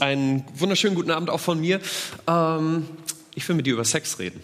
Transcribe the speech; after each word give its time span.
Einen 0.00 0.44
wunderschönen 0.56 0.94
guten 0.94 1.10
Abend 1.10 1.30
auch 1.30 1.40
von 1.40 1.60
mir. 1.60 1.80
Ähm, 2.26 2.86
ich 3.34 3.48
will 3.48 3.56
mit 3.56 3.66
dir 3.66 3.74
über 3.74 3.84
Sex 3.84 4.18
reden. 4.18 4.40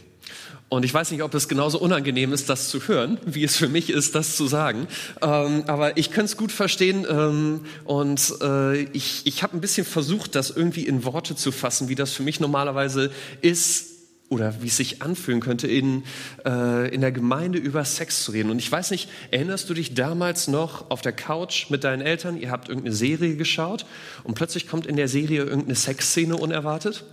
Und 0.71 0.85
ich 0.85 0.95
weiß 0.95 1.11
nicht, 1.11 1.25
ob 1.25 1.35
es 1.35 1.49
genauso 1.49 1.81
unangenehm 1.81 2.33
ist, 2.33 2.49
das 2.49 2.69
zu 2.69 2.87
hören, 2.87 3.19
wie 3.27 3.43
es 3.43 3.57
für 3.57 3.69
mich 3.69 3.91
ist, 3.91 4.15
das 4.15 4.37
zu 4.37 4.47
sagen. 4.47 4.87
Ähm, 5.21 5.65
aber 5.67 5.97
ich 5.97 6.13
kann 6.13 6.25
es 6.27 6.37
gut 6.37 6.53
verstehen. 6.53 7.05
Ähm, 7.11 7.63
und 7.85 8.35
äh, 8.41 8.83
ich, 8.93 9.23
ich 9.27 9.43
habe 9.43 9.57
ein 9.57 9.61
bisschen 9.61 9.85
versucht, 9.85 10.37
das 10.37 10.51
irgendwie 10.51 10.87
in 10.87 11.05
Worte 11.05 11.35
zu 11.35 11.51
fassen, 11.51 11.89
wie 11.89 11.97
das 11.97 12.13
für 12.13 12.23
mich 12.23 12.39
normalerweise 12.39 13.11
ist, 13.41 13.90
oder 14.31 14.63
wie 14.63 14.69
es 14.69 14.77
sich 14.77 15.03
anfühlen 15.03 15.41
könnte, 15.41 15.67
in, 15.67 16.05
äh, 16.47 16.89
in 16.95 17.01
der 17.01 17.11
Gemeinde 17.11 17.59
über 17.59 17.85
Sex 17.85 18.25
zu 18.25 18.31
reden. 18.31 18.51
Und 18.51 18.61
ich 18.61 18.71
weiß 18.71 18.93
nicht, 18.93 19.11
erinnerst 19.33 19.69
du 19.69 19.75
dich 19.75 19.95
damals 19.95 20.47
noch 20.47 20.89
auf 20.91 21.03
der 21.03 21.13
Couch 21.13 21.69
mit 21.69 21.83
deinen 21.83 22.01
Eltern, 22.01 22.41
ihr 22.41 22.51
habt 22.51 22.69
irgendeine 22.69 22.95
Serie 22.95 23.35
geschaut 23.35 23.85
und 24.23 24.35
plötzlich 24.35 24.69
kommt 24.69 24.87
in 24.87 24.97
der 24.97 25.09
Serie 25.09 25.43
irgendeine 25.43 25.75
Sexszene 25.75 26.37
unerwartet? 26.37 27.05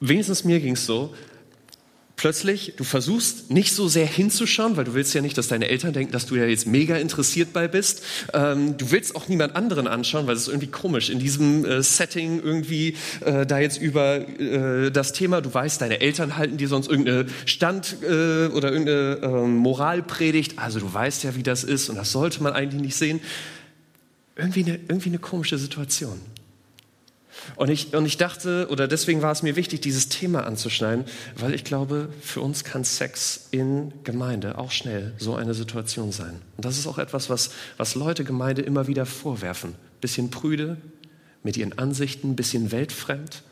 Wenigstens 0.00 0.44
mir 0.44 0.58
ging's 0.60 0.86
so 0.86 1.14
plötzlich, 2.20 2.74
du 2.76 2.84
versuchst 2.84 3.50
nicht 3.50 3.74
so 3.74 3.88
sehr 3.88 4.04
hinzuschauen, 4.04 4.76
weil 4.76 4.84
du 4.84 4.92
willst 4.92 5.14
ja 5.14 5.22
nicht, 5.22 5.38
dass 5.38 5.48
deine 5.48 5.68
Eltern 5.68 5.94
denken, 5.94 6.12
dass 6.12 6.26
du 6.26 6.36
ja 6.36 6.44
jetzt 6.44 6.66
mega 6.66 6.96
interessiert 6.96 7.54
bei 7.54 7.66
bist. 7.66 8.02
Ähm, 8.34 8.76
du 8.76 8.90
willst 8.90 9.16
auch 9.16 9.28
niemand 9.28 9.56
anderen 9.56 9.86
anschauen, 9.86 10.26
weil 10.26 10.36
es 10.36 10.42
ist 10.42 10.48
irgendwie 10.48 10.66
komisch, 10.66 11.08
in 11.08 11.18
diesem 11.18 11.64
äh, 11.64 11.82
Setting 11.82 12.42
irgendwie 12.42 12.94
äh, 13.24 13.46
da 13.46 13.58
jetzt 13.58 13.80
über 13.80 14.18
äh, 14.38 14.90
das 14.90 15.14
Thema, 15.14 15.40
du 15.40 15.54
weißt, 15.54 15.80
deine 15.80 16.02
Eltern 16.02 16.36
halten 16.36 16.58
dir 16.58 16.68
sonst 16.68 16.90
irgendeine 16.90 17.24
Stand- 17.46 17.96
äh, 18.02 18.48
oder 18.48 18.70
irgendeine 18.70 19.20
ähm, 19.22 19.56
Moralpredigt, 19.56 20.58
also 20.58 20.78
du 20.78 20.92
weißt 20.92 21.24
ja, 21.24 21.36
wie 21.36 21.42
das 21.42 21.64
ist 21.64 21.88
und 21.88 21.96
das 21.96 22.12
sollte 22.12 22.42
man 22.42 22.52
eigentlich 22.52 22.82
nicht 22.82 22.96
sehen. 22.96 23.20
Irgendwie 24.36 24.64
eine, 24.64 24.74
irgendwie 24.74 25.08
eine 25.08 25.20
komische 25.20 25.56
Situation. 25.56 26.20
Und 27.60 27.68
ich, 27.68 27.92
und 27.92 28.06
ich 28.06 28.16
dachte, 28.16 28.68
oder 28.70 28.88
deswegen 28.88 29.20
war 29.20 29.32
es 29.32 29.42
mir 29.42 29.54
wichtig, 29.54 29.82
dieses 29.82 30.08
Thema 30.08 30.46
anzuschneiden, 30.46 31.04
weil 31.36 31.52
ich 31.52 31.62
glaube, 31.62 32.08
für 32.22 32.40
uns 32.40 32.64
kann 32.64 32.84
Sex 32.84 33.48
in 33.50 33.92
Gemeinde 34.02 34.56
auch 34.56 34.70
schnell 34.70 35.12
so 35.18 35.34
eine 35.34 35.52
Situation 35.52 36.10
sein. 36.10 36.40
Und 36.56 36.64
das 36.64 36.78
ist 36.78 36.86
auch 36.86 36.96
etwas, 36.96 37.28
was, 37.28 37.50
was 37.76 37.94
Leute 37.96 38.24
Gemeinde 38.24 38.62
immer 38.62 38.86
wieder 38.86 39.04
vorwerfen. 39.04 39.74
Bisschen 40.00 40.30
prüde, 40.30 40.78
mit 41.42 41.58
ihren 41.58 41.76
Ansichten, 41.76 42.34
bisschen 42.34 42.72
weltfremd, 42.72 43.42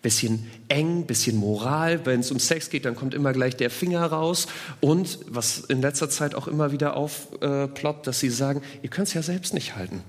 bisschen 0.00 0.50
eng, 0.68 1.04
bisschen 1.04 1.36
Moral. 1.36 2.06
Wenn 2.06 2.20
es 2.20 2.30
um 2.30 2.38
Sex 2.38 2.70
geht, 2.70 2.86
dann 2.86 2.96
kommt 2.96 3.12
immer 3.12 3.34
gleich 3.34 3.54
der 3.54 3.68
Finger 3.68 4.06
raus. 4.06 4.46
Und 4.80 5.18
was 5.28 5.58
in 5.58 5.82
letzter 5.82 6.08
Zeit 6.08 6.34
auch 6.34 6.48
immer 6.48 6.72
wieder 6.72 6.96
aufploppt, 6.96 8.06
dass 8.06 8.18
sie 8.18 8.30
sagen, 8.30 8.62
ihr 8.80 8.88
könnt 8.88 9.08
es 9.08 9.14
ja 9.14 9.20
selbst 9.20 9.52
nicht 9.52 9.76
halten. 9.76 10.02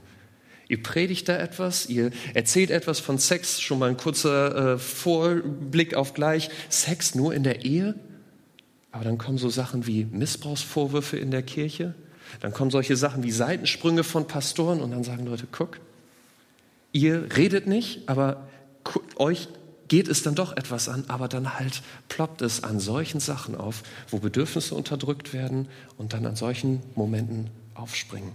Ihr 0.74 0.82
predigt 0.82 1.30
da 1.30 1.38
etwas, 1.38 1.86
ihr 1.88 2.10
erzählt 2.34 2.72
etwas 2.72 3.00
von 3.00 3.20
Sex, 3.20 3.62
schon 3.62 3.78
mal 3.78 3.92
ein 3.92 3.96
kurzer 3.96 4.74
äh, 4.74 4.78
Vorblick 4.80 5.94
auf 5.94 6.16
gleich. 6.16 6.50
Sex 6.68 7.14
nur 7.14 7.36
in 7.36 7.44
der 7.44 7.64
Ehe? 7.64 7.94
Aber 8.92 9.04
dann 9.04 9.20
kommen 9.20 9.38
so 9.38 9.52
Sachen 9.52 9.86
wie 9.86 10.06
Missbrauchsvorwürfe 10.06 11.16
in 11.16 11.30
der 11.30 11.44
Kirche. 11.44 11.94
Dann 12.40 12.54
kommen 12.54 12.72
solche 12.72 12.96
Sachen 12.96 13.22
wie 13.22 13.30
Seitensprünge 13.30 14.04
von 14.04 14.26
Pastoren 14.26 14.82
und 14.82 14.90
dann 14.90 15.04
sagen 15.04 15.28
Leute, 15.28 15.48
guck, 15.52 15.80
ihr 16.92 17.28
redet 17.38 17.68
nicht, 17.68 18.10
aber 18.10 18.48
euch 19.18 19.50
geht 19.90 20.08
es 20.08 20.24
dann 20.24 20.34
doch 20.34 20.58
etwas 20.58 20.90
an, 20.90 21.04
aber 21.08 21.28
dann 21.28 21.54
halt 21.54 21.84
ploppt 22.10 22.42
es 22.42 22.64
an 22.64 22.80
solchen 22.80 23.20
Sachen 23.20 23.54
auf, 23.54 23.84
wo 24.10 24.18
Bedürfnisse 24.18 24.74
unterdrückt 24.74 25.34
werden 25.34 25.68
und 26.00 26.14
dann 26.14 26.26
an 26.26 26.36
solchen 26.36 26.82
Momenten 26.96 27.52
aufspringen. 27.76 28.32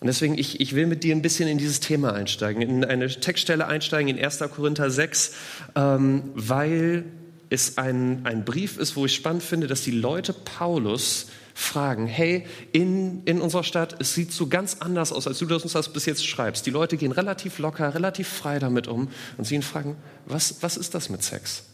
Und 0.00 0.06
deswegen, 0.06 0.38
ich, 0.38 0.60
ich 0.60 0.74
will 0.74 0.86
mit 0.86 1.04
dir 1.04 1.14
ein 1.14 1.20
bisschen 1.20 1.46
in 1.46 1.58
dieses 1.58 1.80
Thema 1.80 2.14
einsteigen, 2.14 2.62
in 2.62 2.84
eine 2.84 3.08
Textstelle 3.08 3.66
einsteigen 3.66 4.16
in 4.16 4.24
1. 4.24 4.38
Korinther 4.54 4.90
6, 4.90 5.34
ähm, 5.76 6.30
weil 6.34 7.04
es 7.50 7.76
ein, 7.76 8.22
ein 8.24 8.44
Brief 8.44 8.78
ist, 8.78 8.96
wo 8.96 9.04
ich 9.04 9.14
spannend 9.14 9.42
finde, 9.42 9.66
dass 9.66 9.82
die 9.82 9.90
Leute 9.90 10.32
Paulus 10.32 11.26
fragen, 11.52 12.06
hey, 12.06 12.46
in, 12.72 13.22
in 13.24 13.42
unserer 13.42 13.64
Stadt, 13.64 13.96
es 13.98 14.14
sieht 14.14 14.32
so 14.32 14.46
ganz 14.46 14.78
anders 14.80 15.12
aus, 15.12 15.26
als 15.26 15.38
du 15.38 15.46
das 15.46 15.64
uns 15.64 15.72
das 15.72 15.92
bis 15.92 16.06
jetzt 16.06 16.26
schreibst. 16.26 16.64
Die 16.64 16.70
Leute 16.70 16.96
gehen 16.96 17.12
relativ 17.12 17.58
locker, 17.58 17.94
relativ 17.94 18.28
frei 18.28 18.58
damit 18.58 18.88
um 18.88 19.08
und 19.36 19.44
sie 19.44 19.56
ihn 19.56 19.62
fragen, 19.62 19.96
was, 20.24 20.62
was 20.62 20.78
ist 20.78 20.94
das 20.94 21.10
mit 21.10 21.22
Sex? 21.22 21.64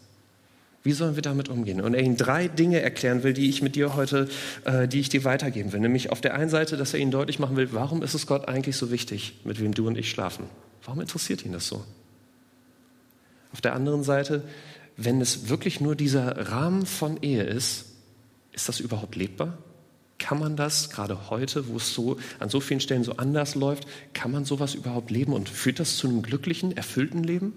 Wie 0.87 0.93
sollen 0.93 1.17
wir 1.17 1.23
damit 1.23 1.49
umgehen? 1.49 1.81
Und 1.81 1.95
er 1.95 2.01
ihnen 2.01 2.17
drei 2.17 2.47
Dinge 2.47 2.81
erklären 2.81 3.25
will, 3.25 3.33
die 3.33 3.49
ich 3.49 3.61
mit 3.61 3.75
dir 3.75 3.97
heute, 3.97 4.29
äh, 4.65 4.87
die 4.87 5.01
ich 5.01 5.09
dir 5.09 5.25
weitergeben 5.25 5.73
will. 5.73 5.81
Nämlich 5.81 6.13
auf 6.13 6.21
der 6.21 6.35
einen 6.35 6.49
Seite, 6.49 6.77
dass 6.77 6.95
er 6.95 7.01
ihnen 7.01 7.11
deutlich 7.11 7.41
machen 7.41 7.57
will, 7.57 7.73
warum 7.73 8.05
ist 8.05 8.15
es 8.15 8.29
Gott 8.29 8.47
eigentlich 8.47 8.77
so 8.77 8.93
wichtig, 8.93 9.35
mit 9.43 9.61
wem 9.61 9.75
du 9.75 9.89
und 9.89 9.99
ich 9.99 10.09
schlafen? 10.09 10.45
Warum 10.85 11.01
interessiert 11.01 11.45
ihn 11.45 11.53
das 11.53 11.67
so? 11.67 11.85
Auf 13.53 13.61
der 13.61 13.75
anderen 13.75 14.05
Seite, 14.05 14.45
wenn 14.97 15.21
es 15.21 15.49
wirklich 15.49 15.81
nur 15.81 15.97
dieser 15.97 16.53
Rahmen 16.53 16.87
von 16.87 17.21
Ehe 17.21 17.43
ist, 17.43 17.87
ist 18.53 18.69
das 18.69 18.79
überhaupt 18.79 19.17
lebbar? 19.17 19.59
Kann 20.21 20.39
man 20.39 20.55
das 20.55 20.91
gerade 20.91 21.31
heute, 21.31 21.67
wo 21.67 21.79
es 21.79 21.95
so 21.95 22.17
an 22.39 22.49
so 22.49 22.61
vielen 22.61 22.79
Stellen 22.79 23.03
so 23.03 23.17
anders 23.17 23.57
läuft, 23.57 23.89
kann 24.15 24.31
man 24.31 24.45
sowas 24.45 24.77
überhaupt 24.77 25.11
leben 25.11 25.33
und 25.33 25.49
führt 25.49 25.81
das 25.81 25.97
zu 25.97 26.07
einem 26.07 26.23
glücklichen, 26.23 26.77
erfüllten 26.77 27.25
Leben? 27.25 27.55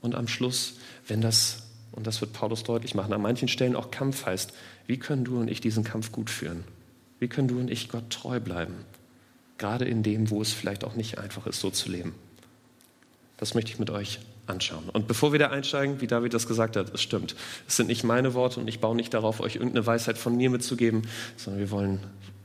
Und 0.00 0.16
am 0.16 0.26
Schluss, 0.26 0.74
wenn 1.06 1.20
das 1.20 1.63
und 1.94 2.06
das 2.06 2.20
wird 2.20 2.32
Paulus 2.32 2.64
deutlich 2.64 2.94
machen, 2.94 3.12
an 3.12 3.22
manchen 3.22 3.48
Stellen 3.48 3.76
auch 3.76 3.90
Kampf 3.90 4.26
heißt, 4.26 4.52
wie 4.86 4.98
können 4.98 5.24
du 5.24 5.38
und 5.38 5.48
ich 5.48 5.60
diesen 5.60 5.84
Kampf 5.84 6.12
gut 6.12 6.28
führen? 6.28 6.64
Wie 7.20 7.28
können 7.28 7.48
du 7.48 7.58
und 7.58 7.70
ich 7.70 7.88
Gott 7.88 8.10
treu 8.10 8.40
bleiben? 8.40 8.74
Gerade 9.58 9.84
in 9.84 10.02
dem, 10.02 10.30
wo 10.30 10.42
es 10.42 10.52
vielleicht 10.52 10.84
auch 10.84 10.96
nicht 10.96 11.18
einfach 11.18 11.46
ist, 11.46 11.60
so 11.60 11.70
zu 11.70 11.90
leben. 11.90 12.14
Das 13.36 13.54
möchte 13.54 13.70
ich 13.70 13.78
mit 13.78 13.90
euch 13.90 14.18
anschauen. 14.46 14.88
Und 14.92 15.06
bevor 15.06 15.32
wir 15.32 15.38
da 15.38 15.50
einsteigen, 15.50 16.00
wie 16.00 16.06
David 16.06 16.34
das 16.34 16.46
gesagt 16.46 16.76
hat, 16.76 16.92
es 16.92 17.02
stimmt. 17.02 17.36
Es 17.68 17.76
sind 17.76 17.86
nicht 17.86 18.04
meine 18.04 18.34
Worte 18.34 18.60
und 18.60 18.68
ich 18.68 18.80
baue 18.80 18.96
nicht 18.96 19.14
darauf, 19.14 19.40
euch 19.40 19.56
irgendeine 19.56 19.86
Weisheit 19.86 20.18
von 20.18 20.36
mir 20.36 20.50
mitzugeben, 20.50 21.02
sondern 21.36 21.60
wir 21.60 21.70
wollen 21.70 22.00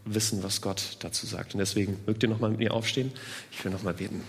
wissen, 0.05 0.43
was 0.43 0.61
Gott 0.61 0.97
dazu 0.99 1.25
sagt. 1.25 1.55
Und 1.55 1.59
deswegen 1.59 1.99
mögt 2.05 2.23
ihr 2.23 2.29
nochmal 2.29 2.51
mit 2.51 2.59
mir 2.59 2.73
aufstehen. 2.73 3.11
Ich 3.51 3.63
will 3.63 3.71
nochmal 3.71 3.95
beten. 3.95 4.23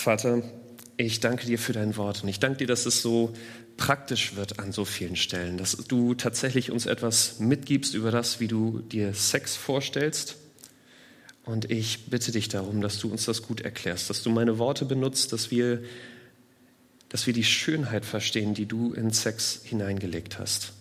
Vater, 0.00 0.42
ich 0.96 1.20
danke 1.20 1.46
dir 1.46 1.58
für 1.58 1.72
dein 1.72 1.96
Wort 1.96 2.22
und 2.22 2.28
ich 2.28 2.40
danke 2.40 2.58
dir, 2.58 2.66
dass 2.66 2.86
es 2.86 3.02
so 3.02 3.34
praktisch 3.76 4.34
wird 4.34 4.58
an 4.58 4.72
so 4.72 4.84
vielen 4.84 5.16
Stellen, 5.16 5.58
dass 5.58 5.76
du 5.76 6.14
tatsächlich 6.14 6.70
uns 6.70 6.86
etwas 6.86 7.38
mitgibst 7.38 7.94
über 7.94 8.10
das, 8.10 8.40
wie 8.40 8.48
du 8.48 8.80
dir 8.80 9.14
Sex 9.14 9.56
vorstellst. 9.56 10.36
Und 11.44 11.70
ich 11.70 12.06
bitte 12.06 12.32
dich 12.32 12.48
darum, 12.48 12.80
dass 12.80 12.98
du 12.98 13.10
uns 13.10 13.26
das 13.26 13.42
gut 13.42 13.60
erklärst, 13.60 14.10
dass 14.10 14.22
du 14.22 14.30
meine 14.30 14.58
Worte 14.58 14.84
benutzt, 14.84 15.32
dass 15.32 15.50
wir, 15.50 15.82
dass 17.08 17.26
wir 17.26 17.32
die 17.32 17.44
Schönheit 17.44 18.04
verstehen, 18.04 18.54
die 18.54 18.66
du 18.66 18.92
in 18.92 19.10
Sex 19.10 19.60
hineingelegt 19.64 20.38
hast. 20.38 20.72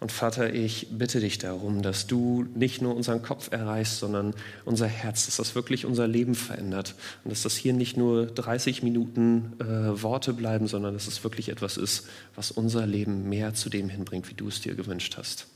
Und 0.00 0.12
Vater, 0.12 0.52
ich 0.52 0.88
bitte 0.90 1.20
dich 1.20 1.38
darum, 1.38 1.82
dass 1.82 2.06
du 2.06 2.46
nicht 2.54 2.82
nur 2.82 2.94
unseren 2.94 3.22
Kopf 3.22 3.50
erreichst, 3.52 3.98
sondern 3.98 4.34
unser 4.64 4.86
Herz, 4.86 5.26
dass 5.26 5.36
das 5.36 5.54
wirklich 5.54 5.86
unser 5.86 6.06
Leben 6.06 6.34
verändert 6.34 6.94
und 7.24 7.30
dass 7.30 7.42
das 7.42 7.56
hier 7.56 7.72
nicht 7.72 7.96
nur 7.96 8.26
30 8.26 8.82
Minuten 8.82 9.52
äh, 9.60 10.02
Worte 10.02 10.32
bleiben, 10.32 10.66
sondern 10.66 10.94
dass 10.94 11.06
es 11.06 11.24
wirklich 11.24 11.48
etwas 11.48 11.76
ist, 11.76 12.08
was 12.34 12.50
unser 12.50 12.86
Leben 12.86 13.28
mehr 13.28 13.54
zu 13.54 13.68
dem 13.68 13.88
hinbringt, 13.88 14.30
wie 14.30 14.34
du 14.34 14.48
es 14.48 14.60
dir 14.60 14.74
gewünscht 14.74 15.16
hast. 15.16 15.46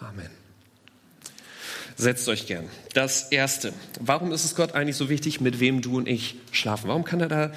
Amen. 0.00 0.51
Setzt 1.96 2.28
euch 2.28 2.46
gern. 2.46 2.64
Das 2.94 3.28
erste. 3.30 3.72
Warum 4.00 4.32
ist 4.32 4.44
es 4.44 4.54
Gott 4.54 4.72
eigentlich 4.72 4.96
so 4.96 5.08
wichtig, 5.08 5.40
mit 5.40 5.60
wem 5.60 5.82
du 5.82 5.96
und 5.96 6.08
ich 6.08 6.36
schlafen? 6.50 6.88
Warum 6.88 7.04
kann 7.04 7.20
er 7.20 7.28
da, 7.28 7.52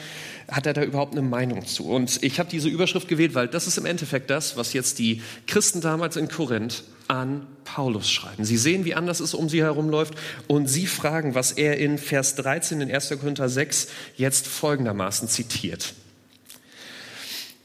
hat 0.49 0.65
er 0.65 0.73
da 0.73 0.83
überhaupt 0.83 1.13
eine 1.13 1.21
Meinung 1.21 1.65
zu? 1.65 1.85
Und 1.85 2.21
ich 2.23 2.39
habe 2.39 2.49
diese 2.49 2.69
Überschrift 2.69 3.07
gewählt, 3.07 3.35
weil 3.35 3.47
das 3.47 3.67
ist 3.67 3.77
im 3.77 3.85
Endeffekt 3.85 4.29
das, 4.29 4.57
was 4.57 4.73
jetzt 4.73 4.99
die 4.99 5.21
Christen 5.47 5.81
damals 5.81 6.15
in 6.17 6.27
Korinth 6.27 6.83
an 7.07 7.45
Paulus 7.63 8.09
schreiben. 8.09 8.45
Sie 8.45 8.57
sehen, 8.57 8.85
wie 8.85 8.95
anders 8.95 9.19
es 9.19 9.33
um 9.33 9.49
sie 9.49 9.61
herumläuft 9.61 10.15
und 10.47 10.67
sie 10.67 10.87
fragen, 10.87 11.35
was 11.35 11.51
er 11.51 11.77
in 11.77 11.97
Vers 11.97 12.35
13 12.35 12.81
in 12.81 12.91
1. 12.91 13.09
Korinther 13.19 13.49
6 13.49 13.87
jetzt 14.17 14.47
folgendermaßen 14.47 15.27
zitiert. 15.27 15.93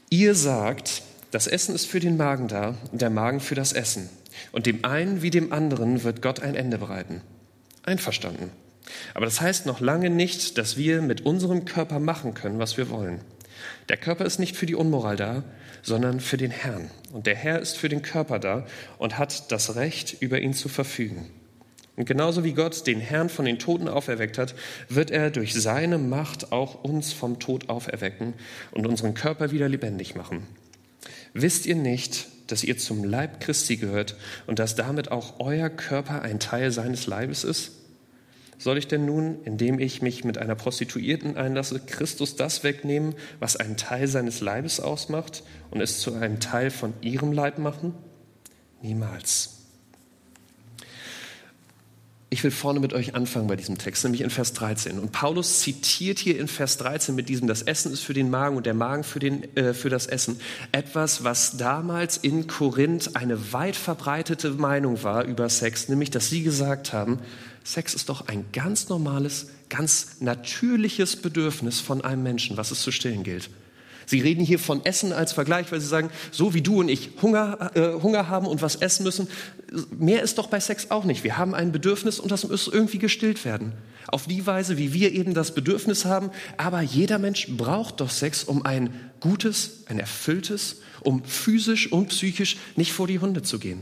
Ihr 0.09 0.35
sagt, 0.35 1.03
das 1.31 1.47
Essen 1.47 1.73
ist 1.73 1.87
für 1.87 1.99
den 1.99 2.17
Magen 2.17 2.47
da 2.47 2.75
und 2.91 3.01
der 3.01 3.09
Magen 3.09 3.39
für 3.39 3.55
das 3.55 3.73
Essen. 3.73 4.09
Und 4.51 4.65
dem 4.65 4.85
einen 4.85 5.21
wie 5.21 5.29
dem 5.29 5.51
anderen 5.51 6.03
wird 6.03 6.21
Gott 6.21 6.41
ein 6.41 6.55
Ende 6.55 6.77
bereiten. 6.77 7.21
Einverstanden. 7.83 8.51
Aber 9.13 9.25
das 9.25 9.41
heißt 9.41 9.65
noch 9.65 9.79
lange 9.79 10.09
nicht, 10.09 10.57
dass 10.57 10.77
wir 10.77 11.01
mit 11.01 11.21
unserem 11.21 11.65
Körper 11.65 11.99
machen 11.99 12.33
können, 12.33 12.59
was 12.59 12.77
wir 12.77 12.89
wollen. 12.89 13.21
Der 13.89 13.97
Körper 13.97 14.25
ist 14.25 14.39
nicht 14.39 14.55
für 14.55 14.65
die 14.65 14.75
Unmoral 14.75 15.15
da, 15.15 15.43
sondern 15.83 16.19
für 16.19 16.37
den 16.37 16.51
Herrn. 16.51 16.89
Und 17.11 17.27
der 17.27 17.35
Herr 17.35 17.59
ist 17.59 17.77
für 17.77 17.89
den 17.89 18.01
Körper 18.01 18.39
da 18.39 18.65
und 18.97 19.17
hat 19.17 19.51
das 19.51 19.75
Recht, 19.75 20.17
über 20.21 20.39
ihn 20.39 20.53
zu 20.53 20.69
verfügen. 20.69 21.29
Und 21.95 22.05
genauso 22.05 22.43
wie 22.43 22.53
Gott 22.53 22.87
den 22.87 22.99
Herrn 22.99 23.29
von 23.29 23.45
den 23.45 23.59
Toten 23.59 23.87
auferweckt 23.87 24.37
hat, 24.37 24.55
wird 24.89 25.11
er 25.11 25.29
durch 25.29 25.53
seine 25.53 25.97
Macht 25.97 26.51
auch 26.51 26.83
uns 26.83 27.13
vom 27.13 27.39
Tod 27.39 27.69
auferwecken 27.69 28.33
und 28.71 28.87
unseren 28.87 29.13
Körper 29.13 29.51
wieder 29.51 29.67
lebendig 29.67 30.15
machen. 30.15 30.47
Wisst 31.33 31.65
ihr 31.65 31.75
nicht, 31.75 32.27
dass 32.51 32.63
ihr 32.63 32.77
zum 32.77 33.03
Leib 33.03 33.39
Christi 33.39 33.77
gehört 33.77 34.15
und 34.47 34.59
dass 34.59 34.75
damit 34.75 35.11
auch 35.11 35.39
euer 35.39 35.69
Körper 35.69 36.21
ein 36.21 36.39
Teil 36.39 36.71
seines 36.71 37.07
Leibes 37.07 37.43
ist? 37.43 37.71
Soll 38.57 38.77
ich 38.77 38.87
denn 38.87 39.05
nun, 39.05 39.43
indem 39.43 39.79
ich 39.79 40.03
mich 40.03 40.23
mit 40.23 40.37
einer 40.37 40.53
Prostituierten 40.53 41.35
einlasse, 41.35 41.79
Christus 41.79 42.35
das 42.35 42.63
wegnehmen, 42.63 43.15
was 43.39 43.55
einen 43.55 43.75
Teil 43.75 44.07
seines 44.07 44.39
Leibes 44.39 44.79
ausmacht 44.79 45.43
und 45.71 45.81
es 45.81 45.99
zu 45.99 46.13
einem 46.13 46.39
Teil 46.39 46.69
von 46.69 46.93
ihrem 47.01 47.31
Leib 47.31 47.57
machen? 47.57 47.95
Niemals. 48.81 49.60
Ich 52.33 52.45
will 52.45 52.51
vorne 52.51 52.79
mit 52.79 52.93
euch 52.93 53.13
anfangen 53.13 53.47
bei 53.47 53.57
diesem 53.57 53.77
Text, 53.77 54.05
nämlich 54.05 54.21
in 54.21 54.29
Vers 54.29 54.53
13. 54.53 54.99
Und 54.99 55.11
Paulus 55.11 55.59
zitiert 55.59 56.17
hier 56.17 56.39
in 56.39 56.47
Vers 56.47 56.77
13 56.77 57.13
mit 57.13 57.27
diesem, 57.27 57.45
das 57.45 57.61
Essen 57.61 57.91
ist 57.91 58.03
für 58.03 58.13
den 58.13 58.29
Magen 58.29 58.55
und 58.55 58.65
der 58.65 58.73
Magen 58.73 59.03
für, 59.03 59.19
den, 59.19 59.53
äh, 59.57 59.73
für 59.73 59.89
das 59.89 60.05
Essen, 60.05 60.39
etwas, 60.71 61.25
was 61.25 61.57
damals 61.57 62.15
in 62.15 62.47
Korinth 62.47 63.17
eine 63.17 63.51
weit 63.51 63.75
verbreitete 63.75 64.51
Meinung 64.51 65.03
war 65.03 65.25
über 65.25 65.49
Sex, 65.49 65.89
nämlich, 65.89 66.09
dass 66.09 66.29
sie 66.29 66.41
gesagt 66.41 66.93
haben, 66.93 67.19
Sex 67.65 67.93
ist 67.93 68.07
doch 68.07 68.29
ein 68.29 68.45
ganz 68.53 68.87
normales, 68.87 69.47
ganz 69.67 70.21
natürliches 70.21 71.17
Bedürfnis 71.17 71.81
von 71.81 71.99
einem 72.01 72.23
Menschen, 72.23 72.55
was 72.55 72.71
es 72.71 72.81
zu 72.81 72.93
stillen 72.93 73.23
gilt. 73.23 73.49
Sie 74.11 74.19
reden 74.19 74.43
hier 74.43 74.59
von 74.59 74.83
Essen 74.83 75.13
als 75.13 75.31
Vergleich, 75.31 75.71
weil 75.71 75.79
sie 75.79 75.87
sagen, 75.87 76.09
so 76.31 76.53
wie 76.53 76.61
du 76.61 76.81
und 76.81 76.89
ich 76.89 77.11
Hunger, 77.21 77.71
äh, 77.75 77.93
Hunger 77.93 78.27
haben 78.27 78.45
und 78.45 78.61
was 78.61 78.75
essen 78.75 79.05
müssen, 79.05 79.29
mehr 79.97 80.21
ist 80.21 80.37
doch 80.37 80.47
bei 80.47 80.59
Sex 80.59 80.91
auch 80.91 81.05
nicht. 81.05 81.23
Wir 81.23 81.37
haben 81.37 81.55
ein 81.55 81.71
Bedürfnis 81.71 82.19
und 82.19 82.29
das 82.29 82.45
muss 82.45 82.67
irgendwie 82.67 82.97
gestillt 82.97 83.45
werden. 83.45 83.71
Auf 84.07 84.27
die 84.27 84.45
Weise, 84.45 84.77
wie 84.77 84.91
wir 84.91 85.13
eben 85.13 85.33
das 85.33 85.55
Bedürfnis 85.55 86.03
haben. 86.03 86.29
Aber 86.57 86.81
jeder 86.81 87.19
Mensch 87.19 87.47
braucht 87.55 88.01
doch 88.01 88.09
Sex, 88.09 88.43
um 88.43 88.65
ein 88.65 88.93
gutes, 89.21 89.85
ein 89.85 89.97
erfülltes, 89.97 90.81
um 90.99 91.23
physisch 91.23 91.89
und 91.89 92.09
psychisch 92.09 92.57
nicht 92.75 92.91
vor 92.91 93.07
die 93.07 93.19
Hunde 93.19 93.43
zu 93.43 93.59
gehen. 93.59 93.79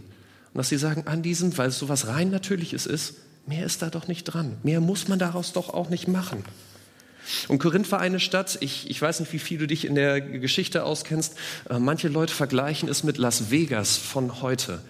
Und 0.53 0.59
dass 0.59 0.69
sie 0.69 0.77
sagen, 0.77 1.07
an 1.07 1.23
diesem, 1.23 1.57
weil 1.57 1.69
es 1.69 1.79
so 1.79 1.89
was 1.89 2.05
rein 2.05 2.29
Natürliches 2.29 2.85
ist, 2.85 3.15
mehr 3.47 3.65
ist 3.65 3.81
da 3.81 3.89
doch 3.89 4.07
nicht 4.07 4.25
dran. 4.25 4.57
Mehr 4.61 4.79
muss 4.79 5.07
man 5.07 5.17
daraus 5.17 5.53
doch 5.53 5.73
auch 5.73 5.89
nicht 5.89 6.07
machen. 6.07 6.43
Und 7.47 7.59
Korinth 7.59 7.91
war 7.91 7.99
eine 7.99 8.19
Stadt, 8.19 8.57
ich, 8.61 8.89
ich 8.89 9.01
weiß 9.01 9.19
nicht, 9.19 9.33
wie 9.33 9.39
viel 9.39 9.57
du 9.57 9.67
dich 9.67 9.85
in 9.85 9.95
der 9.95 10.21
Geschichte 10.21 10.83
auskennst, 10.83 11.35
äh, 11.69 11.79
manche 11.79 12.07
Leute 12.07 12.33
vergleichen 12.33 12.89
es 12.89 13.03
mit 13.03 13.17
Las 13.17 13.51
Vegas 13.51 13.97
von 13.97 14.41
heute. 14.41 14.81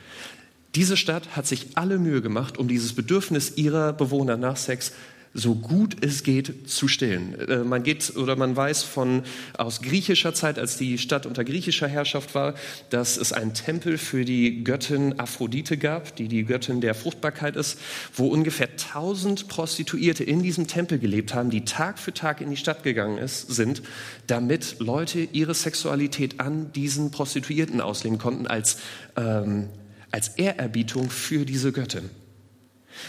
Diese 0.76 0.98
Stadt 0.98 1.36
hat 1.36 1.48
sich 1.48 1.78
alle 1.78 1.98
Mühe 1.98 2.22
gemacht, 2.22 2.58
um 2.58 2.68
dieses 2.68 2.94
Bedürfnis 2.94 3.54
ihrer 3.58 3.92
Bewohner 3.94 4.38
nach 4.38 4.58
Sex 4.58 4.92
so 5.34 5.56
gut 5.56 5.98
es 6.02 6.24
geht 6.24 6.70
zu 6.70 6.88
stillen. 6.88 7.40
Äh, 7.40 7.58
man 7.64 7.84
geht 7.84 8.16
oder 8.16 8.36
man 8.36 8.56
weiß 8.56 8.84
von 8.84 9.24
aus 9.58 9.81
griechischer 9.81 10.34
Zeit, 10.34 10.58
als 10.58 10.78
die 10.78 10.98
Stadt 10.98 11.26
unter 11.26 11.44
griechischer 11.44 11.88
Herrschaft 11.88 12.36
war, 12.36 12.56
dass 12.90 13.18
es 13.18 13.31
einen 13.34 13.54
Tempel 13.54 13.98
für 13.98 14.26
die 14.26 14.64
Göttin 14.64 15.20
Aphrodite 15.20 15.78
gab, 15.78 16.16
die 16.16 16.28
die 16.28 16.44
Göttin 16.46 16.81
der 16.81 16.96
Fruchtbarkeit 16.96 17.56
ist, 17.56 17.80
wo 18.14 18.28
ungefähr 18.28 18.70
1000 18.70 19.48
Prostituierte 19.48 20.24
in 20.24 20.42
diesem 20.42 20.68
Tempel 20.68 21.00
gelebt 21.00 21.34
haben, 21.34 21.50
die 21.50 21.66
Tag 21.66 22.00
für 22.00 22.14
Tag 22.14 22.42
in 22.42 22.50
die 22.50 22.58
Stadt 22.58 22.84
gegangen 22.84 23.18
ist, 23.18 23.54
sind, 23.54 23.81
damit 24.28 24.78
Leute 24.80 25.20
ihre 25.20 25.54
Sexualität 25.54 26.40
an 26.40 26.72
diesen 26.74 27.12
Prostituierten 27.12 27.81
auslegen 27.81 28.18
konnten 28.18 28.48
als 28.48 28.78
ähm, 29.16 29.70
als 30.12 30.30
Ehrerbietung 30.30 31.10
für 31.10 31.46
diese 31.46 31.72
Göttin. 31.72 32.10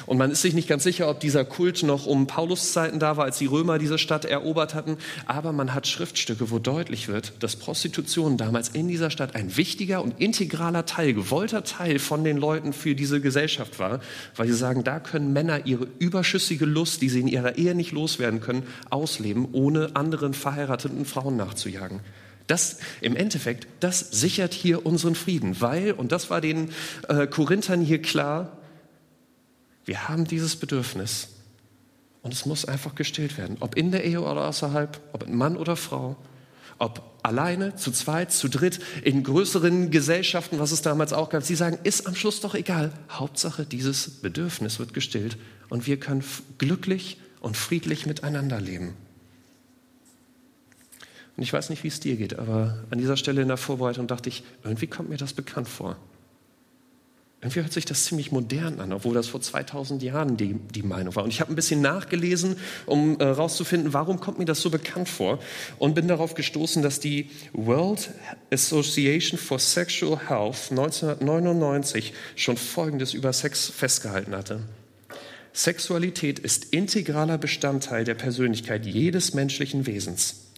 Und 0.06 0.18
man 0.18 0.30
ist 0.30 0.42
sich 0.42 0.54
nicht 0.54 0.68
ganz 0.68 0.82
sicher, 0.82 1.08
ob 1.08 1.20
dieser 1.20 1.44
Kult 1.44 1.82
noch 1.82 2.06
um 2.06 2.26
Paulus 2.26 2.72
Zeiten 2.72 2.98
da 2.98 3.16
war, 3.16 3.24
als 3.24 3.38
die 3.38 3.46
Römer 3.46 3.78
diese 3.78 3.98
Stadt 3.98 4.24
erobert 4.24 4.74
hatten. 4.74 4.96
Aber 5.26 5.52
man 5.52 5.74
hat 5.74 5.86
Schriftstücke, 5.86 6.50
wo 6.50 6.58
deutlich 6.58 7.08
wird, 7.08 7.32
dass 7.40 7.56
Prostitution 7.56 8.36
damals 8.36 8.70
in 8.70 8.88
dieser 8.88 9.10
Stadt 9.10 9.34
ein 9.34 9.56
wichtiger 9.56 10.02
und 10.02 10.20
integraler 10.20 10.86
Teil, 10.86 11.14
gewollter 11.14 11.64
Teil 11.64 11.98
von 11.98 12.24
den 12.24 12.36
Leuten 12.36 12.72
für 12.72 12.94
diese 12.94 13.20
Gesellschaft 13.20 13.78
war, 13.78 14.00
weil 14.36 14.48
sie 14.48 14.54
sagen, 14.54 14.84
da 14.84 15.00
können 15.00 15.32
Männer 15.32 15.66
ihre 15.66 15.86
überschüssige 15.98 16.66
Lust, 16.66 17.02
die 17.02 17.08
sie 17.08 17.20
in 17.20 17.28
ihrer 17.28 17.58
Ehe 17.58 17.74
nicht 17.74 17.92
loswerden 17.92 18.40
können, 18.40 18.64
ausleben, 18.90 19.48
ohne 19.52 19.90
anderen 19.94 20.34
verheirateten 20.34 21.04
Frauen 21.04 21.36
nachzujagen. 21.36 22.00
Das 22.46 22.78
im 23.00 23.14
Endeffekt, 23.14 23.68
das 23.78 24.00
sichert 24.00 24.54
hier 24.54 24.84
unseren 24.84 25.14
Frieden, 25.14 25.60
weil, 25.60 25.92
und 25.92 26.10
das 26.10 26.30
war 26.30 26.40
den 26.40 26.70
äh, 27.08 27.28
Korinthern 27.28 27.80
hier 27.80 28.02
klar, 28.02 28.59
wir 29.84 30.08
haben 30.08 30.26
dieses 30.26 30.56
Bedürfnis 30.56 31.28
und 32.22 32.32
es 32.32 32.46
muss 32.46 32.64
einfach 32.64 32.94
gestillt 32.94 33.38
werden. 33.38 33.56
Ob 33.60 33.76
in 33.76 33.90
der 33.90 34.04
Ehe 34.04 34.20
oder 34.20 34.48
außerhalb, 34.48 35.00
ob 35.12 35.28
Mann 35.28 35.56
oder 35.56 35.76
Frau, 35.76 36.16
ob 36.78 37.02
alleine, 37.22 37.76
zu 37.76 37.92
zweit, 37.92 38.32
zu 38.32 38.48
dritt, 38.48 38.80
in 39.04 39.22
größeren 39.22 39.90
Gesellschaften, 39.90 40.58
was 40.58 40.72
es 40.72 40.82
damals 40.82 41.12
auch 41.12 41.28
gab. 41.28 41.42
Sie 41.42 41.54
sagen, 41.54 41.78
ist 41.82 42.06
am 42.06 42.14
Schluss 42.14 42.40
doch 42.40 42.54
egal. 42.54 42.92
Hauptsache, 43.10 43.66
dieses 43.66 44.08
Bedürfnis 44.08 44.78
wird 44.78 44.94
gestillt 44.94 45.36
und 45.68 45.86
wir 45.86 45.98
können 45.98 46.24
glücklich 46.58 47.18
und 47.40 47.56
friedlich 47.56 48.06
miteinander 48.06 48.60
leben. 48.60 48.94
Und 51.36 51.42
ich 51.42 51.52
weiß 51.52 51.70
nicht, 51.70 51.84
wie 51.84 51.88
es 51.88 52.00
dir 52.00 52.16
geht, 52.16 52.38
aber 52.38 52.84
an 52.90 52.98
dieser 52.98 53.16
Stelle 53.16 53.42
in 53.42 53.48
der 53.48 53.56
Vorbereitung 53.56 54.06
dachte 54.06 54.28
ich, 54.28 54.42
irgendwie 54.62 54.86
kommt 54.86 55.08
mir 55.08 55.16
das 55.16 55.32
bekannt 55.32 55.68
vor. 55.68 55.96
Irgendwie 57.42 57.60
hört 57.62 57.72
sich 57.72 57.86
das 57.86 58.04
ziemlich 58.04 58.32
modern 58.32 58.80
an, 58.80 58.92
obwohl 58.92 59.14
das 59.14 59.28
vor 59.28 59.40
2000 59.40 60.02
Jahren 60.02 60.36
die, 60.36 60.56
die 60.74 60.82
Meinung 60.82 61.16
war. 61.16 61.24
Und 61.24 61.30
ich 61.30 61.40
habe 61.40 61.50
ein 61.50 61.56
bisschen 61.56 61.80
nachgelesen, 61.80 62.56
um 62.84 63.16
herauszufinden, 63.18 63.90
äh, 63.90 63.94
warum 63.94 64.20
kommt 64.20 64.38
mir 64.38 64.44
das 64.44 64.60
so 64.60 64.68
bekannt 64.68 65.08
vor. 65.08 65.38
Und 65.78 65.94
bin 65.94 66.06
darauf 66.06 66.34
gestoßen, 66.34 66.82
dass 66.82 67.00
die 67.00 67.30
World 67.54 68.10
Association 68.52 69.38
for 69.38 69.58
Sexual 69.58 70.28
Health 70.28 70.70
1999 70.70 72.12
schon 72.36 72.58
Folgendes 72.58 73.14
über 73.14 73.32
Sex 73.32 73.70
festgehalten 73.74 74.36
hatte. 74.36 74.60
Sexualität 75.54 76.38
ist 76.38 76.66
integraler 76.66 77.38
Bestandteil 77.38 78.04
der 78.04 78.14
Persönlichkeit 78.14 78.84
jedes 78.84 79.32
menschlichen 79.32 79.86
Wesens. 79.86 80.49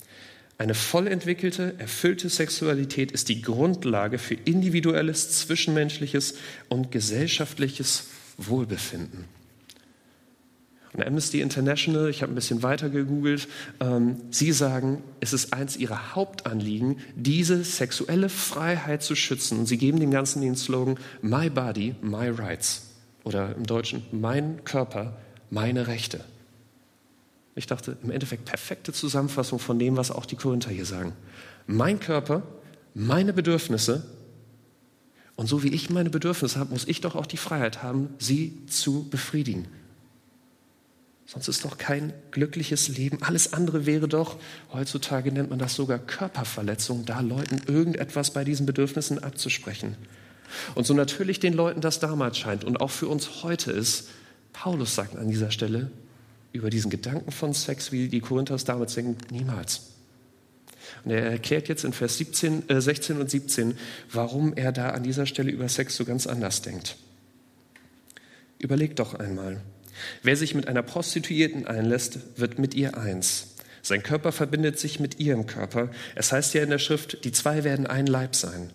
Eine 0.62 0.74
voll 0.74 1.08
entwickelte, 1.08 1.74
erfüllte 1.78 2.28
Sexualität 2.28 3.10
ist 3.10 3.28
die 3.28 3.42
Grundlage 3.42 4.16
für 4.18 4.34
individuelles, 4.34 5.32
zwischenmenschliches 5.40 6.36
und 6.68 6.92
gesellschaftliches 6.92 8.04
Wohlbefinden. 8.38 9.24
Und 10.92 11.04
Amnesty 11.04 11.40
International, 11.40 12.08
ich 12.08 12.22
habe 12.22 12.30
ein 12.30 12.36
bisschen 12.36 12.62
weiter 12.62 12.90
gegoogelt, 12.90 13.48
ähm, 13.80 14.18
sie 14.30 14.52
sagen, 14.52 15.02
es 15.18 15.32
ist 15.32 15.52
eins 15.52 15.76
ihrer 15.76 16.14
Hauptanliegen, 16.14 16.98
diese 17.16 17.64
sexuelle 17.64 18.28
Freiheit 18.28 19.02
zu 19.02 19.16
schützen. 19.16 19.58
Und 19.58 19.66
sie 19.66 19.78
geben 19.78 19.98
dem 19.98 20.12
Ganzen 20.12 20.42
den 20.42 20.54
Slogan 20.54 20.96
My 21.22 21.50
Body, 21.50 21.96
My 22.02 22.28
Rights. 22.28 22.82
Oder 23.24 23.56
im 23.56 23.66
Deutschen, 23.66 24.04
mein 24.12 24.62
Körper, 24.62 25.18
meine 25.50 25.88
Rechte. 25.88 26.24
Ich 27.54 27.66
dachte, 27.66 27.96
im 28.02 28.10
Endeffekt 28.10 28.46
perfekte 28.46 28.92
Zusammenfassung 28.92 29.58
von 29.58 29.78
dem, 29.78 29.96
was 29.96 30.10
auch 30.10 30.26
die 30.26 30.36
Korinther 30.36 30.70
hier 30.70 30.86
sagen. 30.86 31.12
Mein 31.66 32.00
Körper, 32.00 32.42
meine 32.94 33.32
Bedürfnisse 33.32 34.04
und 35.36 35.46
so 35.46 35.62
wie 35.62 35.68
ich 35.68 35.90
meine 35.90 36.10
Bedürfnisse 36.10 36.58
habe, 36.58 36.70
muss 36.70 36.88
ich 36.88 37.00
doch 37.00 37.14
auch 37.14 37.26
die 37.26 37.36
Freiheit 37.36 37.82
haben, 37.82 38.14
sie 38.18 38.64
zu 38.66 39.08
befriedigen. 39.08 39.68
Sonst 41.26 41.48
ist 41.48 41.64
doch 41.64 41.78
kein 41.78 42.12
glückliches 42.30 42.88
Leben. 42.88 43.22
Alles 43.22 43.54
andere 43.54 43.86
wäre 43.86 44.08
doch, 44.08 44.36
heutzutage 44.72 45.32
nennt 45.32 45.50
man 45.50 45.58
das 45.58 45.74
sogar 45.74 45.98
Körperverletzung, 45.98 47.06
da 47.06 47.20
Leuten 47.20 47.62
irgendetwas 47.66 48.32
bei 48.32 48.44
diesen 48.44 48.66
Bedürfnissen 48.66 49.18
abzusprechen. 49.22 49.96
Und 50.74 50.86
so 50.86 50.92
natürlich 50.92 51.40
den 51.40 51.54
Leuten 51.54 51.80
das 51.80 52.00
damals 52.00 52.36
scheint 52.36 52.64
und 52.64 52.80
auch 52.80 52.90
für 52.90 53.08
uns 53.08 53.42
heute 53.42 53.72
ist, 53.72 54.08
Paulus 54.52 54.94
sagt 54.94 55.16
an 55.16 55.28
dieser 55.28 55.50
Stelle, 55.50 55.90
über 56.52 56.70
diesen 56.70 56.90
Gedanken 56.90 57.32
von 57.32 57.54
Sex, 57.54 57.92
wie 57.92 58.08
die 58.08 58.20
Korinther 58.20 58.56
damals 58.56 58.94
denken, 58.94 59.16
niemals. 59.30 59.92
Und 61.04 61.10
er 61.10 61.24
erklärt 61.24 61.68
jetzt 61.68 61.84
in 61.84 61.92
Vers 61.92 62.18
17, 62.18 62.68
äh 62.68 62.80
16 62.80 63.20
und 63.20 63.30
17, 63.30 63.78
warum 64.12 64.54
er 64.54 64.72
da 64.72 64.90
an 64.90 65.02
dieser 65.02 65.26
Stelle 65.26 65.50
über 65.50 65.68
Sex 65.68 65.96
so 65.96 66.04
ganz 66.04 66.26
anders 66.26 66.62
denkt. 66.62 66.96
Überlegt 68.58 68.98
doch 68.98 69.14
einmal. 69.14 69.60
Wer 70.22 70.36
sich 70.36 70.54
mit 70.54 70.68
einer 70.68 70.82
Prostituierten 70.82 71.66
einlässt, 71.66 72.18
wird 72.36 72.58
mit 72.58 72.74
ihr 72.74 72.96
eins. 72.96 73.48
Sein 73.82 74.02
Körper 74.02 74.30
verbindet 74.30 74.78
sich 74.78 75.00
mit 75.00 75.18
ihrem 75.18 75.46
Körper. 75.46 75.90
Es 76.14 76.30
heißt 76.30 76.54
ja 76.54 76.62
in 76.62 76.70
der 76.70 76.78
Schrift, 76.78 77.24
die 77.24 77.32
zwei 77.32 77.64
werden 77.64 77.86
ein 77.86 78.06
Leib 78.06 78.36
sein. 78.36 78.70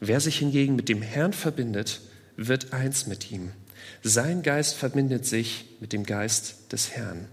Wer 0.00 0.20
sich 0.20 0.38
hingegen 0.38 0.76
mit 0.76 0.88
dem 0.88 1.02
Herrn 1.02 1.32
verbindet, 1.32 2.00
wird 2.36 2.72
eins 2.72 3.06
mit 3.06 3.30
ihm. 3.30 3.52
Sein 4.02 4.42
Geist 4.42 4.74
verbindet 4.74 5.24
sich 5.26 5.64
mit 5.80 5.92
dem 5.92 6.04
Geist 6.04 6.72
des 6.72 6.90
Herrn. 6.90 7.28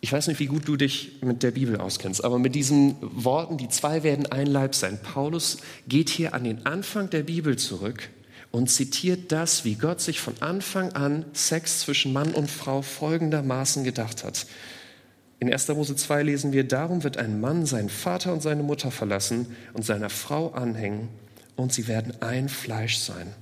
Ich 0.00 0.12
weiß 0.12 0.28
nicht, 0.28 0.38
wie 0.38 0.46
gut 0.46 0.68
du 0.68 0.76
dich 0.76 1.22
mit 1.22 1.42
der 1.42 1.50
Bibel 1.50 1.80
auskennst, 1.80 2.22
aber 2.22 2.38
mit 2.38 2.54
diesen 2.54 2.96
Worten, 3.00 3.56
die 3.56 3.68
zwei 3.68 4.02
werden 4.02 4.26
ein 4.26 4.46
Leib 4.46 4.74
sein, 4.74 5.00
Paulus 5.02 5.56
geht 5.88 6.10
hier 6.10 6.34
an 6.34 6.44
den 6.44 6.66
Anfang 6.66 7.08
der 7.10 7.22
Bibel 7.22 7.56
zurück 7.56 8.10
und 8.52 8.70
zitiert 8.70 9.32
das, 9.32 9.64
wie 9.64 9.74
Gott 9.74 10.00
sich 10.00 10.20
von 10.20 10.34
Anfang 10.40 10.92
an 10.92 11.24
Sex 11.32 11.80
zwischen 11.80 12.12
Mann 12.12 12.34
und 12.34 12.50
Frau 12.50 12.82
folgendermaßen 12.82 13.82
gedacht 13.82 14.22
hat. 14.22 14.46
In 15.40 15.52
1. 15.52 15.68
Mose 15.68 15.96
2 15.96 16.22
lesen 16.22 16.52
wir, 16.52 16.62
darum 16.62 17.02
wird 17.02 17.16
ein 17.16 17.40
Mann 17.40 17.66
seinen 17.66 17.88
Vater 17.88 18.32
und 18.32 18.42
seine 18.42 18.62
Mutter 18.62 18.90
verlassen 18.90 19.56
und 19.72 19.84
seiner 19.84 20.10
Frau 20.10 20.50
anhängen 20.50 21.08
und 21.56 21.72
sie 21.72 21.88
werden 21.88 22.12
ein 22.20 22.48
Fleisch 22.48 22.98
sein. 22.98 23.34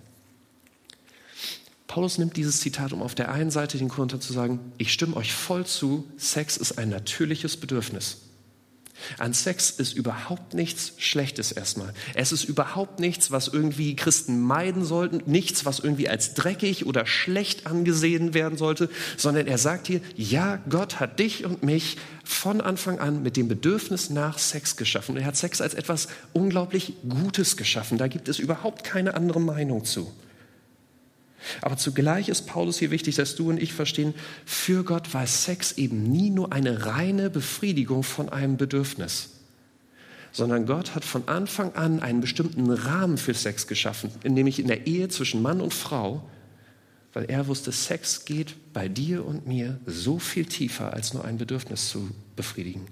Paulus 1.92 2.16
nimmt 2.16 2.38
dieses 2.38 2.62
Zitat, 2.62 2.94
um 2.94 3.02
auf 3.02 3.14
der 3.14 3.30
einen 3.30 3.50
Seite 3.50 3.76
den 3.76 3.90
Korinther 3.90 4.18
zu 4.18 4.32
sagen, 4.32 4.60
ich 4.78 4.94
stimme 4.94 5.14
euch 5.14 5.34
voll 5.34 5.66
zu, 5.66 6.08
Sex 6.16 6.56
ist 6.56 6.78
ein 6.78 6.88
natürliches 6.88 7.58
Bedürfnis. 7.58 8.22
An 9.18 9.34
Sex 9.34 9.68
ist 9.68 9.92
überhaupt 9.92 10.54
nichts 10.54 10.94
Schlechtes 10.96 11.52
erstmal. 11.52 11.92
Es 12.14 12.32
ist 12.32 12.44
überhaupt 12.44 12.98
nichts, 12.98 13.30
was 13.30 13.48
irgendwie 13.48 13.94
Christen 13.94 14.40
meiden 14.40 14.86
sollten, 14.86 15.30
nichts, 15.30 15.66
was 15.66 15.80
irgendwie 15.80 16.08
als 16.08 16.32
dreckig 16.32 16.86
oder 16.86 17.04
schlecht 17.04 17.66
angesehen 17.66 18.32
werden 18.32 18.56
sollte, 18.56 18.88
sondern 19.18 19.46
er 19.46 19.58
sagt 19.58 19.86
hier, 19.86 20.00
ja, 20.16 20.60
Gott 20.70 20.98
hat 20.98 21.18
dich 21.18 21.44
und 21.44 21.62
mich 21.62 21.98
von 22.24 22.62
Anfang 22.62 23.00
an 23.00 23.22
mit 23.22 23.36
dem 23.36 23.48
Bedürfnis 23.48 24.08
nach 24.08 24.38
Sex 24.38 24.78
geschaffen. 24.78 25.18
Er 25.18 25.26
hat 25.26 25.36
Sex 25.36 25.60
als 25.60 25.74
etwas 25.74 26.08
unglaublich 26.32 26.94
Gutes 27.06 27.58
geschaffen. 27.58 27.98
Da 27.98 28.08
gibt 28.08 28.30
es 28.30 28.38
überhaupt 28.38 28.82
keine 28.82 29.12
andere 29.12 29.42
Meinung 29.42 29.84
zu. 29.84 30.10
Aber 31.60 31.76
zugleich 31.76 32.28
ist 32.28 32.46
Paulus 32.46 32.78
hier 32.78 32.90
wichtig, 32.90 33.16
dass 33.16 33.36
du 33.36 33.50
und 33.50 33.62
ich 33.62 33.72
verstehen, 33.72 34.14
für 34.44 34.84
Gott 34.84 35.12
war 35.14 35.26
Sex 35.26 35.72
eben 35.72 36.04
nie 36.04 36.30
nur 36.30 36.52
eine 36.52 36.86
reine 36.86 37.30
Befriedigung 37.30 38.02
von 38.02 38.28
einem 38.28 38.56
Bedürfnis, 38.56 39.30
sondern 40.32 40.66
Gott 40.66 40.94
hat 40.94 41.04
von 41.04 41.28
Anfang 41.28 41.74
an 41.74 42.00
einen 42.00 42.20
bestimmten 42.20 42.70
Rahmen 42.70 43.18
für 43.18 43.34
Sex 43.34 43.66
geschaffen, 43.66 44.10
nämlich 44.24 44.58
in 44.58 44.68
der 44.68 44.86
Ehe 44.86 45.08
zwischen 45.08 45.42
Mann 45.42 45.60
und 45.60 45.74
Frau, 45.74 46.28
weil 47.12 47.24
er 47.24 47.46
wusste, 47.46 47.72
Sex 47.72 48.24
geht 48.24 48.72
bei 48.72 48.88
dir 48.88 49.24
und 49.24 49.46
mir 49.46 49.78
so 49.86 50.18
viel 50.18 50.46
tiefer, 50.46 50.92
als 50.94 51.12
nur 51.12 51.24
ein 51.24 51.36
Bedürfnis 51.36 51.88
zu 51.88 52.10
befriedigen. 52.36 52.86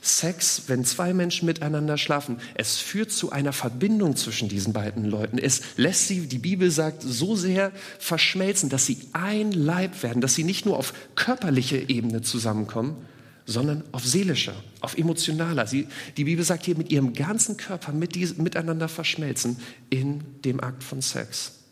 Sex, 0.00 0.64
wenn 0.66 0.84
zwei 0.84 1.14
Menschen 1.14 1.46
miteinander 1.46 1.98
schlafen, 1.98 2.38
es 2.54 2.76
führt 2.76 3.10
zu 3.10 3.32
einer 3.32 3.52
Verbindung 3.52 4.16
zwischen 4.16 4.48
diesen 4.48 4.72
beiden 4.72 5.04
Leuten. 5.04 5.38
Es 5.38 5.62
lässt 5.76 6.08
sie, 6.08 6.26
die 6.26 6.38
Bibel 6.38 6.70
sagt, 6.70 7.02
so 7.02 7.36
sehr 7.36 7.72
verschmelzen, 7.98 8.68
dass 8.68 8.86
sie 8.86 8.98
ein 9.12 9.52
Leib 9.52 10.02
werden, 10.02 10.20
dass 10.20 10.34
sie 10.34 10.44
nicht 10.44 10.66
nur 10.66 10.78
auf 10.78 10.92
körperlicher 11.14 11.88
Ebene 11.88 12.22
zusammenkommen, 12.22 12.96
sondern 13.46 13.84
auf 13.92 14.06
seelischer, 14.06 14.54
auf 14.80 14.96
emotionaler. 14.96 15.66
Sie, 15.66 15.88
die 16.16 16.24
Bibel 16.24 16.44
sagt 16.44 16.64
hier, 16.64 16.76
mit 16.76 16.90
ihrem 16.90 17.12
ganzen 17.12 17.56
Körper 17.56 17.92
mit 17.92 18.14
dies, 18.14 18.36
miteinander 18.36 18.88
verschmelzen 18.88 19.58
in 19.90 20.22
dem 20.44 20.60
Akt 20.60 20.82
von 20.82 21.02
Sex. 21.02 21.63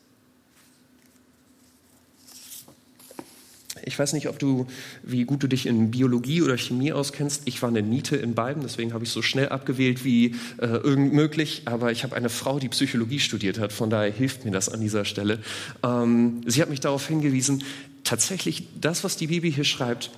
Ich 3.85 3.99
weiß 3.99 4.13
nicht, 4.13 4.29
ob 4.29 4.39
du, 4.39 4.67
wie 5.03 5.25
gut 5.25 5.43
du 5.43 5.49
dich 5.49 5.67
in 5.67 5.91
Biologie 5.91 6.43
oder 6.43 6.57
Chemie 6.57 6.93
auskennst. 6.93 7.43
Ich 7.45 7.61
war 7.63 7.69
eine 7.69 7.83
Niete 7.83 8.17
in 8.17 8.35
beiden, 8.35 8.63
deswegen 8.63 8.93
habe 8.93 9.05
ich 9.05 9.11
so 9.11 9.23
schnell 9.23 9.49
abgewählt 9.49 10.05
wie 10.05 10.35
äh, 10.59 10.67
irgend 10.67 11.13
möglich. 11.13 11.63
Aber 11.67 11.93
ich 11.93 12.05
habe 12.05 12.17
eine 12.17 12.29
Frau, 12.29 12.59
die 12.59 12.69
Psychologie 12.69 13.21
studiert 13.21 13.59
hat, 13.59 13.73
von 13.73 13.91
daher 13.91 14.13
hilft 14.13 14.45
mir 14.45 14.51
das 14.51 14.69
an 14.69 14.81
dieser 14.81 15.05
Stelle. 15.05 15.39
Ähm, 15.83 16.43
sie 16.47 16.63
hat 16.63 16.71
mich 16.71 16.81
darauf 16.81 17.07
hingewiesen, 17.07 17.63
tatsächlich 18.05 18.69
das, 18.81 19.05
was 19.05 19.17
die 19.17 19.29
Bibel 19.29 19.51
hier 19.51 19.65
schreibt, 19.65 20.11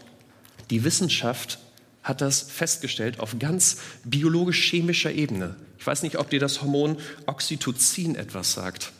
die 0.71 0.85
Wissenschaft 0.85 1.59
hat 2.02 2.21
das 2.21 2.42
festgestellt 2.42 3.21
auf 3.21 3.38
ganz 3.38 3.78
biologisch-chemischer 4.04 5.12
Ebene. 5.12 5.56
Ich 5.78 5.87
weiß 5.87 6.02
nicht, 6.02 6.18
ob 6.18 6.30
dir 6.30 6.40
das 6.40 6.62
Hormon 6.62 6.97
Oxytocin 7.26 8.14
etwas 8.14 8.52
sagt. 8.52 8.94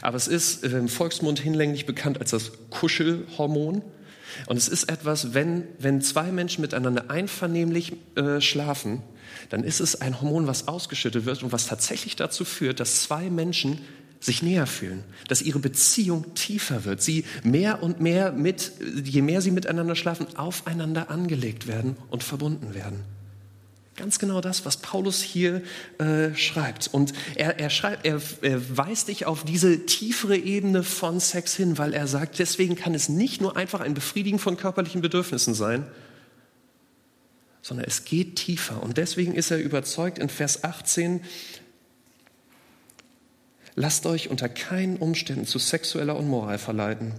Aber 0.00 0.16
es 0.16 0.28
ist 0.28 0.64
im 0.64 0.88
Volksmund 0.88 1.38
hinlänglich 1.38 1.86
bekannt 1.86 2.20
als 2.20 2.30
das 2.30 2.52
Kuschelhormon. 2.70 3.82
Und 4.46 4.56
es 4.56 4.68
ist 4.68 4.90
etwas, 4.90 5.34
wenn, 5.34 5.64
wenn 5.78 6.00
zwei 6.00 6.32
Menschen 6.32 6.62
miteinander 6.62 7.10
einvernehmlich 7.10 7.92
äh, 8.16 8.40
schlafen, 8.40 9.02
dann 9.50 9.62
ist 9.62 9.80
es 9.80 10.00
ein 10.00 10.20
Hormon, 10.20 10.46
was 10.46 10.68
ausgeschüttet 10.68 11.24
wird 11.24 11.42
und 11.42 11.52
was 11.52 11.66
tatsächlich 11.66 12.16
dazu 12.16 12.44
führt, 12.44 12.80
dass 12.80 13.02
zwei 13.02 13.30
Menschen 13.30 13.80
sich 14.20 14.42
näher 14.42 14.66
fühlen, 14.66 15.04
dass 15.28 15.42
ihre 15.42 15.58
Beziehung 15.58 16.34
tiefer 16.34 16.84
wird, 16.84 17.02
sie 17.02 17.24
mehr 17.42 17.82
und 17.82 18.00
mehr 18.00 18.32
mit, 18.32 18.72
je 19.04 19.20
mehr 19.20 19.42
sie 19.42 19.50
miteinander 19.50 19.96
schlafen, 19.96 20.26
aufeinander 20.36 21.10
angelegt 21.10 21.66
werden 21.66 21.96
und 22.10 22.22
verbunden 22.22 22.74
werden. 22.74 23.00
Ganz 23.96 24.18
genau 24.18 24.40
das, 24.40 24.64
was 24.64 24.78
Paulus 24.78 25.22
hier 25.22 25.62
äh, 25.98 26.34
schreibt. 26.34 26.88
Und 26.88 27.12
er, 27.36 27.60
er, 27.60 27.70
schreibt, 27.70 28.04
er, 28.04 28.20
er 28.42 28.76
weist 28.76 29.06
dich 29.06 29.26
auf 29.26 29.44
diese 29.44 29.86
tiefere 29.86 30.36
Ebene 30.36 30.82
von 30.82 31.20
Sex 31.20 31.54
hin, 31.54 31.78
weil 31.78 31.94
er 31.94 32.08
sagt, 32.08 32.40
deswegen 32.40 32.74
kann 32.74 32.94
es 32.94 33.08
nicht 33.08 33.40
nur 33.40 33.56
einfach 33.56 33.80
ein 33.80 33.94
Befriedigen 33.94 34.40
von 34.40 34.56
körperlichen 34.56 35.00
Bedürfnissen 35.00 35.54
sein, 35.54 35.86
sondern 37.62 37.86
es 37.86 38.04
geht 38.04 38.34
tiefer. 38.34 38.82
Und 38.82 38.98
deswegen 38.98 39.34
ist 39.34 39.52
er 39.52 39.58
überzeugt 39.58 40.18
in 40.18 40.28
Vers 40.28 40.64
18, 40.64 41.20
lasst 43.76 44.06
euch 44.06 44.28
unter 44.28 44.48
keinen 44.48 44.96
Umständen 44.96 45.46
zu 45.46 45.60
sexueller 45.60 46.16
Unmoral 46.16 46.58
verleiten 46.58 47.14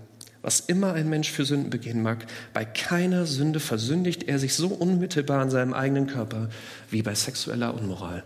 was 0.45 0.59
immer 0.59 0.93
ein 0.93 1.09
Mensch 1.09 1.31
für 1.31 1.43
Sünden 1.43 1.71
begehen 1.71 2.03
mag, 2.03 2.27
bei 2.53 2.65
keiner 2.65 3.25
Sünde 3.25 3.59
versündigt 3.59 4.23
er 4.27 4.37
sich 4.37 4.53
so 4.53 4.67
unmittelbar 4.67 5.41
in 5.41 5.49
seinem 5.49 5.73
eigenen 5.73 6.05
Körper 6.05 6.49
wie 6.91 7.01
bei 7.01 7.15
sexueller 7.15 7.73
Unmoral. 7.73 8.23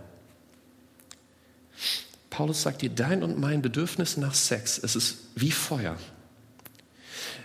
Paulus 2.30 2.62
sagt 2.62 2.82
dir, 2.82 2.90
dein 2.90 3.24
und 3.24 3.40
mein 3.40 3.62
Bedürfnis 3.62 4.18
nach 4.18 4.34
Sex, 4.34 4.78
es 4.84 4.98
ist 4.98 5.18
wie 5.36 5.52
Feuer 5.52 5.96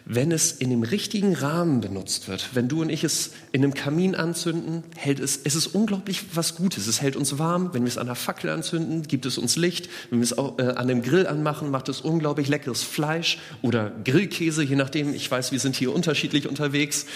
wenn 0.06 0.32
es 0.32 0.52
in 0.52 0.68
dem 0.68 0.82
richtigen 0.82 1.34
Rahmen 1.34 1.80
benutzt 1.80 2.28
wird, 2.28 2.50
wenn 2.54 2.68
du 2.68 2.82
und 2.82 2.90
ich 2.90 3.04
es 3.04 3.30
in 3.52 3.62
einem 3.62 3.72
Kamin 3.72 4.14
anzünden, 4.14 4.82
hält 4.96 5.18
es, 5.18 5.40
es 5.44 5.54
ist 5.54 5.68
unglaublich 5.68 6.24
was 6.34 6.56
Gutes. 6.56 6.86
Es 6.86 7.00
hält 7.00 7.16
uns 7.16 7.38
warm. 7.38 7.72
Wenn 7.72 7.84
wir 7.84 7.88
es 7.88 7.96
an 7.96 8.06
der 8.06 8.14
Fackel 8.14 8.50
anzünden, 8.50 9.04
gibt 9.04 9.24
es 9.24 9.38
uns 9.38 9.56
Licht. 9.56 9.88
Wenn 10.10 10.18
wir 10.18 10.24
es 10.24 10.36
auch, 10.36 10.58
äh, 10.58 10.62
an 10.62 10.88
dem 10.88 11.00
Grill 11.00 11.26
anmachen, 11.26 11.70
macht 11.70 11.88
es 11.88 12.02
unglaublich 12.02 12.48
leckeres 12.48 12.82
Fleisch 12.82 13.38
oder 13.62 13.92
Grillkäse, 14.04 14.62
je 14.62 14.76
nachdem. 14.76 15.14
Ich 15.14 15.30
weiß, 15.30 15.52
wir 15.52 15.58
sind 15.58 15.74
hier 15.74 15.94
unterschiedlich 15.94 16.48
unterwegs. 16.48 17.06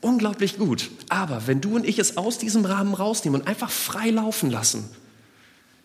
Unglaublich 0.00 0.56
gut. 0.56 0.90
Aber 1.10 1.46
wenn 1.46 1.60
du 1.60 1.76
und 1.76 1.86
ich 1.86 1.98
es 1.98 2.16
aus 2.16 2.38
diesem 2.38 2.64
Rahmen 2.64 2.94
rausnehmen 2.94 3.40
und 3.40 3.46
einfach 3.46 3.70
frei 3.70 4.08
laufen 4.10 4.50
lassen, 4.50 4.88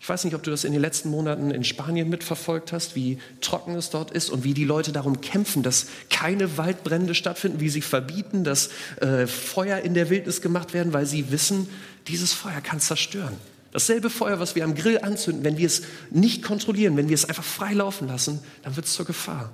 ich 0.04 0.08
weiß 0.10 0.24
nicht, 0.24 0.34
ob 0.34 0.42
du 0.42 0.50
das 0.50 0.64
in 0.64 0.72
den 0.72 0.82
letzten 0.82 1.08
Monaten 1.08 1.50
in 1.50 1.64
Spanien 1.64 2.10
mitverfolgt 2.10 2.74
hast, 2.74 2.94
wie 2.94 3.16
trocken 3.40 3.74
es 3.74 3.88
dort 3.88 4.10
ist 4.10 4.28
und 4.28 4.44
wie 4.44 4.52
die 4.52 4.66
Leute 4.66 4.92
darum 4.92 5.22
kämpfen, 5.22 5.62
dass 5.62 5.86
keine 6.10 6.58
Waldbrände 6.58 7.14
stattfinden, 7.14 7.58
wie 7.58 7.70
sie 7.70 7.80
verbieten, 7.80 8.44
dass 8.44 8.68
äh, 9.00 9.26
Feuer 9.26 9.78
in 9.78 9.94
der 9.94 10.10
Wildnis 10.10 10.42
gemacht 10.42 10.74
werden, 10.74 10.92
weil 10.92 11.06
sie 11.06 11.32
wissen, 11.32 11.70
dieses 12.06 12.34
Feuer 12.34 12.60
kann 12.60 12.80
zerstören. 12.80 13.34
Dasselbe 13.72 14.10
Feuer, 14.10 14.38
was 14.38 14.54
wir 14.54 14.64
am 14.64 14.74
Grill 14.74 14.98
anzünden, 14.98 15.42
wenn 15.42 15.56
wir 15.56 15.66
es 15.66 15.84
nicht 16.10 16.42
kontrollieren, 16.42 16.98
wenn 16.98 17.08
wir 17.08 17.14
es 17.14 17.24
einfach 17.24 17.42
frei 17.42 17.72
laufen 17.72 18.06
lassen, 18.06 18.40
dann 18.62 18.76
wird 18.76 18.84
es 18.84 18.92
zur 18.92 19.06
Gefahr 19.06 19.52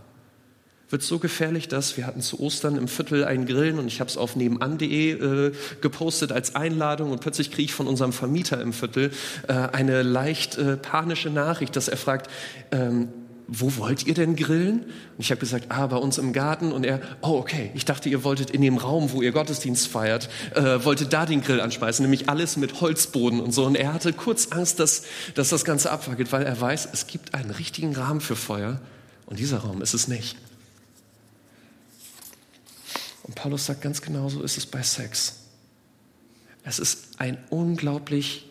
wird 0.90 1.02
so 1.02 1.18
gefährlich, 1.18 1.68
dass 1.68 1.96
wir 1.96 2.06
hatten 2.06 2.20
zu 2.20 2.40
Ostern 2.40 2.76
im 2.76 2.88
Viertel 2.88 3.24
einen 3.24 3.46
Grillen 3.46 3.78
und 3.78 3.86
ich 3.86 4.00
habe 4.00 4.10
es 4.10 4.16
auf 4.16 4.36
nebenan.de 4.36 5.12
äh, 5.12 5.52
gepostet 5.80 6.32
als 6.32 6.56
Einladung 6.56 7.12
und 7.12 7.20
plötzlich 7.20 7.50
kriege 7.50 7.66
ich 7.66 7.74
von 7.74 7.86
unserem 7.86 8.12
Vermieter 8.12 8.60
im 8.60 8.72
Viertel 8.72 9.12
äh, 9.48 9.52
eine 9.52 10.02
leicht 10.02 10.58
äh, 10.58 10.76
panische 10.76 11.30
Nachricht, 11.30 11.76
dass 11.76 11.88
er 11.88 11.96
fragt, 11.96 12.28
ähm, 12.72 13.08
wo 13.52 13.76
wollt 13.78 14.06
ihr 14.06 14.14
denn 14.14 14.36
grillen? 14.36 14.82
Und 14.82 15.18
ich 15.18 15.32
habe 15.32 15.40
gesagt, 15.40 15.66
ah, 15.70 15.88
bei 15.88 15.96
uns 15.96 16.18
im 16.18 16.32
Garten. 16.32 16.70
Und 16.70 16.84
er, 16.84 17.00
oh, 17.20 17.32
okay, 17.32 17.72
ich 17.74 17.84
dachte, 17.84 18.08
ihr 18.08 18.22
wolltet 18.22 18.50
in 18.50 18.62
dem 18.62 18.76
Raum, 18.76 19.10
wo 19.10 19.22
ihr 19.22 19.32
Gottesdienst 19.32 19.88
feiert, 19.88 20.28
äh, 20.54 20.84
wolltet 20.84 21.12
da 21.12 21.26
den 21.26 21.40
Grill 21.42 21.60
anschmeißen, 21.60 22.04
nämlich 22.04 22.28
alles 22.28 22.56
mit 22.56 22.80
Holzboden 22.80 23.40
und 23.40 23.52
so. 23.52 23.64
Und 23.64 23.74
er 23.74 23.92
hatte 23.92 24.12
kurz 24.12 24.52
Angst, 24.52 24.78
dass, 24.78 25.02
dass 25.34 25.48
das 25.48 25.64
Ganze 25.64 25.90
abwackelt, 25.90 26.30
weil 26.30 26.44
er 26.44 26.60
weiß, 26.60 26.90
es 26.92 27.08
gibt 27.08 27.34
einen 27.34 27.50
richtigen 27.50 27.92
Rahmen 27.96 28.20
für 28.20 28.36
Feuer 28.36 28.80
und 29.26 29.40
dieser 29.40 29.58
Raum 29.58 29.82
ist 29.82 29.94
es 29.94 30.06
nicht. 30.06 30.36
Und 33.22 33.34
Paulus 33.34 33.66
sagt 33.66 33.82
ganz 33.82 34.02
genau, 34.02 34.28
so 34.28 34.42
ist 34.42 34.56
es 34.56 34.66
bei 34.66 34.82
Sex. 34.82 35.36
Es 36.64 36.78
ist 36.78 37.18
ein 37.18 37.38
unglaublich 37.50 38.46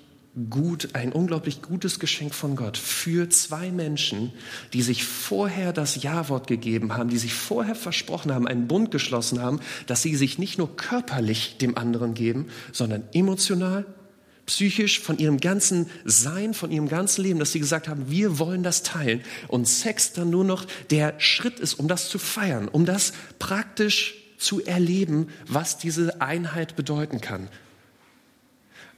gut, 0.49 0.89
ein 0.93 1.11
unglaublich 1.11 1.61
gutes 1.61 1.99
Geschenk 1.99 2.33
von 2.33 2.55
Gott 2.55 2.77
für 2.77 3.29
zwei 3.29 3.71
Menschen, 3.71 4.31
die 4.73 4.81
sich 4.81 5.03
vorher 5.03 5.73
das 5.73 6.01
Ja-Wort 6.01 6.47
gegeben 6.47 6.95
haben, 6.95 7.09
die 7.09 7.17
sich 7.17 7.33
vorher 7.33 7.75
versprochen 7.75 8.33
haben, 8.33 8.47
einen 8.47 8.67
Bund 8.67 8.91
geschlossen 8.91 9.41
haben, 9.41 9.59
dass 9.87 10.01
sie 10.01 10.15
sich 10.15 10.37
nicht 10.37 10.57
nur 10.57 10.75
körperlich 10.75 11.57
dem 11.57 11.77
anderen 11.77 12.13
geben, 12.13 12.47
sondern 12.71 13.03
emotional, 13.13 13.85
psychisch, 14.45 14.99
von 14.99 15.17
ihrem 15.17 15.39
ganzen 15.39 15.87
Sein, 16.05 16.53
von 16.53 16.71
ihrem 16.71 16.87
ganzen 16.87 17.23
Leben, 17.23 17.39
dass 17.39 17.51
sie 17.51 17.59
gesagt 17.59 17.87
haben, 17.87 18.09
wir 18.09 18.39
wollen 18.39 18.63
das 18.63 18.81
teilen 18.83 19.21
und 19.47 19.67
Sex 19.67 20.13
dann 20.13 20.29
nur 20.29 20.43
noch 20.43 20.65
der 20.89 21.19
Schritt 21.19 21.59
ist, 21.59 21.75
um 21.75 21.87
das 21.87 22.09
zu 22.09 22.17
feiern, 22.17 22.67
um 22.67 22.85
das 22.85 23.13
praktisch 23.37 24.18
zu 24.39 24.65
erleben, 24.65 25.27
was 25.45 25.77
diese 25.77 26.21
Einheit 26.21 26.75
bedeuten 26.75 27.21
kann. 27.21 27.49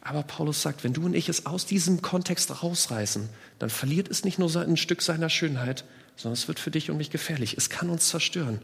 Aber 0.01 0.23
Paulus 0.23 0.61
sagt, 0.61 0.83
wenn 0.83 0.93
du 0.93 1.05
und 1.05 1.15
ich 1.15 1.29
es 1.29 1.45
aus 1.45 1.65
diesem 1.65 2.01
Kontext 2.01 2.63
rausreißen, 2.63 3.27
dann 3.59 3.69
verliert 3.69 4.09
es 4.09 4.23
nicht 4.23 4.39
nur 4.39 4.55
ein 4.55 4.77
Stück 4.77 5.01
seiner 5.01 5.29
Schönheit, 5.29 5.83
sondern 6.15 6.33
es 6.33 6.47
wird 6.47 6.59
für 6.59 6.71
dich 6.71 6.89
und 6.89 6.97
mich 6.97 7.09
gefährlich. 7.09 7.55
Es 7.57 7.69
kann 7.69 7.89
uns 7.89 8.07
zerstören. 8.07 8.61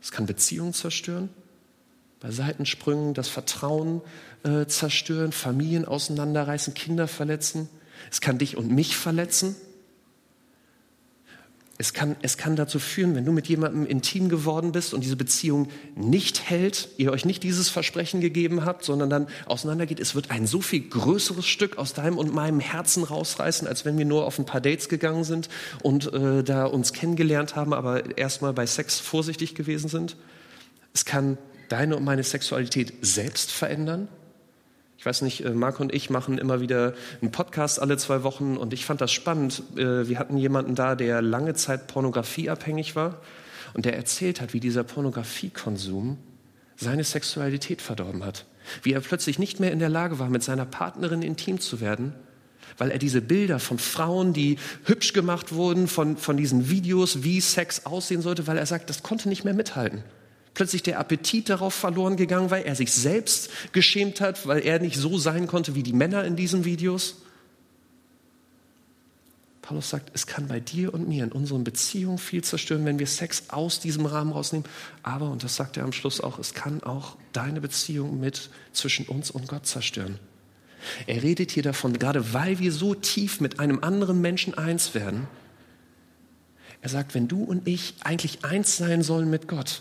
Es 0.00 0.12
kann 0.12 0.26
Beziehungen 0.26 0.72
zerstören. 0.72 1.28
bei 2.20 2.30
Seitensprüngen 2.30 3.14
das 3.14 3.28
Vertrauen 3.28 4.02
äh, 4.42 4.66
zerstören, 4.66 5.32
Familien 5.32 5.86
auseinanderreißen, 5.86 6.74
Kinder 6.74 7.08
verletzen. 7.08 7.70
Es 8.10 8.20
kann 8.20 8.36
dich 8.36 8.58
und 8.58 8.70
mich 8.70 8.96
verletzen. 8.96 9.56
Es 11.80 11.94
kann, 11.94 12.14
es 12.20 12.36
kann 12.36 12.56
dazu 12.56 12.78
führen, 12.78 13.14
wenn 13.14 13.24
du 13.24 13.32
mit 13.32 13.48
jemandem 13.48 13.86
intim 13.86 14.28
geworden 14.28 14.70
bist 14.70 14.92
und 14.92 15.02
diese 15.02 15.16
Beziehung 15.16 15.68
nicht 15.96 16.50
hält, 16.50 16.90
ihr 16.98 17.10
euch 17.10 17.24
nicht 17.24 17.42
dieses 17.42 17.70
Versprechen 17.70 18.20
gegeben 18.20 18.66
habt, 18.66 18.84
sondern 18.84 19.08
dann 19.08 19.28
auseinandergeht, 19.46 19.98
es 19.98 20.14
wird 20.14 20.30
ein 20.30 20.46
so 20.46 20.60
viel 20.60 20.86
größeres 20.86 21.46
Stück 21.46 21.78
aus 21.78 21.94
deinem 21.94 22.18
und 22.18 22.34
meinem 22.34 22.60
Herzen 22.60 23.02
rausreißen, 23.02 23.66
als 23.66 23.86
wenn 23.86 23.96
wir 23.96 24.04
nur 24.04 24.26
auf 24.26 24.38
ein 24.38 24.44
paar 24.44 24.60
Dates 24.60 24.90
gegangen 24.90 25.24
sind 25.24 25.48
und 25.82 26.12
äh, 26.12 26.44
da 26.44 26.66
uns 26.66 26.92
kennengelernt 26.92 27.56
haben, 27.56 27.72
aber 27.72 28.18
erstmal 28.18 28.52
bei 28.52 28.66
Sex 28.66 29.00
vorsichtig 29.00 29.54
gewesen 29.54 29.88
sind. 29.88 30.16
Es 30.92 31.06
kann 31.06 31.38
deine 31.70 31.96
und 31.96 32.04
meine 32.04 32.24
Sexualität 32.24 32.92
selbst 33.00 33.52
verändern. 33.52 34.08
Ich 35.00 35.06
weiß 35.06 35.22
nicht, 35.22 35.46
äh, 35.46 35.52
Marc 35.52 35.80
und 35.80 35.94
ich 35.94 36.10
machen 36.10 36.36
immer 36.36 36.60
wieder 36.60 36.92
einen 37.22 37.32
Podcast 37.32 37.80
alle 37.80 37.96
zwei 37.96 38.22
Wochen 38.22 38.58
und 38.58 38.74
ich 38.74 38.84
fand 38.84 39.00
das 39.00 39.10
spannend. 39.10 39.62
Äh, 39.74 40.06
wir 40.08 40.18
hatten 40.18 40.36
jemanden 40.36 40.74
da, 40.74 40.94
der 40.94 41.22
lange 41.22 41.54
Zeit 41.54 41.86
pornografieabhängig 41.86 42.96
war 42.96 43.16
und 43.72 43.86
der 43.86 43.96
erzählt 43.96 44.42
hat, 44.42 44.52
wie 44.52 44.60
dieser 44.60 44.84
Pornografiekonsum 44.84 46.18
seine 46.76 47.02
Sexualität 47.02 47.80
verdorben 47.80 48.22
hat. 48.26 48.44
Wie 48.82 48.92
er 48.92 49.00
plötzlich 49.00 49.38
nicht 49.38 49.58
mehr 49.58 49.72
in 49.72 49.78
der 49.78 49.88
Lage 49.88 50.18
war, 50.18 50.28
mit 50.28 50.42
seiner 50.42 50.66
Partnerin 50.66 51.22
intim 51.22 51.60
zu 51.60 51.80
werden, 51.80 52.12
weil 52.76 52.90
er 52.90 52.98
diese 52.98 53.22
Bilder 53.22 53.58
von 53.58 53.78
Frauen, 53.78 54.34
die 54.34 54.58
hübsch 54.84 55.14
gemacht 55.14 55.54
wurden, 55.54 55.88
von, 55.88 56.18
von 56.18 56.36
diesen 56.36 56.68
Videos, 56.68 57.22
wie 57.22 57.40
Sex 57.40 57.86
aussehen 57.86 58.20
sollte, 58.20 58.46
weil 58.46 58.58
er 58.58 58.66
sagt, 58.66 58.90
das 58.90 59.02
konnte 59.02 59.30
nicht 59.30 59.44
mehr 59.44 59.54
mithalten 59.54 60.04
plötzlich 60.60 60.82
der 60.82 60.98
Appetit 60.98 61.48
darauf 61.48 61.72
verloren 61.72 62.18
gegangen, 62.18 62.50
weil 62.50 62.64
er 62.64 62.74
sich 62.74 62.92
selbst 62.92 63.48
geschämt 63.72 64.20
hat, 64.20 64.46
weil 64.46 64.60
er 64.60 64.78
nicht 64.78 64.98
so 64.98 65.16
sein 65.16 65.46
konnte 65.46 65.74
wie 65.74 65.82
die 65.82 65.94
Männer 65.94 66.22
in 66.22 66.36
diesen 66.36 66.66
Videos. 66.66 67.22
Paulus 69.62 69.88
sagt, 69.88 70.10
es 70.12 70.26
kann 70.26 70.48
bei 70.48 70.60
dir 70.60 70.92
und 70.92 71.08
mir 71.08 71.24
in 71.24 71.32
unseren 71.32 71.64
Beziehungen 71.64 72.18
viel 72.18 72.44
zerstören, 72.44 72.84
wenn 72.84 72.98
wir 72.98 73.06
Sex 73.06 73.44
aus 73.48 73.80
diesem 73.80 74.04
Rahmen 74.04 74.32
rausnehmen. 74.32 74.68
Aber, 75.02 75.30
und 75.30 75.42
das 75.42 75.56
sagt 75.56 75.78
er 75.78 75.84
am 75.84 75.94
Schluss 75.94 76.20
auch, 76.20 76.38
es 76.38 76.52
kann 76.52 76.82
auch 76.82 77.16
deine 77.32 77.62
Beziehung 77.62 78.20
mit 78.20 78.50
zwischen 78.74 79.06
uns 79.06 79.30
und 79.30 79.48
Gott 79.48 79.66
zerstören. 79.66 80.18
Er 81.06 81.22
redet 81.22 81.52
hier 81.52 81.62
davon, 81.62 81.98
gerade 81.98 82.34
weil 82.34 82.58
wir 82.58 82.70
so 82.70 82.94
tief 82.94 83.40
mit 83.40 83.60
einem 83.60 83.82
anderen 83.82 84.20
Menschen 84.20 84.52
eins 84.52 84.94
werden. 84.94 85.26
Er 86.82 86.90
sagt, 86.90 87.14
wenn 87.14 87.28
du 87.28 87.44
und 87.44 87.66
ich 87.66 87.94
eigentlich 88.04 88.44
eins 88.44 88.76
sein 88.76 89.02
sollen 89.02 89.30
mit 89.30 89.48
Gott, 89.48 89.80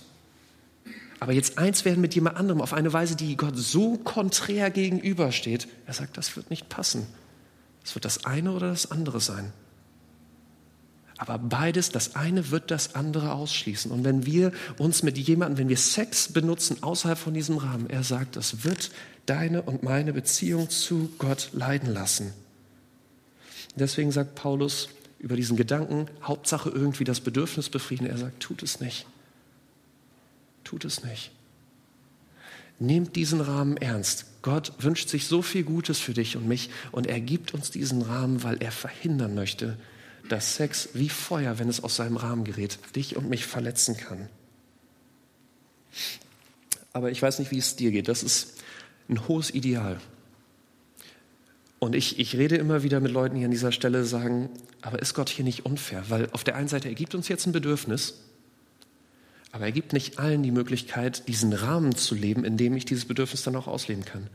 aber 1.20 1.34
jetzt 1.34 1.58
eins 1.58 1.84
werden 1.86 2.02
mit 2.02 2.16
jemand 2.16 2.38
anderem 2.38 2.62
auf 2.62 2.74
eine 2.74 2.94
Weise, 2.94 3.16
die 3.16 3.36
Gott 3.36 3.58
so 3.58 3.98
konträr 3.98 4.72
gegenübersteht. 4.72 5.68
Er 5.86 5.94
sagt, 5.94 6.18
das 6.18 6.36
wird 6.36 6.50
nicht 6.50 6.70
passen. 6.70 7.08
Es 7.84 7.96
wird 7.96 8.06
das 8.06 8.26
eine 8.26 8.52
oder 8.52 8.70
das 8.70 8.92
andere 8.92 9.20
sein. 9.20 9.52
Aber 11.18 11.38
beides, 11.38 11.90
das 11.90 12.16
eine 12.16 12.50
wird 12.50 12.72
das 12.72 12.96
andere 12.96 13.34
ausschließen. 13.34 13.92
Und 13.92 14.06
wenn 14.06 14.26
wir 14.26 14.54
uns 14.78 15.04
mit 15.04 15.18
jemandem, 15.18 15.58
wenn 15.58 15.70
wir 15.70 15.78
Sex 15.78 16.32
benutzen 16.32 16.82
außerhalb 16.82 17.18
von 17.18 17.34
diesem 17.34 17.58
Rahmen, 17.58 17.90
er 17.90 18.04
sagt, 18.04 18.38
das 18.38 18.64
wird 18.64 18.92
deine 19.26 19.62
und 19.62 19.84
meine 19.84 20.14
Beziehung 20.14 20.70
zu 20.70 21.12
Gott 21.18 21.50
leiden 21.52 21.94
lassen. 21.94 22.34
Deswegen 23.76 24.12
sagt 24.12 24.36
Paulus 24.36 24.88
über 25.20 25.36
diesen 25.36 25.58
Gedanken, 25.58 26.08
Hauptsache 26.24 26.70
irgendwie 26.70 27.04
das 27.04 27.20
Bedürfnis 27.20 27.70
befrieden. 27.70 28.08
Er 28.08 28.18
sagt, 28.18 28.40
tut 28.40 28.64
es 28.64 28.80
nicht. 28.80 29.06
Tut 30.70 30.86
es 30.86 31.04
nicht. 31.04 31.32
Nehmt 32.78 33.16
diesen 33.16 33.42
Rahmen 33.42 33.76
ernst. 33.78 34.26
Gott 34.44 34.72
wünscht 34.78 35.10
sich 35.10 35.26
so 35.26 35.42
viel 35.42 35.64
Gutes 35.64 35.98
für 35.98 36.14
dich 36.14 36.38
und 36.38 36.48
mich 36.48 36.70
und 36.92 37.08
er 37.08 37.20
gibt 37.20 37.56
uns 37.56 37.72
diesen 37.72 38.04
Rahmen, 38.04 38.44
weil 38.44 38.62
er 38.62 38.72
verhindern 38.72 39.34
möchte, 39.34 39.80
dass 40.30 40.58
Sex 40.58 40.90
wie 40.94 41.10
Feuer, 41.10 41.58
wenn 41.58 41.70
es 41.70 41.84
aus 41.84 41.96
seinem 41.96 42.18
Rahmen 42.18 42.44
gerät, 42.44 42.78
dich 42.96 43.16
und 43.16 43.30
mich 43.30 43.48
verletzen 43.48 43.98
kann. 43.98 44.30
Aber 46.94 47.10
ich 47.10 47.20
weiß 47.20 47.40
nicht, 47.40 47.50
wie 47.50 47.58
es 47.58 47.76
dir 47.76 47.90
geht. 47.90 48.08
Das 48.08 48.22
ist 48.22 48.62
ein 49.10 49.28
hohes 49.28 49.50
Ideal. 49.50 50.00
Und 51.80 51.96
ich, 51.96 52.20
ich 52.20 52.38
rede 52.38 52.58
immer 52.58 52.84
wieder 52.84 53.00
mit 53.00 53.12
Leuten, 53.12 53.40
die 53.40 53.46
an 53.46 53.50
dieser 53.50 53.72
Stelle 53.72 54.06
sagen, 54.06 54.52
aber 54.84 55.00
ist 55.00 55.16
Gott 55.16 55.30
hier 55.30 55.46
nicht 55.46 55.66
unfair? 55.66 56.04
Weil 56.10 56.30
auf 56.30 56.44
der 56.44 56.56
einen 56.56 56.68
Seite, 56.68 56.90
er 56.90 56.96
gibt 56.96 57.16
uns 57.16 57.28
jetzt 57.28 57.48
ein 57.48 57.54
Bedürfnis, 57.54 58.29
aber 59.52 59.66
er 59.66 59.72
gibt 59.72 59.94
nicht 59.94 60.20
allen 60.20 60.44
die 60.44 60.52
Möglichkeit, 60.52 61.28
diesen 61.28 61.54
Rahmen 61.54 61.96
zu 61.96 62.16
leben, 62.16 62.46
in 62.46 62.58
dem 62.58 62.76
ich 62.76 62.86
dieses 62.86 63.06
Bedürfnis 63.06 63.44
dann 63.44 63.56
auch 63.56 63.68
ausleben 63.68 64.06
kann. 64.06 64.28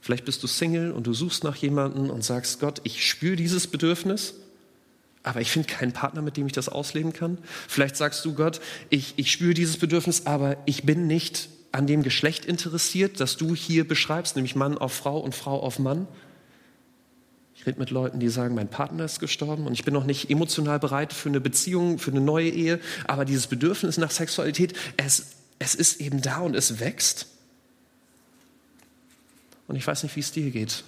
Vielleicht 0.00 0.24
bist 0.24 0.42
du 0.42 0.46
Single 0.46 0.92
und 0.92 1.06
du 1.06 1.12
suchst 1.12 1.44
nach 1.44 1.56
jemandem 1.56 2.10
und 2.10 2.24
sagst, 2.24 2.58
Gott, 2.58 2.80
ich 2.84 3.06
spüre 3.06 3.36
dieses 3.36 3.66
Bedürfnis, 3.66 4.34
aber 5.22 5.40
ich 5.40 5.50
finde 5.50 5.68
keinen 5.68 5.92
Partner, 5.92 6.22
mit 6.22 6.36
dem 6.36 6.46
ich 6.46 6.52
das 6.52 6.68
ausleben 6.68 7.12
kann. 7.12 7.38
Vielleicht 7.68 7.96
sagst 7.96 8.24
du, 8.24 8.34
Gott, 8.34 8.60
ich, 8.88 9.14
ich 9.16 9.30
spüre 9.30 9.54
dieses 9.54 9.76
Bedürfnis, 9.76 10.26
aber 10.26 10.56
ich 10.64 10.84
bin 10.84 11.06
nicht 11.06 11.50
an 11.72 11.86
dem 11.86 12.02
Geschlecht 12.02 12.46
interessiert, 12.46 13.20
das 13.20 13.36
du 13.36 13.54
hier 13.54 13.86
beschreibst, 13.86 14.36
nämlich 14.36 14.56
Mann 14.56 14.78
auf 14.78 14.92
Frau 14.92 15.18
und 15.20 15.34
Frau 15.34 15.60
auf 15.60 15.78
Mann. 15.78 16.08
Ich 17.60 17.66
rede 17.66 17.78
mit 17.78 17.90
Leuten, 17.90 18.20
die 18.20 18.30
sagen, 18.30 18.54
mein 18.54 18.68
Partner 18.68 19.04
ist 19.04 19.20
gestorben 19.20 19.66
und 19.66 19.74
ich 19.74 19.84
bin 19.84 19.92
noch 19.92 20.06
nicht 20.06 20.30
emotional 20.30 20.78
bereit 20.78 21.12
für 21.12 21.28
eine 21.28 21.42
Beziehung, 21.42 21.98
für 21.98 22.10
eine 22.10 22.22
neue 22.22 22.48
Ehe, 22.48 22.80
aber 23.06 23.26
dieses 23.26 23.48
Bedürfnis 23.48 23.98
nach 23.98 24.10
Sexualität, 24.10 24.72
es, 24.96 25.32
es 25.58 25.74
ist 25.74 26.00
eben 26.00 26.22
da 26.22 26.38
und 26.38 26.56
es 26.56 26.80
wächst. 26.80 27.26
Und 29.68 29.76
ich 29.76 29.86
weiß 29.86 30.04
nicht, 30.04 30.16
wie 30.16 30.20
es 30.20 30.32
dir 30.32 30.50
geht. 30.50 30.84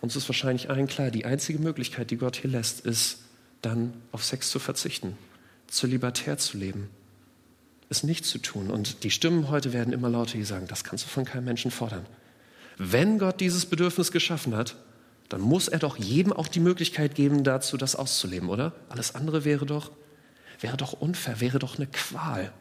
Uns 0.00 0.16
ist 0.16 0.26
wahrscheinlich 0.26 0.70
allen 0.70 0.86
klar, 0.86 1.10
die 1.10 1.26
einzige 1.26 1.58
Möglichkeit, 1.58 2.10
die 2.10 2.16
Gott 2.16 2.36
hier 2.36 2.50
lässt, 2.50 2.86
ist 2.86 3.18
dann 3.60 3.92
auf 4.10 4.24
Sex 4.24 4.48
zu 4.48 4.58
verzichten, 4.58 5.18
zu 5.66 5.86
libertär 5.86 6.38
zu 6.38 6.56
leben, 6.56 6.88
es 7.90 8.04
nicht 8.04 8.24
zu 8.24 8.38
tun. 8.38 8.70
Und 8.70 9.04
die 9.04 9.10
Stimmen 9.10 9.50
heute 9.50 9.74
werden 9.74 9.92
immer 9.92 10.08
lauter, 10.08 10.38
die 10.38 10.44
sagen, 10.44 10.66
das 10.66 10.82
kannst 10.82 11.04
du 11.04 11.08
von 11.10 11.26
keinem 11.26 11.44
Menschen 11.44 11.70
fordern. 11.70 12.06
Wenn 12.78 13.18
Gott 13.18 13.38
dieses 13.38 13.66
Bedürfnis 13.66 14.12
geschaffen 14.12 14.56
hat, 14.56 14.76
dann 15.32 15.40
muss 15.40 15.68
er 15.68 15.78
doch 15.78 15.96
jedem 15.96 16.32
auch 16.32 16.46
die 16.46 16.60
Möglichkeit 16.60 17.14
geben, 17.14 17.42
dazu 17.42 17.78
das 17.78 17.96
auszuleben, 17.96 18.50
oder? 18.50 18.74
Alles 18.90 19.14
andere 19.14 19.46
wäre 19.46 19.64
doch, 19.64 19.90
wäre 20.60 20.76
doch 20.76 20.92
unfair, 20.92 21.40
wäre 21.40 21.58
doch 21.58 21.78
eine 21.78 21.86
Qual. 21.86 22.52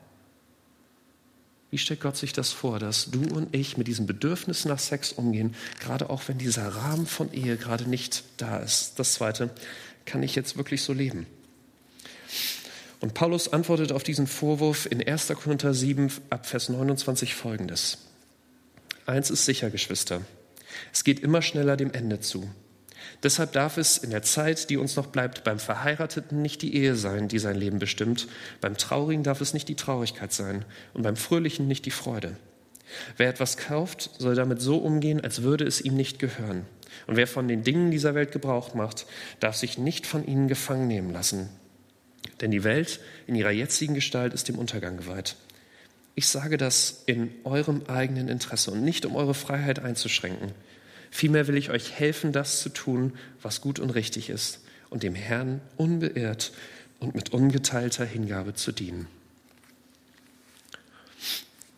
Wie 1.70 1.78
stellt 1.78 2.00
Gott 2.00 2.16
sich 2.16 2.32
das 2.32 2.54
vor, 2.54 2.80
dass 2.80 3.12
du 3.12 3.22
und 3.36 3.54
ich 3.54 3.78
mit 3.78 3.88
diesem 3.88 4.06
Bedürfnis 4.06 4.64
nach 4.64 4.80
Sex 4.80 5.12
umgehen, 5.12 5.54
gerade 5.82 6.10
auch 6.10 6.24
wenn 6.28 6.38
dieser 6.38 6.68
Rahmen 6.70 7.08
von 7.08 7.34
Ehe 7.34 7.58
gerade 7.58 7.90
nicht 7.90 8.24
da 8.38 8.60
ist? 8.60 8.98
Das 9.00 9.16
Zweite, 9.16 9.50
kann 10.06 10.24
ich 10.24 10.36
jetzt 10.36 10.56
wirklich 10.56 10.82
so 10.82 10.94
leben? 10.94 11.28
Und 13.02 13.14
Paulus 13.14 13.52
antwortet 13.52 13.92
auf 13.92 14.04
diesen 14.04 14.28
Vorwurf 14.28 14.86
in 14.90 15.06
1. 15.06 15.28
Korinther 15.28 15.74
7 15.74 16.10
ab 16.30 16.46
Vers 16.46 16.70
29 16.70 17.36
folgendes. 17.36 17.98
Eins 19.06 19.30
ist 19.30 19.44
sicher, 19.44 19.70
Geschwister. 19.70 20.22
Es 20.94 21.04
geht 21.04 21.20
immer 21.20 21.42
schneller 21.42 21.78
dem 21.78 21.92
Ende 21.92 22.20
zu. 22.20 22.50
Deshalb 23.24 23.52
darf 23.52 23.78
es 23.78 23.98
in 23.98 24.10
der 24.10 24.24
Zeit, 24.24 24.70
die 24.70 24.78
uns 24.78 24.96
noch 24.96 25.08
bleibt, 25.08 25.44
beim 25.44 25.60
Verheirateten 25.60 26.42
nicht 26.42 26.62
die 26.62 26.76
Ehe 26.76 26.96
sein, 26.96 27.28
die 27.28 27.40
sein 27.40 27.56
Leben 27.56 27.80
bestimmt, 27.80 28.28
beim 28.62 28.78
Traurigen 28.78 29.24
darf 29.24 29.42
es 29.42 29.54
nicht 29.54 29.70
die 29.70 29.76
Traurigkeit 29.76 30.32
sein 30.32 30.66
und 30.94 31.04
beim 31.04 31.16
Fröhlichen 31.16 31.68
nicht 31.68 31.86
die 31.86 31.92
Freude. 31.92 32.36
Wer 33.18 33.30
etwas 33.30 33.58
kauft, 33.58 34.10
soll 34.18 34.36
damit 34.36 34.62
so 34.62 34.78
umgehen, 34.78 35.22
als 35.22 35.44
würde 35.44 35.66
es 35.66 35.82
ihm 35.82 35.96
nicht 35.96 36.20
gehören. 36.20 36.66
Und 37.08 37.16
wer 37.16 37.28
von 37.28 37.48
den 37.48 37.64
Dingen 37.64 37.92
dieser 37.92 38.16
Welt 38.16 38.32
Gebrauch 38.32 38.74
macht, 38.74 39.06
darf 39.40 39.56
sich 39.56 39.78
nicht 39.78 40.06
von 40.06 40.26
ihnen 40.26 40.48
gefangen 40.48 40.88
nehmen 40.88 41.12
lassen. 41.12 41.50
Denn 42.42 42.52
die 42.52 42.64
Welt 42.64 43.00
in 43.28 43.36
ihrer 43.36 43.52
jetzigen 43.52 43.94
Gestalt 43.94 44.34
ist 44.34 44.48
dem 44.48 44.58
Untergang 44.58 44.98
geweiht. 44.98 45.36
Ich 46.16 46.28
sage 46.28 46.58
das 46.58 47.04
in 47.06 47.32
eurem 47.44 47.84
eigenen 47.88 48.28
Interesse 48.28 48.72
und 48.72 48.84
nicht 48.84 49.06
um 49.06 49.16
eure 49.16 49.34
Freiheit 49.34 49.80
einzuschränken. 49.80 50.52
Vielmehr 51.10 51.48
will 51.48 51.58
ich 51.58 51.70
euch 51.70 51.92
helfen, 51.92 52.32
das 52.32 52.62
zu 52.62 52.70
tun, 52.70 53.14
was 53.42 53.62
gut 53.62 53.80
und 53.80 53.92
richtig 53.92 54.30
ist 54.30 54.60
und 54.90 55.04
dem 55.04 55.16
Herrn 55.16 55.62
unbeirrt 55.78 56.52
und 57.00 57.16
mit 57.16 57.34
ungeteilter 57.34 58.06
Hingabe 58.06 58.54
zu 58.54 58.72
dienen. 58.72 59.08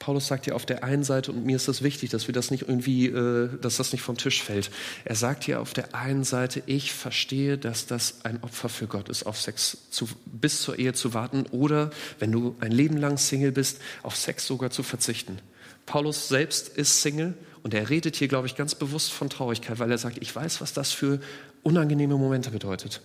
Paulus 0.03 0.27
sagt 0.27 0.43
hier 0.43 0.55
auf 0.57 0.65
der 0.65 0.83
einen 0.83 1.05
Seite, 1.05 1.31
und 1.31 1.45
mir 1.45 1.55
ist 1.55 1.69
das 1.69 1.81
wichtig, 1.81 2.09
dass 2.09 2.27
wir 2.27 2.33
das 2.33 2.51
nicht 2.51 2.63
irgendwie, 2.67 3.05
äh, 3.05 3.47
dass 3.61 3.77
das 3.77 3.93
nicht 3.93 4.01
vom 4.01 4.17
Tisch 4.17 4.43
fällt. 4.43 4.69
Er 5.05 5.15
sagt 5.15 5.45
hier 5.45 5.61
auf 5.61 5.71
der 5.71 5.95
einen 5.95 6.25
Seite, 6.25 6.61
ich 6.65 6.91
verstehe, 6.91 7.57
dass 7.57 7.85
das 7.85 8.25
ein 8.25 8.43
Opfer 8.43 8.67
für 8.67 8.85
Gott 8.85 9.07
ist, 9.07 9.23
auf 9.23 9.39
Sex 9.39 9.77
zu, 9.91 10.09
bis 10.25 10.61
zur 10.61 10.77
Ehe 10.77 10.91
zu 10.91 11.13
warten 11.13 11.45
oder, 11.51 11.89
wenn 12.19 12.33
du 12.33 12.53
ein 12.59 12.73
Leben 12.73 12.97
lang 12.97 13.17
Single 13.17 13.53
bist, 13.53 13.79
auf 14.01 14.17
Sex 14.17 14.45
sogar 14.45 14.71
zu 14.71 14.83
verzichten. 14.83 15.39
Paulus 15.85 16.27
selbst 16.27 16.67
ist 16.67 17.01
Single 17.01 17.33
und 17.61 17.73
er 17.73 17.89
redet 17.89 18.17
hier, 18.17 18.27
glaube 18.27 18.47
ich, 18.47 18.57
ganz 18.57 18.75
bewusst 18.75 19.13
von 19.13 19.29
Traurigkeit, 19.29 19.79
weil 19.79 19.89
er 19.89 19.97
sagt, 19.97 20.17
ich 20.19 20.35
weiß, 20.35 20.59
was 20.59 20.73
das 20.73 20.91
für 20.91 21.21
unangenehme 21.61 22.17
Momente 22.17 22.51
bedeutet. 22.51 22.99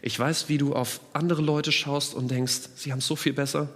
Ich 0.00 0.16
weiß, 0.16 0.48
wie 0.48 0.58
du 0.58 0.76
auf 0.76 1.00
andere 1.12 1.42
Leute 1.42 1.72
schaust 1.72 2.14
und 2.14 2.30
denkst, 2.30 2.68
sie 2.76 2.92
haben 2.92 3.00
es 3.00 3.06
so 3.08 3.16
viel 3.16 3.32
besser. 3.32 3.68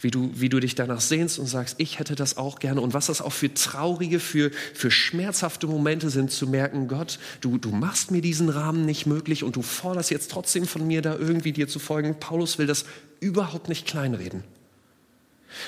Wie 0.00 0.10
du, 0.10 0.30
wie 0.34 0.48
du 0.48 0.60
dich 0.60 0.74
danach 0.74 1.00
sehnst 1.00 1.38
und 1.38 1.46
sagst, 1.46 1.76
ich 1.78 1.98
hätte 1.98 2.14
das 2.14 2.36
auch 2.36 2.58
gerne 2.58 2.80
und 2.80 2.94
was 2.94 3.06
das 3.06 3.20
auch 3.20 3.32
für 3.32 3.52
traurige, 3.52 4.20
für, 4.20 4.50
für 4.74 4.90
schmerzhafte 4.90 5.66
Momente 5.66 6.10
sind, 6.10 6.30
zu 6.30 6.46
merken, 6.46 6.88
Gott, 6.88 7.18
du, 7.40 7.58
du 7.58 7.70
machst 7.70 8.10
mir 8.10 8.22
diesen 8.22 8.48
Rahmen 8.48 8.84
nicht 8.84 9.06
möglich 9.06 9.44
und 9.44 9.56
du 9.56 9.62
forderst 9.62 10.10
jetzt 10.10 10.30
trotzdem 10.30 10.66
von 10.66 10.86
mir, 10.86 11.02
da 11.02 11.16
irgendwie 11.16 11.52
dir 11.52 11.68
zu 11.68 11.78
folgen. 11.78 12.18
Paulus 12.18 12.58
will 12.58 12.66
das 12.66 12.84
überhaupt 13.20 13.68
nicht 13.68 13.86
kleinreden. 13.86 14.44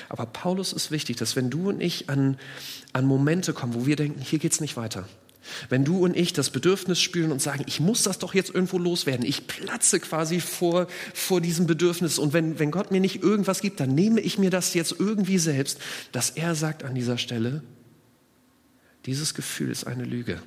Aber 0.08 0.26
Paulus 0.26 0.72
ist 0.72 0.90
wichtig, 0.90 1.16
dass 1.16 1.36
wenn 1.36 1.50
du 1.50 1.68
und 1.68 1.80
ich 1.80 2.08
an, 2.08 2.38
an 2.92 3.06
Momente 3.06 3.52
kommen, 3.52 3.74
wo 3.74 3.86
wir 3.86 3.96
denken, 3.96 4.20
hier 4.20 4.38
geht's 4.38 4.60
nicht 4.60 4.76
weiter, 4.76 5.06
wenn 5.68 5.84
du 5.84 5.98
und 5.98 6.16
ich 6.16 6.32
das 6.32 6.50
Bedürfnis 6.50 7.00
spüren 7.00 7.32
und 7.32 7.42
sagen, 7.42 7.64
ich 7.66 7.80
muss 7.80 8.02
das 8.02 8.18
doch 8.18 8.34
jetzt 8.34 8.54
irgendwo 8.54 8.78
loswerden, 8.78 9.26
ich 9.26 9.46
platze 9.46 10.00
quasi 10.00 10.40
vor, 10.40 10.86
vor 11.12 11.40
diesem 11.40 11.66
Bedürfnis 11.66 12.18
und 12.18 12.32
wenn, 12.32 12.58
wenn 12.58 12.70
Gott 12.70 12.90
mir 12.90 13.00
nicht 13.00 13.22
irgendwas 13.22 13.60
gibt, 13.60 13.80
dann 13.80 13.94
nehme 13.94 14.20
ich 14.20 14.38
mir 14.38 14.50
das 14.50 14.74
jetzt 14.74 14.96
irgendwie 14.98 15.38
selbst, 15.38 15.78
dass 16.12 16.30
er 16.30 16.54
sagt 16.54 16.84
an 16.84 16.94
dieser 16.94 17.18
Stelle, 17.18 17.62
dieses 19.06 19.34
Gefühl 19.34 19.70
ist 19.70 19.86
eine 19.86 20.04
Lüge. 20.04 20.40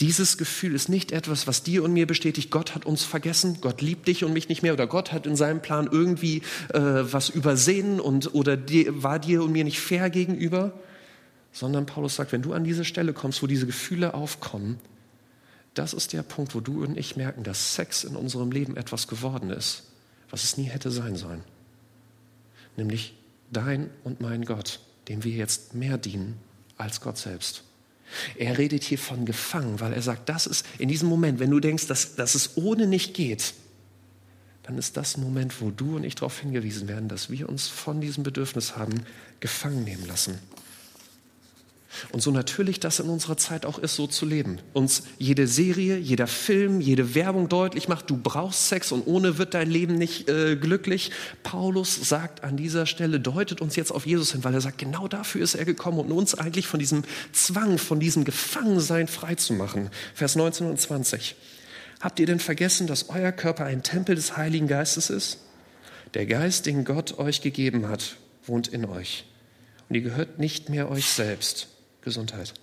Dieses 0.00 0.36
Gefühl 0.36 0.74
ist 0.74 0.88
nicht 0.88 1.12
etwas, 1.12 1.46
was 1.46 1.62
dir 1.62 1.84
und 1.84 1.92
mir 1.92 2.06
bestätigt, 2.06 2.50
Gott 2.50 2.74
hat 2.74 2.84
uns 2.84 3.04
vergessen, 3.04 3.58
Gott 3.60 3.80
liebt 3.82 4.08
dich 4.08 4.24
und 4.24 4.32
mich 4.32 4.48
nicht 4.48 4.62
mehr 4.62 4.72
oder 4.72 4.86
Gott 4.86 5.12
hat 5.12 5.26
in 5.26 5.36
seinem 5.36 5.62
Plan 5.62 5.88
irgendwie 5.90 6.42
äh, 6.74 6.80
was 6.80 7.28
übersehen 7.28 8.00
und, 8.00 8.34
oder 8.34 8.56
die, 8.56 8.88
war 8.90 9.20
dir 9.20 9.44
und 9.44 9.52
mir 9.52 9.62
nicht 9.62 9.78
fair 9.78 10.10
gegenüber, 10.10 10.72
sondern 11.52 11.86
Paulus 11.86 12.16
sagt, 12.16 12.32
wenn 12.32 12.42
du 12.42 12.52
an 12.52 12.64
diese 12.64 12.84
Stelle 12.84 13.12
kommst, 13.12 13.42
wo 13.42 13.46
diese 13.46 13.66
Gefühle 13.66 14.14
aufkommen, 14.14 14.78
das 15.74 15.94
ist 15.94 16.12
der 16.12 16.22
Punkt, 16.22 16.54
wo 16.54 16.60
du 16.60 16.82
und 16.82 16.98
ich 16.98 17.16
merken, 17.16 17.44
dass 17.44 17.74
Sex 17.74 18.04
in 18.04 18.16
unserem 18.16 18.50
Leben 18.50 18.76
etwas 18.76 19.08
geworden 19.08 19.50
ist, 19.50 19.84
was 20.30 20.44
es 20.44 20.56
nie 20.56 20.64
hätte 20.64 20.90
sein 20.90 21.16
sollen. 21.16 21.42
Nämlich 22.76 23.14
dein 23.50 23.90
und 24.04 24.20
mein 24.20 24.44
Gott, 24.44 24.80
dem 25.08 25.24
wir 25.24 25.32
jetzt 25.32 25.74
mehr 25.74 25.98
dienen 25.98 26.38
als 26.76 27.00
Gott 27.00 27.18
selbst. 27.18 27.64
Er 28.36 28.58
redet 28.58 28.82
hier 28.84 28.98
von 28.98 29.24
gefangen, 29.24 29.80
weil 29.80 29.92
er 29.92 30.02
sagt, 30.02 30.28
das 30.28 30.46
ist 30.46 30.66
in 30.78 30.88
diesem 30.88 31.08
Moment, 31.08 31.38
wenn 31.38 31.50
du 31.50 31.60
denkst, 31.60 31.86
dass, 31.86 32.16
dass 32.16 32.34
es 32.34 32.56
ohne 32.56 32.86
nicht 32.86 33.14
geht, 33.14 33.54
dann 34.64 34.78
ist 34.78 34.96
das 34.96 35.16
ein 35.16 35.22
Moment, 35.22 35.60
wo 35.60 35.70
du 35.70 35.96
und 35.96 36.04
ich 36.04 36.14
darauf 36.14 36.38
hingewiesen 36.38 36.88
werden, 36.88 37.08
dass 37.08 37.30
wir 37.30 37.48
uns 37.48 37.68
von 37.68 38.00
diesem 38.00 38.22
Bedürfnis 38.22 38.76
haben 38.76 39.04
gefangen 39.40 39.84
nehmen 39.84 40.06
lassen. 40.06 40.38
Und 42.10 42.20
so 42.20 42.30
natürlich 42.30 42.80
das 42.80 43.00
in 43.00 43.08
unserer 43.08 43.36
Zeit 43.36 43.66
auch 43.66 43.78
ist, 43.78 43.96
so 43.96 44.06
zu 44.06 44.26
leben. 44.26 44.58
Uns 44.72 45.04
jede 45.18 45.46
Serie, 45.46 45.98
jeder 45.98 46.26
Film, 46.26 46.80
jede 46.80 47.14
Werbung 47.14 47.48
deutlich 47.48 47.88
macht, 47.88 48.10
du 48.10 48.16
brauchst 48.16 48.68
Sex 48.68 48.92
und 48.92 49.06
ohne 49.06 49.38
wird 49.38 49.54
dein 49.54 49.70
Leben 49.70 49.96
nicht 49.96 50.28
äh, 50.28 50.56
glücklich. 50.56 51.10
Paulus 51.42 51.94
sagt 51.94 52.44
an 52.44 52.56
dieser 52.56 52.86
Stelle, 52.86 53.20
deutet 53.20 53.60
uns 53.60 53.76
jetzt 53.76 53.92
auf 53.92 54.06
Jesus 54.06 54.32
hin, 54.32 54.44
weil 54.44 54.54
er 54.54 54.60
sagt, 54.60 54.78
genau 54.78 55.06
dafür 55.08 55.42
ist 55.42 55.54
er 55.54 55.64
gekommen, 55.64 55.98
um 55.98 56.12
uns 56.12 56.34
eigentlich 56.34 56.66
von 56.66 56.80
diesem 56.80 57.04
Zwang, 57.32 57.78
von 57.78 58.00
diesem 58.00 58.24
Gefangensein 58.24 59.08
frei 59.08 59.34
zu 59.34 59.52
machen. 59.52 59.90
Vers 60.14 60.36
19 60.36 60.66
und 60.66 60.80
20. 60.80 61.36
Habt 62.00 62.18
ihr 62.18 62.26
denn 62.26 62.40
vergessen, 62.40 62.86
dass 62.86 63.10
euer 63.10 63.32
Körper 63.32 63.64
ein 63.64 63.82
Tempel 63.82 64.16
des 64.16 64.36
Heiligen 64.36 64.66
Geistes 64.66 65.10
ist? 65.10 65.38
Der 66.14 66.26
Geist, 66.26 66.66
den 66.66 66.84
Gott 66.84 67.18
euch 67.18 67.42
gegeben 67.42 67.88
hat, 67.88 68.16
wohnt 68.44 68.68
in 68.68 68.84
euch. 68.84 69.24
Und 69.88 69.94
ihr 69.94 70.02
gehört 70.02 70.38
nicht 70.38 70.68
mehr 70.68 70.90
euch 70.90 71.06
selbst 71.06 71.68
Gesundheit. 72.02 72.54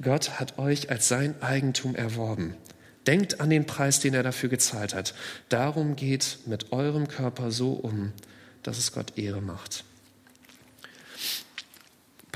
Gott 0.00 0.38
hat 0.38 0.58
euch 0.58 0.90
als 0.90 1.08
sein 1.08 1.40
Eigentum 1.40 1.94
erworben. 1.94 2.54
Denkt 3.06 3.40
an 3.40 3.50
den 3.50 3.66
Preis, 3.66 4.00
den 4.00 4.14
er 4.14 4.22
dafür 4.22 4.48
gezahlt 4.48 4.94
hat. 4.94 5.14
Darum 5.48 5.96
geht 5.96 6.38
mit 6.46 6.72
eurem 6.72 7.08
Körper 7.08 7.50
so 7.50 7.72
um, 7.72 8.12
dass 8.62 8.78
es 8.78 8.92
Gott 8.92 9.16
Ehre 9.16 9.40
macht. 9.40 9.84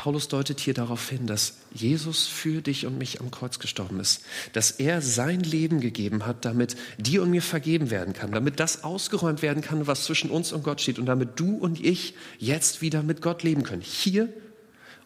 Paulus 0.00 0.28
deutet 0.28 0.60
hier 0.60 0.72
darauf 0.72 1.10
hin, 1.10 1.26
dass 1.26 1.58
Jesus 1.74 2.26
für 2.26 2.62
dich 2.62 2.86
und 2.86 2.96
mich 2.96 3.20
am 3.20 3.30
Kreuz 3.30 3.58
gestorben 3.58 4.00
ist, 4.00 4.22
dass 4.54 4.70
er 4.70 5.02
sein 5.02 5.40
Leben 5.40 5.80
gegeben 5.80 6.24
hat, 6.24 6.46
damit 6.46 6.74
dir 6.96 7.22
und 7.22 7.30
mir 7.30 7.42
vergeben 7.42 7.90
werden 7.90 8.14
kann, 8.14 8.32
damit 8.32 8.60
das 8.60 8.82
ausgeräumt 8.82 9.42
werden 9.42 9.62
kann, 9.62 9.86
was 9.86 10.04
zwischen 10.04 10.30
uns 10.30 10.52
und 10.52 10.64
Gott 10.64 10.80
steht 10.80 10.98
und 10.98 11.04
damit 11.04 11.38
du 11.38 11.58
und 11.58 11.84
ich 11.84 12.14
jetzt 12.38 12.80
wieder 12.80 13.02
mit 13.02 13.20
Gott 13.20 13.42
leben 13.42 13.62
können, 13.62 13.82
hier 13.82 14.32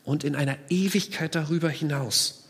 und 0.05 0.25
in 0.25 0.37
einer 0.37 0.57
Ewigkeit 0.69 1.35
darüber 1.35 1.69
hinaus. 1.69 2.45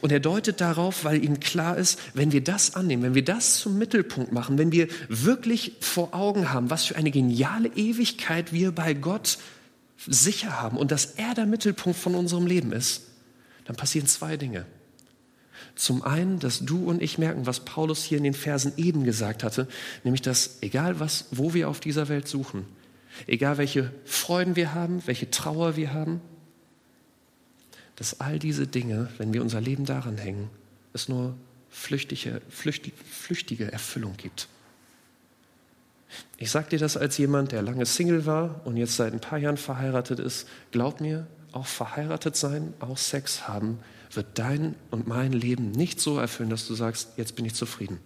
Und 0.00 0.10
er 0.10 0.20
deutet 0.20 0.60
darauf, 0.60 1.04
weil 1.04 1.24
ihm 1.24 1.40
klar 1.40 1.76
ist, 1.78 1.98
wenn 2.14 2.32
wir 2.32 2.42
das 2.42 2.74
annehmen, 2.74 3.02
wenn 3.02 3.14
wir 3.14 3.24
das 3.24 3.60
zum 3.60 3.78
Mittelpunkt 3.78 4.32
machen, 4.32 4.58
wenn 4.58 4.72
wir 4.72 4.88
wirklich 5.08 5.72
vor 5.80 6.14
Augen 6.14 6.52
haben, 6.52 6.70
was 6.70 6.86
für 6.86 6.96
eine 6.96 7.10
geniale 7.10 7.68
Ewigkeit 7.76 8.52
wir 8.52 8.72
bei 8.72 8.94
Gott 8.94 9.38
sicher 10.06 10.60
haben 10.60 10.76
und 10.76 10.90
dass 10.90 11.06
er 11.16 11.34
der 11.34 11.46
Mittelpunkt 11.46 11.98
von 11.98 12.14
unserem 12.14 12.46
Leben 12.46 12.72
ist, 12.72 13.02
dann 13.64 13.76
passieren 13.76 14.06
zwei 14.06 14.36
Dinge. 14.36 14.66
Zum 15.76 16.02
einen, 16.02 16.40
dass 16.40 16.60
du 16.60 16.84
und 16.84 17.00
ich 17.00 17.18
merken, 17.18 17.46
was 17.46 17.60
Paulus 17.60 18.02
hier 18.02 18.18
in 18.18 18.24
den 18.24 18.34
Versen 18.34 18.72
eben 18.76 19.04
gesagt 19.04 19.44
hatte, 19.44 19.68
nämlich 20.04 20.22
dass 20.22 20.58
egal 20.62 20.98
was, 21.00 21.26
wo 21.30 21.54
wir 21.54 21.68
auf 21.68 21.80
dieser 21.80 22.08
Welt 22.08 22.26
suchen, 22.26 22.66
egal 23.26 23.56
welche 23.56 23.92
Freuden 24.04 24.56
wir 24.56 24.74
haben, 24.74 25.02
welche 25.06 25.30
Trauer 25.30 25.76
wir 25.76 25.92
haben, 25.92 26.20
dass 28.00 28.18
all 28.18 28.38
diese 28.38 28.66
Dinge, 28.66 29.10
wenn 29.18 29.34
wir 29.34 29.42
unser 29.42 29.60
Leben 29.60 29.84
daran 29.84 30.16
hängen, 30.16 30.48
es 30.94 31.10
nur 31.10 31.34
flüchtige, 31.68 32.40
flüchtige, 32.48 33.70
Erfüllung 33.70 34.16
gibt. 34.16 34.48
Ich 36.38 36.50
sage 36.50 36.70
dir 36.70 36.78
das 36.78 36.96
als 36.96 37.18
jemand, 37.18 37.52
der 37.52 37.60
lange 37.60 37.84
Single 37.84 38.24
war 38.24 38.62
und 38.64 38.78
jetzt 38.78 38.96
seit 38.96 39.12
ein 39.12 39.20
paar 39.20 39.38
Jahren 39.38 39.58
verheiratet 39.58 40.18
ist. 40.18 40.48
Glaub 40.70 41.02
mir, 41.02 41.26
auch 41.52 41.66
verheiratet 41.66 42.36
sein, 42.36 42.72
auch 42.80 42.96
Sex 42.96 43.46
haben, 43.46 43.78
wird 44.10 44.26
dein 44.38 44.76
und 44.90 45.06
mein 45.06 45.34
Leben 45.34 45.70
nicht 45.70 46.00
so 46.00 46.18
erfüllen, 46.18 46.48
dass 46.48 46.66
du 46.66 46.74
sagst, 46.74 47.10
jetzt 47.18 47.36
bin 47.36 47.44
ich 47.44 47.54
zufrieden. 47.54 48.00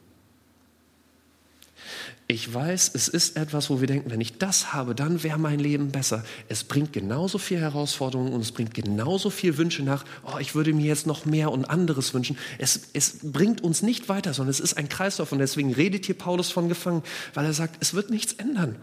Ich 2.26 2.52
weiß, 2.52 2.92
es 2.94 3.08
ist 3.08 3.36
etwas, 3.36 3.68
wo 3.68 3.80
wir 3.80 3.86
denken, 3.86 4.10
wenn 4.10 4.20
ich 4.20 4.38
das 4.38 4.72
habe, 4.72 4.94
dann 4.94 5.22
wäre 5.22 5.38
mein 5.38 5.60
Leben 5.60 5.92
besser. 5.92 6.24
Es 6.48 6.64
bringt 6.64 6.92
genauso 6.92 7.36
viel 7.36 7.60
Herausforderungen 7.60 8.32
und 8.32 8.40
es 8.40 8.52
bringt 8.52 8.72
genauso 8.72 9.28
viel 9.28 9.58
Wünsche 9.58 9.82
nach, 9.82 10.04
oh, 10.24 10.38
ich 10.38 10.54
würde 10.54 10.72
mir 10.72 10.86
jetzt 10.86 11.06
noch 11.06 11.26
mehr 11.26 11.52
und 11.52 11.66
anderes 11.66 12.14
wünschen. 12.14 12.38
Es, 12.58 12.88
es 12.94 13.18
bringt 13.22 13.62
uns 13.62 13.82
nicht 13.82 14.08
weiter, 14.08 14.32
sondern 14.32 14.50
es 14.50 14.60
ist 14.60 14.78
ein 14.78 14.88
Kreislauf 14.88 15.32
und 15.32 15.38
deswegen 15.38 15.74
redet 15.74 16.06
hier 16.06 16.16
Paulus 16.16 16.50
von 16.50 16.68
gefangen, 16.68 17.02
weil 17.34 17.44
er 17.44 17.52
sagt, 17.52 17.76
es 17.80 17.92
wird 17.92 18.08
nichts 18.08 18.32
ändern. 18.32 18.76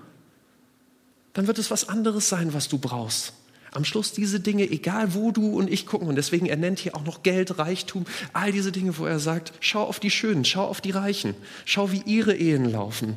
Dann 1.33 1.47
wird 1.47 1.57
es 1.57 1.71
was 1.71 1.89
anderes 1.89 2.29
sein, 2.29 2.53
was 2.53 2.67
du 2.67 2.77
brauchst. 2.77 3.33
Am 3.73 3.85
Schluss 3.85 4.11
diese 4.11 4.41
Dinge, 4.41 4.69
egal 4.69 5.13
wo 5.13 5.31
du 5.31 5.57
und 5.57 5.71
ich 5.71 5.85
gucken, 5.85 6.09
und 6.09 6.15
deswegen 6.15 6.45
er 6.45 6.57
nennt 6.57 6.79
hier 6.79 6.95
auch 6.95 7.05
noch 7.05 7.23
Geld, 7.23 7.57
Reichtum, 7.57 8.05
all 8.33 8.51
diese 8.51 8.73
Dinge, 8.73 8.97
wo 8.97 9.05
er 9.05 9.19
sagt, 9.19 9.53
schau 9.61 9.83
auf 9.83 10.01
die 10.01 10.11
Schönen, 10.11 10.43
schau 10.43 10.65
auf 10.65 10.81
die 10.81 10.91
Reichen, 10.91 11.35
schau, 11.63 11.91
wie 11.91 12.01
ihre 12.05 12.35
Ehen 12.35 12.69
laufen. 12.69 13.15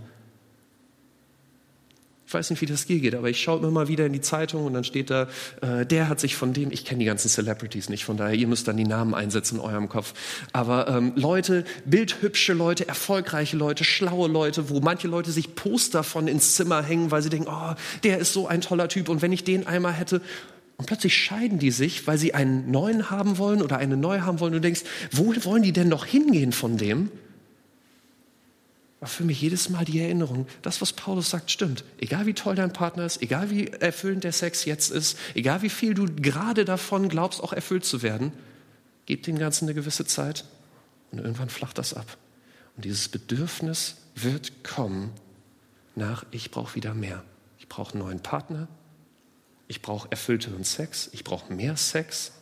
Ich 2.34 2.36
weiß 2.36 2.50
nicht, 2.50 2.62
wie 2.62 2.66
das 2.66 2.82
hier 2.82 2.98
geht, 2.98 3.14
aber 3.14 3.30
ich 3.30 3.40
schaue 3.40 3.60
immer 3.60 3.70
mal 3.70 3.86
wieder 3.86 4.06
in 4.06 4.12
die 4.12 4.20
Zeitung 4.20 4.66
und 4.66 4.74
dann 4.74 4.82
steht 4.82 5.08
da, 5.08 5.28
äh, 5.60 5.86
der 5.86 6.08
hat 6.08 6.18
sich 6.18 6.34
von 6.34 6.52
dem, 6.52 6.72
ich 6.72 6.84
kenne 6.84 6.98
die 6.98 7.04
ganzen 7.04 7.28
Celebrities 7.28 7.88
nicht, 7.88 8.04
von 8.04 8.16
daher, 8.16 8.34
ihr 8.34 8.48
müsst 8.48 8.66
dann 8.66 8.76
die 8.76 8.82
Namen 8.82 9.14
einsetzen 9.14 9.58
in 9.58 9.60
eurem 9.60 9.88
Kopf. 9.88 10.14
Aber 10.52 10.88
ähm, 10.88 11.12
Leute, 11.14 11.62
bildhübsche 11.84 12.52
Leute, 12.52 12.88
erfolgreiche 12.88 13.56
Leute, 13.56 13.84
schlaue 13.84 14.28
Leute, 14.28 14.68
wo 14.68 14.80
manche 14.80 15.06
Leute 15.06 15.30
sich 15.30 15.54
Poster 15.54 16.02
von 16.02 16.26
ins 16.26 16.56
Zimmer 16.56 16.82
hängen, 16.82 17.12
weil 17.12 17.22
sie 17.22 17.30
denken, 17.30 17.46
oh, 17.48 17.74
der 18.02 18.18
ist 18.18 18.32
so 18.32 18.48
ein 18.48 18.60
toller 18.60 18.88
Typ 18.88 19.10
und 19.10 19.22
wenn 19.22 19.30
ich 19.30 19.44
den 19.44 19.68
einmal 19.68 19.92
hätte, 19.92 20.20
und 20.76 20.86
plötzlich 20.86 21.16
scheiden 21.16 21.60
die 21.60 21.70
sich, 21.70 22.08
weil 22.08 22.18
sie 22.18 22.34
einen 22.34 22.68
neuen 22.68 23.10
haben 23.10 23.38
wollen 23.38 23.62
oder 23.62 23.78
eine 23.78 23.96
neue 23.96 24.26
haben 24.26 24.40
wollen. 24.40 24.54
Und 24.54 24.62
du 24.62 24.66
denkst, 24.66 24.82
wo 25.12 25.32
wollen 25.44 25.62
die 25.62 25.72
denn 25.72 25.86
noch 25.86 26.04
hingehen 26.04 26.50
von 26.50 26.78
dem? 26.78 27.12
War 29.04 29.08
für 29.10 29.24
mich 29.24 29.42
jedes 29.42 29.68
Mal 29.68 29.84
die 29.84 30.00
Erinnerung, 30.00 30.46
das, 30.62 30.80
was 30.80 30.94
Paulus 30.94 31.28
sagt, 31.28 31.50
stimmt. 31.50 31.84
Egal 31.98 32.24
wie 32.24 32.32
toll 32.32 32.54
dein 32.54 32.72
Partner 32.72 33.04
ist, 33.04 33.20
egal 33.20 33.50
wie 33.50 33.66
erfüllend 33.66 34.24
der 34.24 34.32
Sex 34.32 34.64
jetzt 34.64 34.90
ist, 34.90 35.18
egal 35.34 35.60
wie 35.60 35.68
viel 35.68 35.92
du 35.92 36.06
gerade 36.06 36.64
davon 36.64 37.10
glaubst, 37.10 37.42
auch 37.42 37.52
erfüllt 37.52 37.84
zu 37.84 38.00
werden, 38.00 38.32
gib 39.04 39.22
dem 39.24 39.38
Ganzen 39.38 39.66
eine 39.66 39.74
gewisse 39.74 40.06
Zeit 40.06 40.46
und 41.12 41.18
irgendwann 41.18 41.50
flacht 41.50 41.76
das 41.76 41.92
ab. 41.92 42.16
Und 42.76 42.86
dieses 42.86 43.10
Bedürfnis 43.10 43.96
wird 44.14 44.64
kommen 44.64 45.10
nach, 45.94 46.24
ich 46.30 46.50
brauche 46.50 46.74
wieder 46.74 46.94
mehr. 46.94 47.22
Ich 47.58 47.68
brauche 47.68 47.92
einen 47.92 48.04
neuen 48.04 48.20
Partner, 48.20 48.68
ich 49.68 49.82
brauche 49.82 50.10
erfüllteren 50.10 50.64
Sex, 50.64 51.10
ich 51.12 51.24
brauche 51.24 51.52
mehr 51.52 51.76
Sex. 51.76 52.32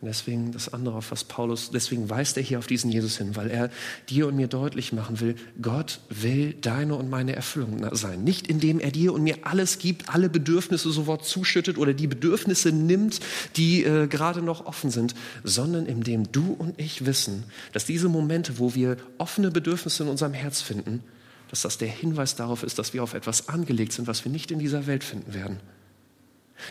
Und 0.00 0.06
deswegen 0.06 0.52
das 0.52 0.72
andere, 0.72 0.94
auf 0.94 1.10
was 1.10 1.24
Paulus, 1.24 1.70
deswegen 1.72 2.08
weist 2.08 2.36
er 2.36 2.42
hier 2.44 2.60
auf 2.60 2.68
diesen 2.68 2.92
Jesus 2.92 3.18
hin, 3.18 3.34
weil 3.34 3.50
er 3.50 3.68
dir 4.08 4.28
und 4.28 4.36
mir 4.36 4.46
deutlich 4.46 4.92
machen 4.92 5.18
will, 5.18 5.34
Gott 5.60 5.98
will 6.08 6.54
deine 6.60 6.94
und 6.94 7.10
meine 7.10 7.34
Erfüllung 7.34 7.84
sein. 7.96 8.22
Nicht 8.22 8.46
indem 8.46 8.78
er 8.78 8.92
dir 8.92 9.12
und 9.12 9.24
mir 9.24 9.38
alles 9.42 9.80
gibt, 9.80 10.08
alle 10.14 10.28
Bedürfnisse 10.28 10.92
sofort 10.92 11.24
zuschüttet 11.24 11.78
oder 11.78 11.94
die 11.94 12.06
Bedürfnisse 12.06 12.70
nimmt, 12.70 13.18
die 13.56 13.82
äh, 13.82 14.06
gerade 14.06 14.40
noch 14.40 14.66
offen 14.66 14.92
sind, 14.92 15.16
sondern 15.42 15.86
indem 15.86 16.30
du 16.30 16.52
und 16.52 16.78
ich 16.78 17.04
wissen, 17.04 17.42
dass 17.72 17.84
diese 17.84 18.08
Momente, 18.08 18.60
wo 18.60 18.76
wir 18.76 18.98
offene 19.18 19.50
Bedürfnisse 19.50 20.04
in 20.04 20.10
unserem 20.10 20.32
Herz 20.32 20.60
finden, 20.60 21.02
dass 21.50 21.62
das 21.62 21.76
der 21.76 21.88
Hinweis 21.88 22.36
darauf 22.36 22.62
ist, 22.62 22.78
dass 22.78 22.94
wir 22.94 23.02
auf 23.02 23.14
etwas 23.14 23.48
angelegt 23.48 23.92
sind, 23.92 24.06
was 24.06 24.24
wir 24.24 24.30
nicht 24.30 24.52
in 24.52 24.60
dieser 24.60 24.86
Welt 24.86 25.02
finden 25.02 25.34
werden. 25.34 25.58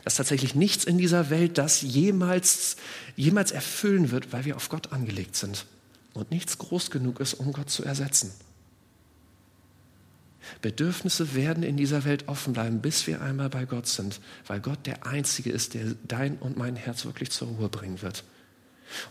Dass 0.03 0.15
tatsächlich 0.15 0.55
nichts 0.55 0.83
in 0.83 0.97
dieser 0.97 1.29
Welt 1.29 1.57
das 1.57 1.81
jemals, 1.81 2.77
jemals 3.15 3.51
erfüllen 3.51 4.11
wird, 4.11 4.33
weil 4.33 4.45
wir 4.45 4.55
auf 4.55 4.69
Gott 4.69 4.91
angelegt 4.91 5.35
sind. 5.35 5.65
Und 6.13 6.31
nichts 6.31 6.57
groß 6.57 6.91
genug 6.91 7.19
ist, 7.19 7.35
um 7.35 7.53
Gott 7.53 7.69
zu 7.69 7.83
ersetzen. 7.83 8.31
Bedürfnisse 10.61 11.35
werden 11.35 11.63
in 11.63 11.77
dieser 11.77 12.05
Welt 12.05 12.27
offen 12.27 12.53
bleiben, 12.53 12.81
bis 12.81 13.07
wir 13.07 13.21
einmal 13.21 13.49
bei 13.49 13.65
Gott 13.65 13.87
sind, 13.87 14.19
weil 14.45 14.59
Gott 14.59 14.85
der 14.85 15.05
Einzige 15.05 15.51
ist, 15.51 15.73
der 15.73 15.95
dein 16.07 16.37
und 16.37 16.57
mein 16.57 16.75
Herz 16.75 17.05
wirklich 17.05 17.31
zur 17.31 17.49
Ruhe 17.49 17.69
bringen 17.69 18.01
wird. 18.01 18.23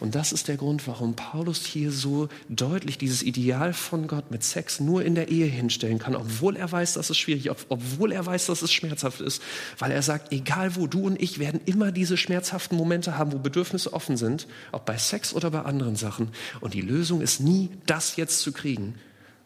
Und 0.00 0.14
das 0.14 0.32
ist 0.32 0.48
der 0.48 0.56
Grund, 0.56 0.86
warum 0.86 1.14
Paulus 1.14 1.64
hier 1.64 1.90
so 1.92 2.28
deutlich 2.48 2.98
dieses 2.98 3.22
Ideal 3.22 3.72
von 3.72 4.06
Gott 4.06 4.30
mit 4.30 4.42
Sex 4.42 4.80
nur 4.80 5.04
in 5.04 5.14
der 5.14 5.28
Ehe 5.28 5.46
hinstellen 5.46 5.98
kann, 5.98 6.14
obwohl 6.14 6.56
er 6.56 6.70
weiß, 6.70 6.94
dass 6.94 7.10
es 7.10 7.18
schwierig 7.18 7.46
ist, 7.46 7.66
obwohl 7.68 8.12
er 8.12 8.24
weiß, 8.24 8.46
dass 8.46 8.62
es 8.62 8.72
schmerzhaft 8.72 9.20
ist, 9.20 9.42
weil 9.78 9.90
er 9.90 10.02
sagt, 10.02 10.32
egal 10.32 10.76
wo, 10.76 10.86
du 10.86 11.06
und 11.06 11.20
ich 11.20 11.38
werden 11.38 11.60
immer 11.66 11.92
diese 11.92 12.16
schmerzhaften 12.16 12.76
Momente 12.76 13.18
haben, 13.18 13.32
wo 13.32 13.38
Bedürfnisse 13.38 13.92
offen 13.92 14.16
sind, 14.16 14.46
ob 14.72 14.86
bei 14.86 14.98
Sex 14.98 15.34
oder 15.34 15.50
bei 15.50 15.62
anderen 15.62 15.96
Sachen. 15.96 16.28
Und 16.60 16.74
die 16.74 16.80
Lösung 16.80 17.20
ist 17.20 17.40
nie, 17.40 17.70
das 17.86 18.16
jetzt 18.16 18.40
zu 18.40 18.52
kriegen, 18.52 18.94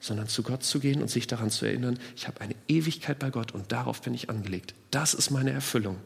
sondern 0.00 0.28
zu 0.28 0.42
Gott 0.42 0.64
zu 0.64 0.80
gehen 0.80 1.02
und 1.02 1.10
sich 1.10 1.26
daran 1.26 1.50
zu 1.50 1.66
erinnern, 1.66 1.98
ich 2.16 2.26
habe 2.26 2.40
eine 2.40 2.54
Ewigkeit 2.68 3.18
bei 3.18 3.30
Gott 3.30 3.52
und 3.52 3.70
darauf 3.70 4.00
bin 4.00 4.14
ich 4.14 4.30
angelegt. 4.30 4.74
Das 4.90 5.14
ist 5.14 5.30
meine 5.30 5.50
Erfüllung. 5.50 5.96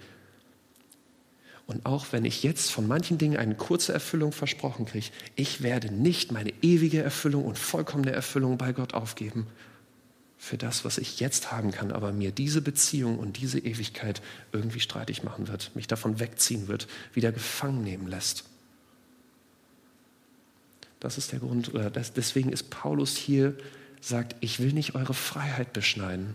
Und 1.66 1.86
auch 1.86 2.06
wenn 2.12 2.24
ich 2.24 2.42
jetzt 2.42 2.70
von 2.70 2.86
manchen 2.86 3.16
Dingen 3.16 3.38
eine 3.38 3.54
kurze 3.54 3.92
Erfüllung 3.92 4.32
versprochen 4.32 4.84
kriege, 4.84 5.06
ich 5.34 5.62
werde 5.62 5.92
nicht 5.92 6.30
meine 6.30 6.52
ewige 6.62 7.02
Erfüllung 7.02 7.44
und 7.44 7.58
vollkommene 7.58 8.12
Erfüllung 8.12 8.58
bei 8.58 8.72
Gott 8.72 8.92
aufgeben 8.92 9.46
für 10.36 10.58
das, 10.58 10.84
was 10.84 10.98
ich 10.98 11.20
jetzt 11.20 11.52
haben 11.52 11.70
kann, 11.70 11.90
aber 11.90 12.12
mir 12.12 12.30
diese 12.30 12.60
Beziehung 12.60 13.18
und 13.18 13.40
diese 13.40 13.58
Ewigkeit 13.58 14.20
irgendwie 14.52 14.80
streitig 14.80 15.22
machen 15.22 15.48
wird, 15.48 15.74
mich 15.74 15.86
davon 15.86 16.20
wegziehen 16.20 16.68
wird, 16.68 16.86
wieder 17.14 17.32
gefangen 17.32 17.82
nehmen 17.82 18.08
lässt. 18.08 18.44
Das 21.00 21.16
ist 21.16 21.32
der 21.32 21.38
Grund, 21.38 21.72
oder 21.72 21.90
das, 21.90 22.12
deswegen 22.12 22.52
ist 22.52 22.68
Paulus 22.68 23.16
hier, 23.16 23.56
sagt, 24.02 24.36
ich 24.40 24.60
will 24.60 24.74
nicht 24.74 24.94
eure 24.94 25.14
Freiheit 25.14 25.72
beschneiden, 25.72 26.34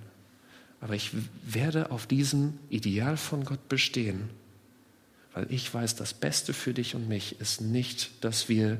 aber 0.81 0.95
ich 0.95 1.11
werde 1.43 1.91
auf 1.91 2.07
diesem 2.07 2.57
Ideal 2.69 3.15
von 3.15 3.45
Gott 3.45 3.69
bestehen 3.69 4.31
weil 5.33 5.47
ich 5.51 5.73
weiß, 5.73 5.95
das 5.95 6.13
Beste 6.13 6.53
für 6.53 6.73
dich 6.73 6.95
und 6.95 7.07
mich 7.07 7.39
ist 7.39 7.61
nicht, 7.61 8.23
dass 8.23 8.49
wir 8.49 8.79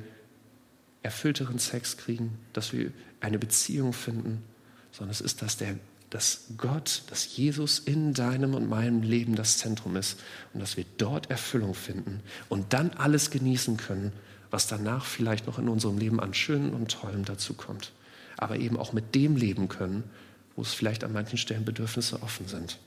erfüllteren 1.04 1.60
Sex 1.60 1.98
kriegen, 1.98 2.38
dass 2.54 2.74
wir 2.74 2.92
eine 3.22 3.40
Beziehung 3.40 3.94
finden, 3.94 4.44
sondern 4.92 5.12
es 5.12 5.22
ist, 5.22 5.42
dass, 5.42 5.58
der, 5.58 5.76
dass 6.10 6.48
Gott, 6.58 7.04
dass 7.10 7.36
Jesus 7.38 7.80
in 7.80 8.14
deinem 8.14 8.54
und 8.54 8.68
meinem 8.68 9.02
Leben 9.02 9.36
das 9.36 9.58
Zentrum 9.58 9.96
ist 9.96 10.20
und 10.54 10.60
dass 10.60 10.78
wir 10.78 10.86
dort 10.98 11.30
Erfüllung 11.30 11.74
finden 11.74 12.22
und 12.50 12.74
dann 12.74 12.92
alles 12.92 13.30
genießen 13.30 13.78
können, 13.78 14.12
was 14.52 14.68
danach 14.68 15.06
vielleicht 15.06 15.46
noch 15.48 15.60
in 15.60 15.70
unserem 15.70 15.98
Leben 15.98 16.20
an 16.20 16.34
Schönen 16.34 16.74
und 16.74 16.92
Tollem 16.92 17.24
dazu 17.24 17.54
kommt. 17.54 17.92
Aber 18.38 18.58
eben 18.58 18.78
auch 18.78 18.94
mit 18.94 19.14
dem 19.16 19.36
leben 19.36 19.68
können, 19.68 20.04
wo 20.56 20.64
es 20.64 20.74
vielleicht 20.74 21.04
an 21.04 21.14
manchen 21.14 21.38
Stellen 21.38 21.66
Bedürfnisse 21.66 22.24
offen 22.24 22.48
sind. 22.48 22.80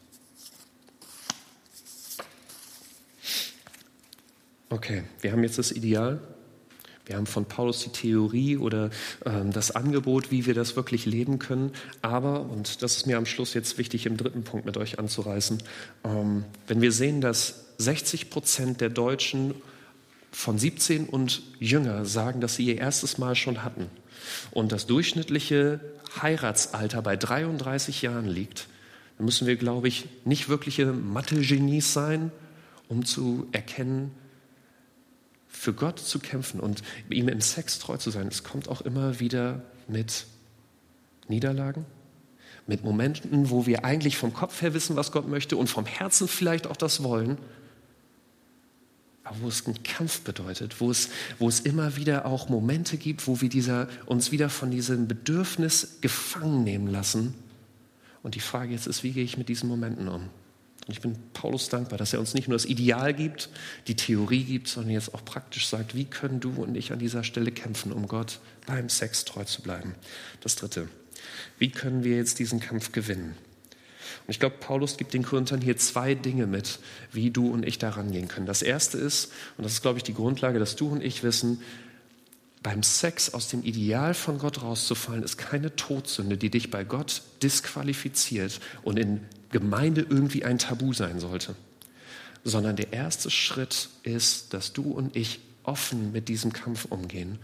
Okay, 4.73 5.03
wir 5.21 5.33
haben 5.33 5.43
jetzt 5.43 5.59
das 5.59 5.71
Ideal. 5.71 6.19
Wir 7.05 7.17
haben 7.17 7.27
von 7.27 7.45
Paulus 7.45 7.81
die 7.81 7.91
Theorie 7.91 8.57
oder 8.57 8.89
ähm, 9.27 9.53
das 9.53 9.73
Angebot, 9.73 10.31
wie 10.31 10.47
wir 10.47 10.55
das 10.55 10.77
wirklich 10.77 11.05
leben 11.05 11.39
können. 11.39 11.73
Aber, 12.01 12.41
und 12.41 12.83
das 12.83 12.97
ist 12.97 13.07
mir 13.07 13.19
am 13.19 13.27
Schluss 13.27 13.53
jetzt 13.53 13.77
wichtig, 13.77 14.07
im 14.07 14.17
dritten 14.17 14.45
Punkt 14.45 14.65
mit 14.65 14.79
euch 14.79 14.99
anzureißen, 14.99 15.63
ähm, 16.05 16.47
wenn 16.69 16.81
wir 16.81 16.91
sehen, 16.91 17.21
dass 17.21 17.67
60 17.77 18.31
Prozent 18.31 18.81
der 18.81 18.89
Deutschen 18.89 19.55
von 20.31 20.57
17 20.57 21.05
und 21.05 21.43
jünger 21.59 22.07
sagen, 22.07 22.41
dass 22.41 22.57
sie 22.57 22.65
ihr 22.65 22.79
erstes 22.79 23.19
Mal 23.19 23.35
schon 23.35 23.65
hatten 23.65 23.91
und 24.53 24.73
das 24.73 24.87
durchschnittliche 24.87 25.81
Heiratsalter 26.23 27.03
bei 27.03 27.19
33 27.19 28.01
Jahren 28.01 28.27
liegt, 28.27 28.69
dann 29.19 29.27
müssen 29.27 29.47
wir, 29.47 29.57
glaube 29.57 29.89
ich, 29.89 30.07
nicht 30.25 30.49
wirkliche 30.49 30.87
Mathe-Genies 30.87 31.93
sein, 31.93 32.33
um 32.89 33.05
zu 33.05 33.49
erkennen, 33.53 34.13
für 35.53 35.73
Gott 35.73 35.99
zu 35.99 36.19
kämpfen 36.19 36.59
und 36.59 36.83
ihm 37.09 37.29
im 37.29 37.41
Sex 37.41 37.79
treu 37.79 37.97
zu 37.97 38.11
sein, 38.11 38.27
es 38.27 38.43
kommt 38.43 38.69
auch 38.69 38.81
immer 38.81 39.21
wieder 39.21 39.63
mit 39.87 40.27
Niederlagen, 41.29 41.85
mit 42.67 42.83
Momenten, 42.83 43.51
wo 43.51 43.67
wir 43.67 43.85
eigentlich 43.85 44.17
vom 44.17 44.33
Kopf 44.33 44.63
her 44.63 44.75
wissen, 44.75 44.97
was 44.97 45.13
Gott 45.13 45.29
möchte 45.29 45.57
und 45.57 45.69
vom 45.69 45.87
Herzen 45.87 46.27
vielleicht 46.27 46.67
auch 46.67 46.77
das 46.77 47.03
wollen, 47.03 47.39
aber 49.25 49.37
wo 49.43 49.49
es 49.49 49.67
einen 49.67 49.83
Kampf 49.83 50.23
bedeutet, 50.23 50.81
wo 50.81 50.91
es, 50.91 51.11
wo 51.39 51.49
es 51.49 51.61
immer 51.61 51.97
wieder 51.97 52.27
auch 52.27 52.49
Momente 52.49 52.97
gibt, 52.97 53.27
wo 53.29 53.41
wir 53.41 53.49
dieser, 53.49 53.89
uns 54.07 54.33
wieder 54.33 54.51
von 54.51 54.71
diesem 54.71 55.07
Bedürfnis 55.07 55.99
gefangen 56.01 56.65
nehmen 56.65 56.89
lassen. 56.89 57.35
Und 58.23 58.35
die 58.35 58.41
Frage 58.41 58.73
jetzt 58.73 58.87
ist, 58.87 59.05
wie 59.05 59.13
gehe 59.13 59.25
ich 59.25 59.37
mit 59.37 59.49
diesen 59.49 59.69
Momenten 59.69 60.09
um? 60.09 60.29
Und 60.87 60.93
ich 60.93 61.01
bin 61.01 61.17
Paulus 61.33 61.69
dankbar, 61.69 61.97
dass 61.97 62.13
er 62.13 62.19
uns 62.19 62.35
nicht 62.35 62.49
nur 62.49 62.57
das 62.57 62.65
Ideal 62.65 63.15
gibt, 63.15 63.51
die 63.87 63.95
Theorie 63.95 64.43
gibt, 64.43 64.67
sondern 64.67 64.93
jetzt 64.93 65.15
auch 65.15 65.25
praktisch 65.25 65.69
sagt, 65.69 65.95
wie 65.95 66.07
können 66.07 66.41
du 66.41 66.51
und 66.63 66.75
ich 66.77 66.93
an 66.93 66.99
dieser 66.99 67.23
Stelle 67.23 67.53
kämpfen, 67.53 67.93
um 67.93 68.09
Gott 68.09 68.41
beim 68.67 68.89
Sex 68.89 69.25
treu 69.25 69.45
zu 69.45 69.63
bleiben. 69.63 69.95
Das 70.41 70.57
Dritte, 70.57 70.89
wie 71.59 71.71
können 71.71 72.03
wir 72.03 72.17
jetzt 72.17 72.41
diesen 72.41 72.59
Kampf 72.59 72.91
gewinnen? 72.91 73.37
Und 74.27 74.31
ich 74.31 74.41
glaube, 74.41 74.57
Paulus 74.59 74.97
gibt 74.97 75.15
den 75.15 75.23
Korinthern 75.23 75.61
hier 75.61 75.77
zwei 75.77 76.15
Dinge 76.15 76.47
mit, 76.47 76.81
wie 77.13 77.31
du 77.31 77.49
und 77.51 77.67
ich 77.67 77.79
da 77.79 77.91
rangehen 77.91 78.29
können. 78.29 78.47
Das 78.47 78.63
erste 78.63 78.99
ist, 78.99 79.33
und 79.57 79.65
das 79.65 79.75
ist, 79.75 79.83
glaube 79.83 79.99
ich, 79.99 80.05
die 80.05 80.15
Grundlage, 80.15 80.59
dass 80.59 80.77
du 80.77 80.89
und 80.89 81.03
ich 81.03 81.23
wissen, 81.23 81.63
beim 82.63 82.83
Sex 82.83 83.35
aus 83.35 83.49
dem 83.49 83.65
Ideal 83.65 84.15
von 84.15 84.39
Gott 84.39 84.63
rauszufallen, 84.63 85.25
ist 85.25 85.37
keine 85.37 85.75
Todsünde, 85.75 86.37
die 86.37 86.51
dich 86.51 86.71
bei 86.71 86.85
Gott 86.85 87.23
disqualifiziert 87.43 88.61
und 88.83 88.99
in 88.99 89.21
Gemeinde 89.53 90.05
irgendwie 90.09 90.45
ein 90.45 90.59
Tabu 90.59 90.93
sein 90.93 91.21
sollte, 91.21 91.55
sondern 92.43 92.75
der 92.75 92.93
erste 92.93 93.31
Schritt 93.31 93.89
ist, 94.03 94.53
dass 94.53 94.73
du 94.73 94.91
und 94.91 95.15
ich 95.17 95.41
offen 95.63 96.11
mit 96.11 96.29
diesem 96.29 96.53
Kampf 96.53 96.87
umgehen 96.87 97.39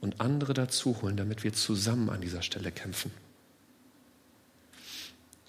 und 0.00 0.20
andere 0.20 0.54
dazu 0.54 1.02
holen, 1.02 1.16
damit 1.16 1.44
wir 1.44 1.52
zusammen 1.52 2.08
an 2.08 2.20
dieser 2.22 2.42
Stelle 2.42 2.72
kämpfen. 2.72 3.10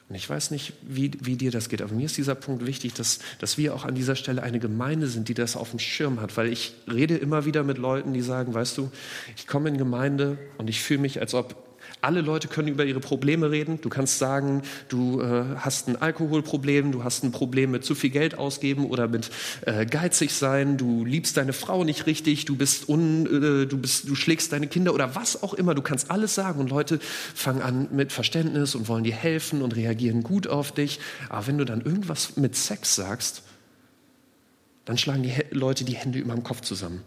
Und 0.09 0.15
ich 0.15 0.29
weiß 0.29 0.51
nicht, 0.51 0.73
wie, 0.81 1.11
wie 1.19 1.35
dir 1.35 1.51
das 1.51 1.67
geht, 1.67 1.81
aber 1.81 1.93
mir 1.93 2.05
ist 2.05 2.15
dieser 2.15 2.35
Punkt 2.35 2.65
wichtig, 2.65 2.93
dass, 2.93 3.19
dass 3.39 3.57
wir 3.57 3.75
auch 3.75 3.83
an 3.83 3.93
dieser 3.93 4.15
Stelle 4.15 4.41
eine 4.41 4.59
Gemeinde 4.59 5.07
sind, 5.07 5.27
die 5.27 5.33
das 5.33 5.57
auf 5.57 5.71
dem 5.71 5.79
Schirm 5.79 6.21
hat. 6.21 6.37
Weil 6.37 6.47
ich 6.47 6.75
rede 6.89 7.17
immer 7.17 7.43
wieder 7.43 7.63
mit 7.63 7.77
Leuten, 7.77 8.13
die 8.13 8.21
sagen, 8.21 8.53
weißt 8.53 8.77
du, 8.77 8.89
ich 9.35 9.47
komme 9.47 9.67
in 9.67 9.77
Gemeinde 9.77 10.37
und 10.57 10.69
ich 10.69 10.81
fühle 10.81 11.01
mich, 11.01 11.19
als 11.19 11.33
ob 11.33 11.66
alle 12.01 12.21
Leute 12.21 12.47
können 12.47 12.67
über 12.67 12.85
ihre 12.85 12.99
Probleme 12.99 13.51
reden. 13.51 13.79
Du 13.81 13.89
kannst 13.89 14.19
sagen, 14.19 14.61
du 14.89 15.21
äh, 15.21 15.43
hast 15.57 15.87
ein 15.87 15.95
Alkoholproblem, 15.95 16.91
du 16.91 17.03
hast 17.03 17.23
ein 17.23 17.31
Problem 17.31 17.71
mit 17.71 17.83
zu 17.83 17.95
viel 17.95 18.09
Geld 18.09 18.37
ausgeben 18.37 18.85
oder 18.85 19.07
mit 19.07 19.29
äh, 19.61 19.85
geizig 19.85 20.33
sein, 20.33 20.77
du 20.77 21.05
liebst 21.05 21.37
deine 21.37 21.53
Frau 21.53 21.83
nicht 21.83 22.05
richtig, 22.05 22.45
du 22.45 22.55
bist 22.55 22.87
un, 22.87 23.25
äh, 23.25 23.65
du 23.65 23.77
bist, 23.77 24.07
du 24.07 24.15
schlägst 24.15 24.51
deine 24.51 24.67
Kinder 24.67 24.93
oder 24.93 25.15
was 25.15 25.41
auch 25.41 25.53
immer. 25.53 25.75
Du 25.75 25.81
kannst 25.81 26.11
alles 26.11 26.35
sagen 26.35 26.59
und 26.59 26.69
Leute 26.69 26.99
fangen 27.35 27.61
an 27.61 27.87
mit 27.91 28.11
Verständnis 28.11 28.75
und 28.75 28.87
wollen 28.87 29.03
dir 29.03 29.15
helfen 29.15 29.61
und 29.61 29.75
reagieren 29.75 30.23
gut 30.23 30.47
auf 30.47 30.71
dich. 30.71 30.99
Aber 31.29 31.47
wenn 31.47 31.57
du 31.57 31.65
dann 31.65 31.81
irgendwas 31.81 32.37
mit 32.37 32.55
Sex 32.55 32.95
sagst, 32.95 33.43
dann 34.85 34.97
schlagen 34.97 35.23
die 35.23 35.33
Leute 35.51 35.83
die 35.83 35.95
Hände 35.95 36.19
über 36.19 36.33
dem 36.33 36.43
Kopf 36.43 36.61
zusammen. 36.61 37.03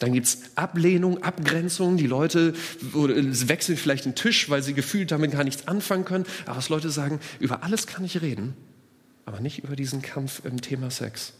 Dann 0.00 0.12
gibt 0.12 0.26
es 0.26 0.38
Ablehnung, 0.56 1.22
Abgrenzung. 1.22 1.96
Die 1.96 2.06
Leute 2.06 2.54
wechseln 2.92 3.76
vielleicht 3.76 4.06
den 4.06 4.14
Tisch, 4.16 4.50
weil 4.50 4.62
sie 4.62 4.74
gefühlt 4.74 5.12
damit 5.12 5.30
gar 5.30 5.44
nichts 5.44 5.68
anfangen 5.68 6.04
können. 6.04 6.24
Aber 6.46 6.56
was 6.56 6.68
Leute 6.70 6.90
sagen, 6.90 7.20
über 7.38 7.62
alles 7.62 7.86
kann 7.86 8.04
ich 8.04 8.20
reden, 8.20 8.54
aber 9.26 9.40
nicht 9.40 9.62
über 9.62 9.76
diesen 9.76 10.02
Kampf 10.02 10.42
im 10.44 10.60
Thema 10.60 10.90
Sex. 10.90 11.34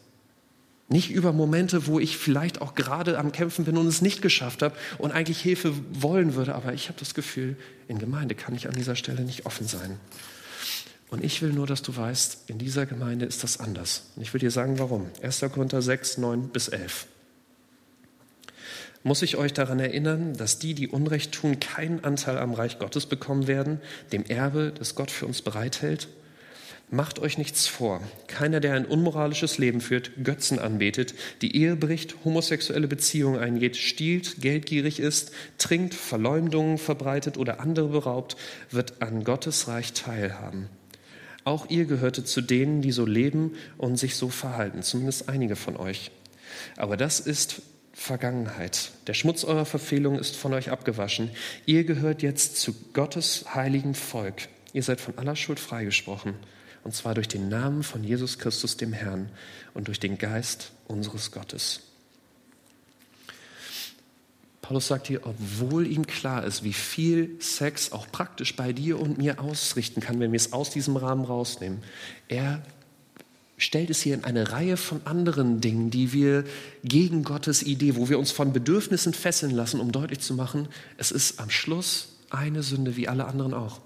Nicht 0.88 1.10
über 1.10 1.32
Momente, 1.32 1.86
wo 1.86 2.00
ich 2.00 2.18
vielleicht 2.18 2.60
auch 2.60 2.74
gerade 2.74 3.16
am 3.16 3.32
Kämpfen 3.32 3.64
bin 3.64 3.76
und 3.76 3.86
es 3.86 4.02
nicht 4.02 4.22
geschafft 4.22 4.60
habe 4.60 4.74
und 4.98 5.12
eigentlich 5.12 5.40
Hilfe 5.40 5.72
wollen 5.92 6.34
würde. 6.34 6.54
Aber 6.54 6.74
ich 6.74 6.88
habe 6.88 6.98
das 6.98 7.14
Gefühl, 7.14 7.56
in 7.88 7.98
Gemeinde 7.98 8.34
kann 8.34 8.54
ich 8.54 8.66
an 8.66 8.74
dieser 8.74 8.96
Stelle 8.96 9.22
nicht 9.22 9.46
offen 9.46 9.66
sein. 9.68 9.98
Und 11.08 11.24
ich 11.24 11.42
will 11.42 11.52
nur, 11.52 11.66
dass 11.66 11.82
du 11.82 11.96
weißt, 11.96 12.44
in 12.48 12.58
dieser 12.58 12.86
Gemeinde 12.86 13.24
ist 13.24 13.42
das 13.42 13.58
anders. 13.58 14.10
Und 14.16 14.22
ich 14.22 14.34
will 14.34 14.40
dir 14.40 14.50
sagen, 14.50 14.78
warum. 14.78 15.06
1. 15.22 15.40
Korinther 15.52 15.80
6, 15.80 16.18
9 16.18 16.48
bis 16.48 16.68
11. 16.68 17.06
Muss 19.02 19.22
ich 19.22 19.36
euch 19.36 19.54
daran 19.54 19.80
erinnern, 19.80 20.34
dass 20.36 20.58
die, 20.58 20.74
die 20.74 20.88
Unrecht 20.88 21.32
tun, 21.32 21.58
keinen 21.58 22.04
Anteil 22.04 22.36
am 22.36 22.52
Reich 22.52 22.78
Gottes 22.78 23.06
bekommen 23.06 23.46
werden, 23.46 23.80
dem 24.12 24.24
Erbe, 24.26 24.74
das 24.78 24.94
Gott 24.94 25.10
für 25.10 25.26
uns 25.26 25.40
bereithält? 25.40 26.08
Macht 26.90 27.18
euch 27.18 27.38
nichts 27.38 27.66
vor. 27.66 28.02
Keiner, 28.26 28.60
der 28.60 28.74
ein 28.74 28.84
unmoralisches 28.84 29.56
Leben 29.58 29.80
führt, 29.80 30.10
Götzen 30.22 30.58
anbetet, 30.58 31.14
die 31.40 31.56
Ehe 31.56 31.76
bricht, 31.76 32.16
homosexuelle 32.24 32.88
Beziehungen 32.88 33.38
eingeht, 33.38 33.76
stiehlt, 33.76 34.42
geldgierig 34.42 35.00
ist, 35.00 35.30
trinkt, 35.56 35.94
Verleumdungen 35.94 36.76
verbreitet 36.76 37.38
oder 37.38 37.60
andere 37.60 37.88
beraubt, 37.88 38.36
wird 38.70 39.00
an 39.00 39.24
Gottes 39.24 39.68
Reich 39.68 39.92
teilhaben. 39.92 40.66
Auch 41.44 41.70
ihr 41.70 41.86
gehörte 41.86 42.24
zu 42.24 42.42
denen, 42.42 42.82
die 42.82 42.92
so 42.92 43.06
leben 43.06 43.54
und 43.78 43.96
sich 43.96 44.16
so 44.16 44.28
verhalten, 44.28 44.82
zumindest 44.82 45.28
einige 45.28 45.56
von 45.56 45.76
euch. 45.76 46.10
Aber 46.76 46.96
das 46.98 47.20
ist 47.20 47.62
Vergangenheit. 48.00 48.92
Der 49.06 49.12
Schmutz 49.12 49.44
eurer 49.44 49.66
Verfehlung 49.66 50.18
ist 50.18 50.34
von 50.34 50.54
euch 50.54 50.70
abgewaschen. 50.70 51.30
Ihr 51.66 51.84
gehört 51.84 52.22
jetzt 52.22 52.56
zu 52.56 52.72
Gottes 52.94 53.54
heiligen 53.54 53.94
Volk. 53.94 54.48
Ihr 54.72 54.82
seid 54.82 55.02
von 55.02 55.18
aller 55.18 55.36
Schuld 55.36 55.60
freigesprochen 55.60 56.34
und 56.82 56.94
zwar 56.94 57.14
durch 57.14 57.28
den 57.28 57.50
Namen 57.50 57.82
von 57.82 58.02
Jesus 58.02 58.38
Christus, 58.38 58.78
dem 58.78 58.94
Herrn, 58.94 59.28
und 59.74 59.88
durch 59.88 60.00
den 60.00 60.16
Geist 60.16 60.72
unseres 60.88 61.30
Gottes. 61.30 61.80
Paulus 64.62 64.86
sagt 64.86 65.08
hier, 65.08 65.26
obwohl 65.26 65.86
ihm 65.86 66.06
klar 66.06 66.44
ist, 66.44 66.64
wie 66.64 66.72
viel 66.72 67.36
Sex 67.38 67.92
auch 67.92 68.06
praktisch 68.10 68.56
bei 68.56 68.72
dir 68.72 68.98
und 68.98 69.18
mir 69.18 69.40
ausrichten 69.40 70.00
kann, 70.00 70.20
wenn 70.20 70.32
wir 70.32 70.38
es 70.38 70.54
aus 70.54 70.70
diesem 70.70 70.96
Rahmen 70.96 71.26
rausnehmen, 71.26 71.82
er 72.28 72.62
stellt 73.60 73.90
es 73.90 74.00
hier 74.00 74.14
in 74.14 74.24
eine 74.24 74.52
Reihe 74.52 74.76
von 74.76 75.02
anderen 75.04 75.60
Dingen, 75.60 75.90
die 75.90 76.12
wir 76.12 76.44
gegen 76.82 77.22
Gottes 77.22 77.62
Idee, 77.62 77.94
wo 77.94 78.08
wir 78.08 78.18
uns 78.18 78.32
von 78.32 78.52
Bedürfnissen 78.52 79.12
fesseln 79.12 79.54
lassen, 79.54 79.80
um 79.80 79.92
deutlich 79.92 80.20
zu 80.20 80.34
machen, 80.34 80.68
es 80.96 81.10
ist 81.10 81.38
am 81.38 81.50
Schluss 81.50 82.16
eine 82.30 82.62
Sünde 82.62 82.96
wie 82.96 83.06
alle 83.06 83.26
anderen 83.26 83.54
auch. 83.54 83.80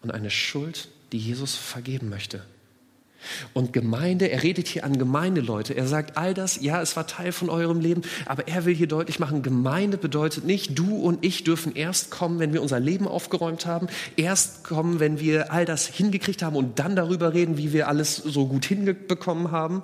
Und 0.00 0.10
eine 0.10 0.30
Schuld, 0.30 0.88
die 1.12 1.18
Jesus 1.18 1.54
vergeben 1.54 2.08
möchte. 2.08 2.44
Und 3.52 3.72
Gemeinde, 3.72 4.30
er 4.30 4.42
redet 4.42 4.68
hier 4.68 4.84
an 4.84 4.98
Gemeindeleute. 4.98 5.74
Er 5.74 5.86
sagt 5.86 6.16
all 6.16 6.34
das, 6.34 6.60
ja, 6.60 6.80
es 6.80 6.96
war 6.96 7.06
Teil 7.06 7.32
von 7.32 7.50
eurem 7.50 7.80
Leben, 7.80 8.02
aber 8.26 8.48
er 8.48 8.64
will 8.64 8.74
hier 8.74 8.88
deutlich 8.88 9.18
machen, 9.18 9.42
Gemeinde 9.42 9.98
bedeutet 9.98 10.44
nicht, 10.44 10.78
du 10.78 10.96
und 10.96 11.24
ich 11.24 11.44
dürfen 11.44 11.74
erst 11.74 12.10
kommen, 12.10 12.38
wenn 12.38 12.52
wir 12.52 12.62
unser 12.62 12.80
Leben 12.80 13.06
aufgeräumt 13.08 13.66
haben, 13.66 13.88
erst 14.16 14.64
kommen, 14.64 15.00
wenn 15.00 15.20
wir 15.20 15.52
all 15.52 15.64
das 15.64 15.86
hingekriegt 15.86 16.42
haben 16.42 16.56
und 16.56 16.78
dann 16.78 16.96
darüber 16.96 17.34
reden, 17.34 17.58
wie 17.58 17.72
wir 17.72 17.88
alles 17.88 18.16
so 18.16 18.46
gut 18.46 18.64
hinbekommen 18.64 19.50
haben, 19.50 19.82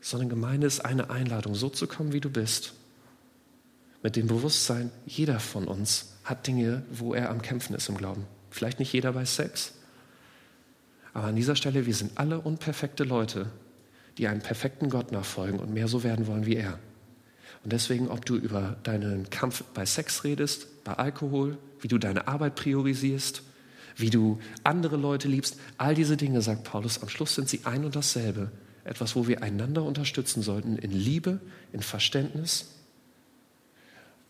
sondern 0.00 0.28
Gemeinde 0.28 0.66
ist 0.66 0.84
eine 0.84 1.10
Einladung, 1.10 1.54
so 1.54 1.68
zu 1.68 1.86
kommen, 1.86 2.12
wie 2.12 2.20
du 2.20 2.30
bist. 2.30 2.74
Mit 4.02 4.16
dem 4.16 4.28
Bewusstsein, 4.28 4.90
jeder 5.06 5.40
von 5.40 5.68
uns 5.68 6.16
hat 6.24 6.46
Dinge, 6.46 6.82
wo 6.90 7.12
er 7.12 7.30
am 7.30 7.42
Kämpfen 7.42 7.74
ist 7.74 7.88
im 7.88 7.98
Glauben. 7.98 8.26
Vielleicht 8.50 8.78
nicht 8.78 8.92
jeder 8.92 9.12
bei 9.12 9.24
Sex, 9.24 9.72
aber 11.12 11.26
an 11.26 11.36
dieser 11.36 11.56
Stelle, 11.56 11.86
wir 11.86 11.94
sind 11.94 12.12
alle 12.16 12.40
unperfekte 12.40 13.04
Leute, 13.04 13.46
die 14.18 14.28
einem 14.28 14.40
perfekten 14.40 14.90
Gott 14.90 15.12
nachfolgen 15.12 15.58
und 15.58 15.72
mehr 15.72 15.88
so 15.88 16.02
werden 16.02 16.26
wollen 16.26 16.46
wie 16.46 16.56
er. 16.56 16.78
Und 17.62 17.72
deswegen, 17.72 18.08
ob 18.08 18.24
du 18.24 18.36
über 18.36 18.76
deinen 18.82 19.28
Kampf 19.30 19.62
bei 19.74 19.84
Sex 19.84 20.24
redest, 20.24 20.84
bei 20.84 20.94
Alkohol, 20.94 21.58
wie 21.80 21.88
du 21.88 21.98
deine 21.98 22.26
Arbeit 22.28 22.54
priorisierst, 22.54 23.42
wie 23.96 24.10
du 24.10 24.38
andere 24.64 24.96
Leute 24.96 25.28
liebst, 25.28 25.58
all 25.76 25.94
diese 25.94 26.16
Dinge, 26.16 26.42
sagt 26.42 26.64
Paulus, 26.64 27.02
am 27.02 27.08
Schluss 27.08 27.34
sind 27.34 27.48
sie 27.48 27.60
ein 27.64 27.84
und 27.84 27.96
dasselbe. 27.96 28.50
Etwas, 28.84 29.14
wo 29.14 29.28
wir 29.28 29.42
einander 29.42 29.84
unterstützen 29.84 30.42
sollten, 30.42 30.76
in 30.76 30.90
Liebe, 30.90 31.40
in 31.72 31.82
Verständnis, 31.82 32.70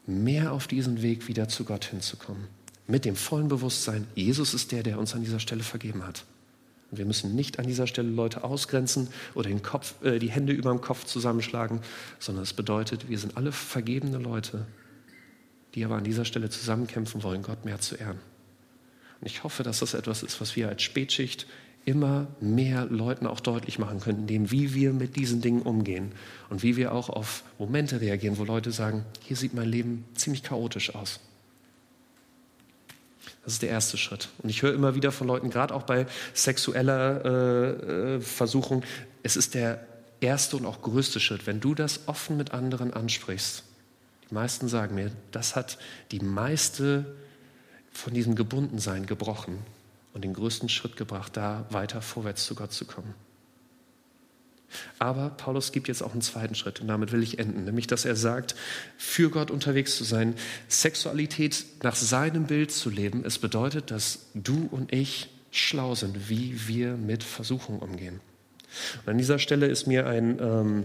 mehr 0.06 0.52
auf 0.52 0.66
diesen 0.66 1.02
Weg 1.02 1.28
wieder 1.28 1.48
zu 1.48 1.64
Gott 1.64 1.84
hinzukommen. 1.84 2.48
Mit 2.88 3.04
dem 3.04 3.14
vollen 3.14 3.48
Bewusstsein, 3.48 4.08
Jesus 4.16 4.54
ist 4.54 4.72
der, 4.72 4.82
der 4.82 4.98
uns 4.98 5.14
an 5.14 5.22
dieser 5.22 5.38
Stelle 5.38 5.62
vergeben 5.62 6.04
hat. 6.04 6.24
Und 6.90 6.98
wir 6.98 7.06
müssen 7.06 7.34
nicht 7.34 7.58
an 7.58 7.66
dieser 7.66 7.86
Stelle 7.86 8.10
Leute 8.10 8.42
ausgrenzen 8.42 9.08
oder 9.34 9.48
den 9.48 9.62
Kopf, 9.62 9.94
äh, 10.04 10.18
die 10.18 10.30
Hände 10.30 10.52
über 10.52 10.70
dem 10.70 10.80
Kopf 10.80 11.04
zusammenschlagen, 11.04 11.80
sondern 12.18 12.42
es 12.42 12.52
bedeutet, 12.52 13.08
wir 13.08 13.18
sind 13.18 13.36
alle 13.36 13.52
vergebene 13.52 14.18
Leute, 14.18 14.66
die 15.74 15.84
aber 15.84 15.96
an 15.96 16.04
dieser 16.04 16.24
Stelle 16.24 16.50
zusammenkämpfen 16.50 17.22
wollen, 17.22 17.42
Gott 17.42 17.64
mehr 17.64 17.78
zu 17.80 17.94
ehren. 17.94 18.18
Und 19.20 19.26
ich 19.26 19.44
hoffe, 19.44 19.62
dass 19.62 19.80
das 19.80 19.94
etwas 19.94 20.22
ist, 20.22 20.40
was 20.40 20.56
wir 20.56 20.68
als 20.68 20.82
Spätschicht 20.82 21.46
immer 21.84 22.26
mehr 22.40 22.86
Leuten 22.86 23.26
auch 23.26 23.40
deutlich 23.40 23.78
machen 23.78 24.00
können, 24.00 24.20
indem 24.20 24.50
wie 24.50 24.74
wir 24.74 24.92
mit 24.92 25.16
diesen 25.16 25.40
Dingen 25.40 25.62
umgehen 25.62 26.12
und 26.50 26.62
wie 26.62 26.76
wir 26.76 26.92
auch 26.92 27.08
auf 27.08 27.42
Momente 27.58 28.00
reagieren, 28.00 28.38
wo 28.38 28.44
Leute 28.44 28.72
sagen, 28.72 29.04
hier 29.22 29.36
sieht 29.36 29.54
mein 29.54 29.68
Leben 29.68 30.04
ziemlich 30.14 30.42
chaotisch 30.42 30.94
aus. 30.94 31.20
Das 33.44 33.54
ist 33.54 33.62
der 33.62 33.70
erste 33.70 33.96
Schritt. 33.96 34.28
Und 34.38 34.50
ich 34.50 34.62
höre 34.62 34.74
immer 34.74 34.94
wieder 34.94 35.12
von 35.12 35.26
Leuten, 35.26 35.50
gerade 35.50 35.74
auch 35.74 35.82
bei 35.82 36.06
sexueller 36.34 37.24
äh, 37.24 38.16
äh, 38.16 38.20
Versuchung, 38.20 38.82
es 39.22 39.36
ist 39.36 39.54
der 39.54 39.86
erste 40.20 40.56
und 40.56 40.66
auch 40.66 40.82
größte 40.82 41.20
Schritt, 41.20 41.46
wenn 41.46 41.60
du 41.60 41.74
das 41.74 42.00
offen 42.06 42.36
mit 42.36 42.52
anderen 42.52 42.92
ansprichst. 42.92 43.64
Die 44.30 44.34
meisten 44.34 44.68
sagen 44.68 44.94
mir, 44.94 45.10
das 45.32 45.56
hat 45.56 45.78
die 46.12 46.20
meiste 46.20 47.16
von 47.92 48.14
diesem 48.14 48.36
Gebundensein 48.36 49.06
gebrochen 49.06 49.58
und 50.12 50.22
den 50.22 50.34
größten 50.34 50.68
Schritt 50.68 50.96
gebracht, 50.96 51.36
da 51.36 51.66
weiter 51.70 52.02
vorwärts 52.02 52.44
zu 52.44 52.54
Gott 52.54 52.72
zu 52.72 52.84
kommen. 52.84 53.14
Aber 54.98 55.30
Paulus 55.30 55.72
gibt 55.72 55.88
jetzt 55.88 56.02
auch 56.02 56.12
einen 56.12 56.22
zweiten 56.22 56.54
Schritt 56.54 56.80
und 56.80 56.88
damit 56.88 57.12
will 57.12 57.22
ich 57.22 57.38
enden, 57.38 57.64
nämlich 57.64 57.86
dass 57.86 58.04
er 58.04 58.16
sagt, 58.16 58.54
für 58.96 59.30
Gott 59.30 59.50
unterwegs 59.50 59.96
zu 59.96 60.04
sein, 60.04 60.34
Sexualität 60.68 61.64
nach 61.82 61.96
seinem 61.96 62.46
Bild 62.46 62.70
zu 62.70 62.90
leben, 62.90 63.24
es 63.24 63.38
bedeutet, 63.38 63.90
dass 63.90 64.26
du 64.34 64.68
und 64.70 64.92
ich 64.92 65.28
schlau 65.50 65.94
sind, 65.94 66.28
wie 66.28 66.68
wir 66.68 66.96
mit 66.96 67.24
Versuchung 67.24 67.80
umgehen. 67.80 68.20
Und 69.04 69.10
an 69.10 69.18
dieser 69.18 69.38
Stelle 69.38 69.66
ist 69.66 69.86
mir 69.86 70.06
ein, 70.06 70.38
ähm, 70.40 70.84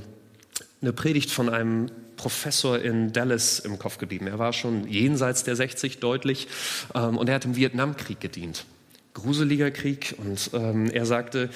eine 0.82 0.94
Predigt 0.94 1.32
von 1.32 1.50
einem 1.50 1.92
Professor 2.18 2.80
in 2.80 3.14
Dallas 3.14 3.60
im 3.60 3.78
Kopf 3.78 3.98
geblieben. 3.98 4.28
Er 4.28 4.40
war 4.40 4.54
schon 4.54 4.88
jenseits 4.88 5.44
der 5.44 5.56
60 5.56 6.00
deutlich 6.00 6.48
ähm, 6.94 7.18
und 7.18 7.30
er 7.30 7.36
hat 7.36 7.46
im 7.46 7.56
Vietnamkrieg 7.56 8.20
gedient. 8.20 8.66
Gruseliger 9.16 9.72
Krieg 9.72 10.14
und 10.18 10.52
ähm, 10.54 10.90
er 10.92 11.06
sagte, 11.06 11.50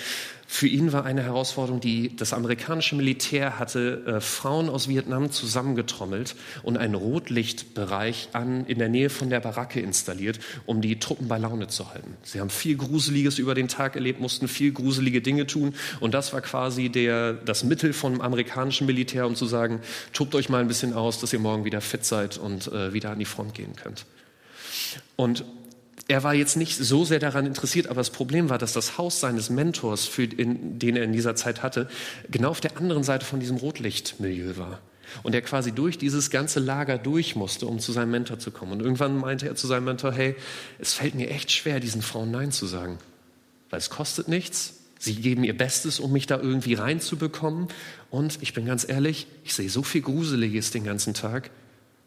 für 0.48 0.66
ihn 0.66 0.94
war 0.94 1.06
eine 1.06 1.22
Herausforderung, 1.22 1.82
die 1.82 2.16
das 2.16 2.34
amerikanische 2.34 2.96
Militär 2.96 3.60
hatte 3.60 4.04
äh, 4.08 4.22
Frauen 4.22 4.68
aus 4.70 4.88
Vietnam 4.88 5.30
zusammengetrommelt 5.30 6.36
und 6.64 6.78
einen 6.78 6.96
Rotlichtbereich 6.96 8.30
an, 8.34 8.66
in 8.66 8.80
der 8.80 8.88
Nähe 8.90 9.12
von 9.12 9.30
der 9.30 9.42
Baracke 9.42 9.82
installiert, 9.82 10.40
um 10.66 10.82
die 10.82 10.98
Truppen 11.00 11.28
bei 11.28 11.38
Laune 11.38 11.68
zu 11.68 11.92
halten. 11.92 12.16
Sie 12.24 12.40
haben 12.40 12.50
viel 12.50 12.78
Gruseliges 12.78 13.38
über 13.38 13.54
den 13.54 13.68
Tag 13.68 13.96
erlebt, 13.96 14.22
mussten 14.22 14.48
viel 14.48 14.72
gruselige 14.72 15.22
Dinge 15.22 15.46
tun 15.46 15.76
und 16.00 16.14
das 16.14 16.32
war 16.32 16.42
quasi 16.42 16.88
der, 16.90 17.34
das 17.34 17.66
Mittel 17.66 17.92
vom 17.92 18.22
amerikanischen 18.22 18.88
Militär, 18.88 19.28
um 19.28 19.36
zu 19.36 19.46
sagen, 19.46 19.82
tobt 20.14 20.34
euch 20.34 20.48
mal 20.48 20.62
ein 20.62 20.68
bisschen 20.70 20.94
aus, 20.94 21.20
dass 21.20 21.34
ihr 21.34 21.40
morgen 21.40 21.66
wieder 21.66 21.82
fit 21.82 22.06
seid 22.06 22.38
und 22.38 22.72
äh, 22.72 22.94
wieder 22.94 23.12
an 23.12 23.20
die 23.20 23.26
Front 23.26 23.54
gehen 23.54 23.76
könnt. 23.76 24.06
Und 25.16 25.44
er 26.10 26.24
war 26.24 26.34
jetzt 26.34 26.58
nicht 26.58 26.76
so 26.76 27.06
sehr 27.06 27.20
daran 27.20 27.46
interessiert, 27.46 27.86
aber 27.88 28.00
das 28.00 28.10
Problem 28.10 28.50
war, 28.50 28.58
dass 28.58 28.74
das 28.74 28.98
Haus 28.98 29.20
seines 29.20 29.52
Mentors, 29.52 30.06
für 30.06 30.24
in, 30.24 30.80
den 30.80 30.96
er 30.96 31.04
in 31.04 31.14
dieser 31.14 31.36
Zeit 31.36 31.62
hatte, 31.62 31.88
genau 32.32 32.50
auf 32.50 32.62
der 32.62 32.78
anderen 32.78 33.04
Seite 33.04 33.26
von 33.26 33.40
diesem 33.40 33.58
Rotlichtmilieu 33.58 34.58
war. 34.58 34.80
Und 35.22 35.36
er 35.36 35.44
quasi 35.44 35.72
durch 35.72 36.00
dieses 36.00 36.32
ganze 36.32 36.60
Lager 36.60 36.98
durch 36.98 37.36
musste, 37.36 37.68
um 37.68 37.80
zu 37.80 37.92
seinem 37.92 38.10
Mentor 38.10 38.40
zu 38.40 38.50
kommen. 38.50 38.74
Und 38.74 38.82
irgendwann 38.82 39.18
meinte 39.18 39.48
er 39.48 39.56
zu 39.56 39.68
seinem 39.68 39.86
Mentor, 39.86 40.12
hey, 40.12 40.36
es 40.80 40.94
fällt 40.94 41.14
mir 41.14 41.30
echt 41.30 41.52
schwer, 41.52 41.80
diesen 41.80 42.02
Frauen 42.02 42.32
Nein 42.32 42.52
zu 42.52 42.66
sagen. 42.66 42.98
Weil 43.70 43.80
es 43.80 43.92
kostet 43.92 44.28
nichts. 44.28 44.76
Sie 44.98 45.16
geben 45.16 45.44
ihr 45.44 45.58
Bestes, 45.58 46.00
um 46.00 46.12
mich 46.12 46.26
da 46.26 46.40
irgendwie 46.40 46.74
reinzubekommen. 46.74 47.68
Und 48.10 48.40
ich 48.42 48.54
bin 48.54 48.66
ganz 48.66 48.88
ehrlich, 48.88 49.28
ich 49.44 49.54
sehe 49.54 49.70
so 49.70 49.84
viel 49.84 50.02
Gruseliges 50.02 50.72
den 50.72 50.84
ganzen 50.84 51.14
Tag. 51.14 51.52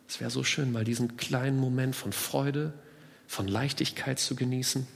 Es 0.08 0.20
wäre 0.20 0.30
so 0.30 0.42
schön, 0.42 0.72
mal 0.72 0.84
diesen 0.84 1.16
kleinen 1.16 1.58
Moment 1.58 1.94
von 1.94 2.12
Freude, 2.12 2.72
von 3.32 3.48
Leichtigkeit 3.48 4.18
zu 4.18 4.36
genießen, 4.36 4.86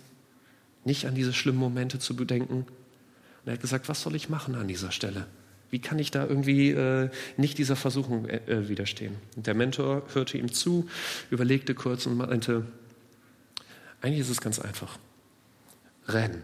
nicht 0.85 1.07
an 1.07 1.15
diese 1.15 1.33
schlimmen 1.33 1.59
Momente 1.59 1.99
zu 1.99 2.15
bedenken. 2.15 2.67
Und 2.67 3.47
er 3.47 3.55
hat 3.55 3.63
gesagt, 3.63 3.89
was 3.89 4.03
soll 4.03 4.15
ich 4.15 4.29
machen 4.29 4.57
an 4.57 4.69
dieser 4.69 4.93
Stelle? 4.93 5.27
Wie 5.71 5.79
kann 5.79 5.99
ich 5.99 6.11
da 6.11 6.27
irgendwie 6.27 6.71
äh, 6.71 7.09
nicht 7.39 7.57
dieser 7.57 7.77
Versuchung 7.77 8.29
äh, 8.29 8.43
äh 8.47 8.69
widerstehen? 8.69 9.15
Und 9.37 9.47
der 9.47 9.55
Mentor 9.55 10.03
hörte 10.13 10.37
ihm 10.37 10.53
zu, 10.53 10.87
überlegte 11.31 11.75
kurz 11.75 12.05
und 12.05 12.19
meinte, 12.19 12.67
eigentlich 14.03 14.21
ist 14.21 14.29
es 14.29 14.43
ganz 14.43 14.59
einfach. 14.59 14.99
Rennen. 16.07 16.43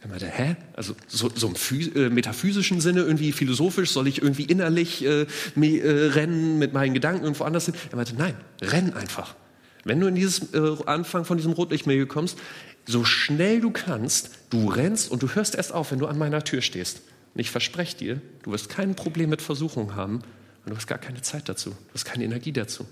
Er 0.00 0.08
meinte, 0.08 0.26
hä? 0.26 0.56
Also 0.74 0.96
so, 1.06 1.30
so 1.32 1.46
im 1.46 1.94
äh, 1.94 2.10
metaphysischen 2.10 2.80
Sinne, 2.80 3.02
irgendwie 3.02 3.30
philosophisch, 3.30 3.92
soll 3.92 4.08
ich 4.08 4.22
irgendwie 4.22 4.42
innerlich 4.42 5.04
äh, 5.04 5.22
äh, 5.22 6.06
rennen 6.08 6.58
mit 6.58 6.72
meinen 6.72 6.94
Gedanken 6.94 7.22
irgendwo 7.22 7.44
anders 7.44 7.66
hin? 7.66 7.74
Er 7.90 7.96
meinte, 7.96 8.16
nein, 8.16 8.34
renn 8.60 8.92
einfach. 8.94 9.36
Wenn 9.84 10.00
du 10.00 10.06
in 10.06 10.14
dieses 10.14 10.52
äh, 10.54 10.76
Anfang 10.86 11.24
von 11.24 11.36
diesem 11.36 11.52
Rotlichtmilieu 11.52 12.06
kommst, 12.06 12.38
so 12.86 13.04
schnell 13.04 13.60
du 13.60 13.70
kannst, 13.70 14.30
du 14.50 14.68
rennst 14.68 15.10
und 15.10 15.22
du 15.22 15.28
hörst 15.34 15.54
erst 15.54 15.72
auf, 15.72 15.92
wenn 15.92 15.98
du 15.98 16.06
an 16.06 16.18
meiner 16.18 16.42
Tür 16.44 16.62
stehst. 16.62 17.02
Und 17.34 17.40
ich 17.40 17.50
verspreche 17.50 17.96
dir, 17.96 18.20
du 18.42 18.52
wirst 18.52 18.68
kein 18.68 18.94
Problem 18.94 19.30
mit 19.30 19.42
Versuchung 19.42 19.94
haben, 19.94 20.22
Und 20.64 20.70
du 20.72 20.76
hast 20.76 20.86
gar 20.86 20.98
keine 20.98 21.22
Zeit 21.22 21.48
dazu, 21.48 21.70
du 21.70 21.94
hast 21.94 22.04
keine 22.04 22.24
Energie 22.24 22.52
dazu. 22.52 22.86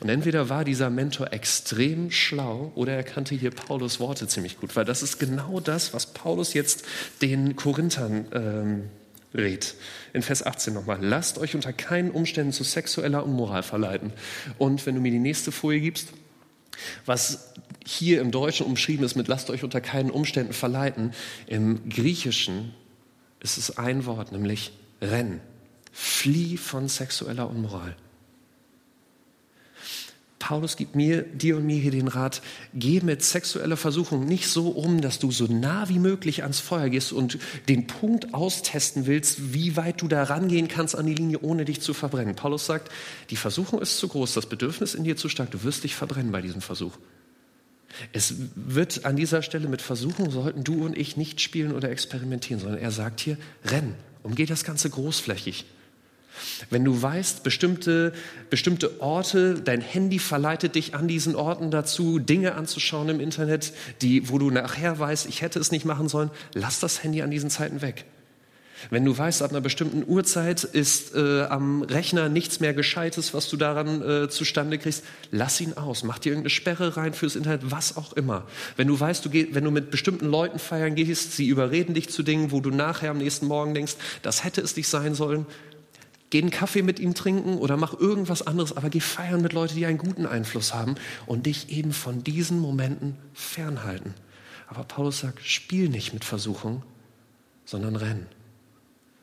Und 0.00 0.08
entweder 0.08 0.48
war 0.48 0.64
dieser 0.64 0.90
Mentor 0.90 1.32
extrem 1.32 2.10
schlau 2.10 2.72
oder 2.74 2.94
er 2.94 3.04
kannte 3.04 3.34
hier 3.34 3.52
Paulus 3.52 4.00
Worte 4.00 4.26
ziemlich 4.26 4.58
gut, 4.58 4.74
weil 4.74 4.84
das 4.84 5.02
ist 5.02 5.18
genau 5.18 5.60
das, 5.60 5.94
was 5.94 6.06
Paulus 6.06 6.52
jetzt 6.52 6.84
den 7.22 7.54
Korinthern 7.54 8.26
ähm, 8.32 8.82
rät. 9.34 9.74
In 10.12 10.22
Vers 10.22 10.44
18 10.44 10.74
nochmal. 10.74 10.98
Lasst 11.00 11.38
euch 11.38 11.54
unter 11.54 11.72
keinen 11.72 12.10
Umständen 12.10 12.52
zu 12.52 12.64
sexueller 12.64 13.24
Unmoral 13.24 13.62
verleiten. 13.62 14.12
Und 14.58 14.86
wenn 14.86 14.94
du 14.94 15.00
mir 15.00 15.10
die 15.10 15.18
nächste 15.18 15.52
Folie 15.52 15.80
gibst, 15.80 16.08
was 17.06 17.52
hier 17.84 18.20
im 18.20 18.30
Deutschen 18.30 18.66
umschrieben 18.66 19.04
ist 19.04 19.16
mit 19.16 19.28
lasst 19.28 19.50
euch 19.50 19.64
unter 19.64 19.80
keinen 19.80 20.10
Umständen 20.10 20.52
verleiten, 20.52 21.12
im 21.46 21.88
Griechischen 21.88 22.74
ist 23.40 23.58
es 23.58 23.78
ein 23.78 24.06
Wort, 24.06 24.32
nämlich 24.32 24.72
renn. 25.00 25.40
Flieh 25.92 26.56
von 26.56 26.88
sexueller 26.88 27.48
Unmoral. 27.48 27.96
Paulus 30.38 30.76
gibt 30.76 30.94
mir, 30.94 31.22
dir 31.22 31.56
und 31.56 31.66
mir 31.66 31.78
hier 31.78 31.90
den 31.90 32.08
Rat, 32.08 32.42
geh 32.72 33.00
mit 33.00 33.22
sexueller 33.22 33.76
Versuchung 33.76 34.24
nicht 34.24 34.48
so 34.48 34.68
um, 34.68 35.00
dass 35.00 35.18
du 35.18 35.32
so 35.32 35.46
nah 35.46 35.88
wie 35.88 35.98
möglich 35.98 36.42
ans 36.42 36.60
Feuer 36.60 36.88
gehst 36.88 37.12
und 37.12 37.38
den 37.68 37.86
Punkt 37.86 38.34
austesten 38.34 39.06
willst, 39.06 39.52
wie 39.52 39.76
weit 39.76 40.00
du 40.00 40.08
da 40.08 40.22
rangehen 40.22 40.68
kannst 40.68 40.96
an 40.96 41.06
die 41.06 41.14
Linie, 41.14 41.40
ohne 41.40 41.64
dich 41.64 41.80
zu 41.80 41.92
verbrennen. 41.92 42.36
Paulus 42.36 42.66
sagt, 42.66 42.92
die 43.30 43.36
Versuchung 43.36 43.80
ist 43.80 43.98
zu 43.98 44.08
groß, 44.08 44.34
das 44.34 44.46
Bedürfnis 44.46 44.94
in 44.94 45.04
dir 45.04 45.16
zu 45.16 45.28
stark, 45.28 45.50
du 45.50 45.64
wirst 45.64 45.84
dich 45.84 45.94
verbrennen 45.94 46.30
bei 46.30 46.42
diesem 46.42 46.60
Versuch. 46.60 46.92
Es 48.12 48.34
wird 48.54 49.04
an 49.04 49.16
dieser 49.16 49.42
Stelle 49.42 49.68
mit 49.68 49.82
Versuchung 49.82 50.30
sollten 50.30 50.62
du 50.62 50.84
und 50.84 50.96
ich 50.96 51.16
nicht 51.16 51.40
spielen 51.40 51.72
oder 51.72 51.90
experimentieren, 51.90 52.60
sondern 52.60 52.80
er 52.80 52.90
sagt 52.90 53.20
hier, 53.20 53.38
renn, 53.64 53.94
umgeh 54.22 54.46
das 54.46 54.62
Ganze 54.62 54.88
großflächig. 54.90 55.64
Wenn 56.70 56.84
du 56.84 57.00
weißt, 57.00 57.42
bestimmte, 57.42 58.12
bestimmte 58.50 59.00
Orte, 59.00 59.54
dein 59.54 59.80
Handy 59.80 60.18
verleitet 60.18 60.74
dich 60.74 60.94
an 60.94 61.08
diesen 61.08 61.34
Orten 61.34 61.70
dazu, 61.70 62.18
Dinge 62.18 62.54
anzuschauen 62.54 63.08
im 63.08 63.20
Internet, 63.20 63.72
die, 64.02 64.28
wo 64.28 64.38
du 64.38 64.50
nachher 64.50 64.98
weißt, 64.98 65.26
ich 65.26 65.42
hätte 65.42 65.58
es 65.58 65.70
nicht 65.70 65.84
machen 65.84 66.08
sollen, 66.08 66.30
lass 66.54 66.80
das 66.80 67.02
Handy 67.02 67.22
an 67.22 67.30
diesen 67.30 67.50
Zeiten 67.50 67.82
weg. 67.82 68.04
Wenn 68.90 69.04
du 69.04 69.16
weißt, 69.16 69.42
ab 69.42 69.50
einer 69.50 69.60
bestimmten 69.60 70.04
Uhrzeit 70.06 70.64
ist 70.64 71.14
äh, 71.14 71.42
am 71.42 71.82
Rechner 71.82 72.28
nichts 72.28 72.60
mehr 72.60 72.74
Gescheites, 72.74 73.34
was 73.34 73.48
du 73.48 73.56
daran 73.56 74.02
äh, 74.02 74.28
zustande 74.28 74.78
kriegst, 74.78 75.04
lass 75.30 75.60
ihn 75.60 75.74
aus. 75.74 76.04
Mach 76.04 76.18
dir 76.18 76.30
irgendeine 76.30 76.50
Sperre 76.50 76.96
rein 76.96 77.12
fürs 77.12 77.36
Internet, 77.36 77.70
was 77.70 77.96
auch 77.96 78.12
immer. 78.12 78.46
Wenn 78.76 78.88
du 78.88 78.98
weißt, 78.98 79.24
du 79.24 79.30
geh, 79.30 79.48
wenn 79.52 79.64
du 79.64 79.70
mit 79.70 79.90
bestimmten 79.90 80.26
Leuten 80.26 80.58
feiern 80.58 80.94
gehst, 80.94 81.32
sie 81.32 81.48
überreden 81.48 81.94
dich 81.94 82.08
zu 82.08 82.22
Dingen, 82.22 82.52
wo 82.52 82.60
du 82.60 82.70
nachher 82.70 83.10
am 83.10 83.18
nächsten 83.18 83.46
Morgen 83.46 83.74
denkst, 83.74 83.96
das 84.22 84.44
hätte 84.44 84.60
es 84.60 84.76
nicht 84.76 84.88
sein 84.88 85.14
sollen, 85.14 85.46
Geh 86.30 86.42
einen 86.42 86.50
Kaffee 86.50 86.82
mit 86.82 86.98
ihm 87.00 87.14
trinken 87.14 87.56
oder 87.58 87.76
mach 87.76 87.98
irgendwas 87.98 88.46
anderes, 88.46 88.76
aber 88.76 88.90
geh 88.90 89.00
feiern 89.00 89.40
mit 89.40 89.54
Leuten, 89.54 89.76
die 89.76 89.86
einen 89.86 89.98
guten 89.98 90.26
Einfluss 90.26 90.74
haben 90.74 90.96
und 91.26 91.46
dich 91.46 91.70
eben 91.70 91.92
von 91.92 92.22
diesen 92.22 92.58
Momenten 92.58 93.16
fernhalten. 93.32 94.14
Aber 94.66 94.84
Paulus 94.84 95.20
sagt, 95.20 95.42
spiel 95.44 95.88
nicht 95.88 96.12
mit 96.12 96.24
Versuchung, 96.24 96.82
sondern 97.64 97.96
renn. 97.96 98.26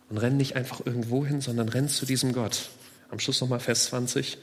Und 0.10 0.18
renn 0.18 0.38
nicht 0.38 0.56
einfach 0.56 0.84
irgendwo 0.84 1.26
hin, 1.26 1.42
sondern 1.42 1.70
renn 1.70 1.90
zu 1.90 2.06
diesem 2.06 2.34
Gott. 2.34 2.70
Am 3.12 3.20
Schluss 3.20 3.42
nochmal 3.42 3.60
Vers 3.60 3.86
20. 3.86 4.40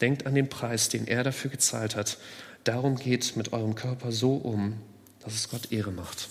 Denkt 0.00 0.26
an 0.26 0.34
den 0.34 0.48
Preis, 0.48 0.90
den 0.90 1.06
er 1.06 1.24
dafür 1.24 1.50
gezahlt 1.50 1.96
hat. 1.96 2.18
Darum 2.64 2.96
geht 2.96 3.36
mit 3.36 3.52
eurem 3.52 3.74
Körper 3.74 4.12
so 4.12 4.34
um, 4.34 4.74
dass 5.20 5.34
es 5.34 5.48
Gott 5.48 5.72
Ehre 5.72 5.92
macht. 5.92 6.28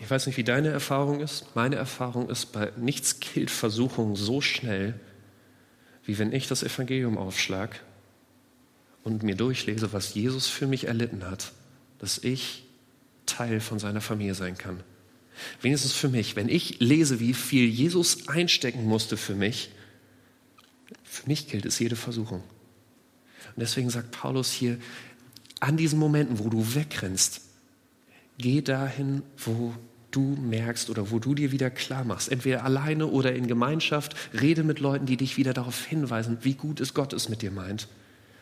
Ich 0.00 0.10
weiß 0.10 0.26
nicht, 0.26 0.38
wie 0.38 0.44
deine 0.44 0.68
Erfahrung 0.68 1.20
ist. 1.20 1.54
Meine 1.54 1.76
Erfahrung 1.76 2.30
ist, 2.30 2.46
bei 2.46 2.72
nichts 2.76 3.20
killt 3.20 3.50
Versuchung 3.50 4.16
so 4.16 4.40
schnell, 4.40 4.98
wie 6.04 6.18
wenn 6.18 6.32
ich 6.32 6.48
das 6.48 6.62
Evangelium 6.62 7.18
aufschlag 7.18 7.82
und 9.04 9.22
mir 9.22 9.34
durchlese, 9.34 9.92
was 9.92 10.14
Jesus 10.14 10.48
für 10.48 10.66
mich 10.66 10.86
erlitten 10.86 11.24
hat, 11.24 11.52
dass 11.98 12.18
ich 12.18 12.64
Teil 13.26 13.60
von 13.60 13.78
seiner 13.78 14.00
Familie 14.00 14.34
sein 14.34 14.56
kann. 14.56 14.82
Wenigstens 15.60 15.92
für 15.92 16.08
mich. 16.08 16.34
Wenn 16.34 16.48
ich 16.48 16.80
lese, 16.80 17.20
wie 17.20 17.34
viel 17.34 17.66
Jesus 17.66 18.26
einstecken 18.28 18.86
musste 18.86 19.16
für 19.16 19.34
mich, 19.34 19.70
für 21.04 21.28
mich 21.28 21.46
gilt 21.46 21.66
es 21.66 21.78
jede 21.78 21.96
Versuchung. 21.96 22.40
Und 22.40 23.58
deswegen 23.58 23.90
sagt 23.90 24.12
Paulus 24.12 24.50
hier, 24.50 24.78
an 25.60 25.76
diesen 25.76 25.98
Momenten, 25.98 26.38
wo 26.38 26.48
du 26.48 26.74
wegrennst, 26.74 27.42
geh 28.38 28.62
dahin, 28.62 29.22
wo 29.36 29.74
du 30.10 30.36
merkst 30.36 30.90
oder 30.90 31.10
wo 31.10 31.18
du 31.18 31.34
dir 31.34 31.52
wieder 31.52 31.70
klar 31.70 32.04
machst, 32.04 32.30
entweder 32.30 32.64
alleine 32.64 33.06
oder 33.06 33.34
in 33.34 33.46
Gemeinschaft, 33.46 34.14
rede 34.40 34.62
mit 34.62 34.80
Leuten, 34.80 35.06
die 35.06 35.16
dich 35.16 35.36
wieder 35.36 35.52
darauf 35.52 35.84
hinweisen, 35.84 36.38
wie 36.42 36.54
gut 36.54 36.80
es 36.80 36.94
Gott 36.94 37.12
es 37.12 37.28
mit 37.28 37.42
dir 37.42 37.50
meint. 37.50 37.88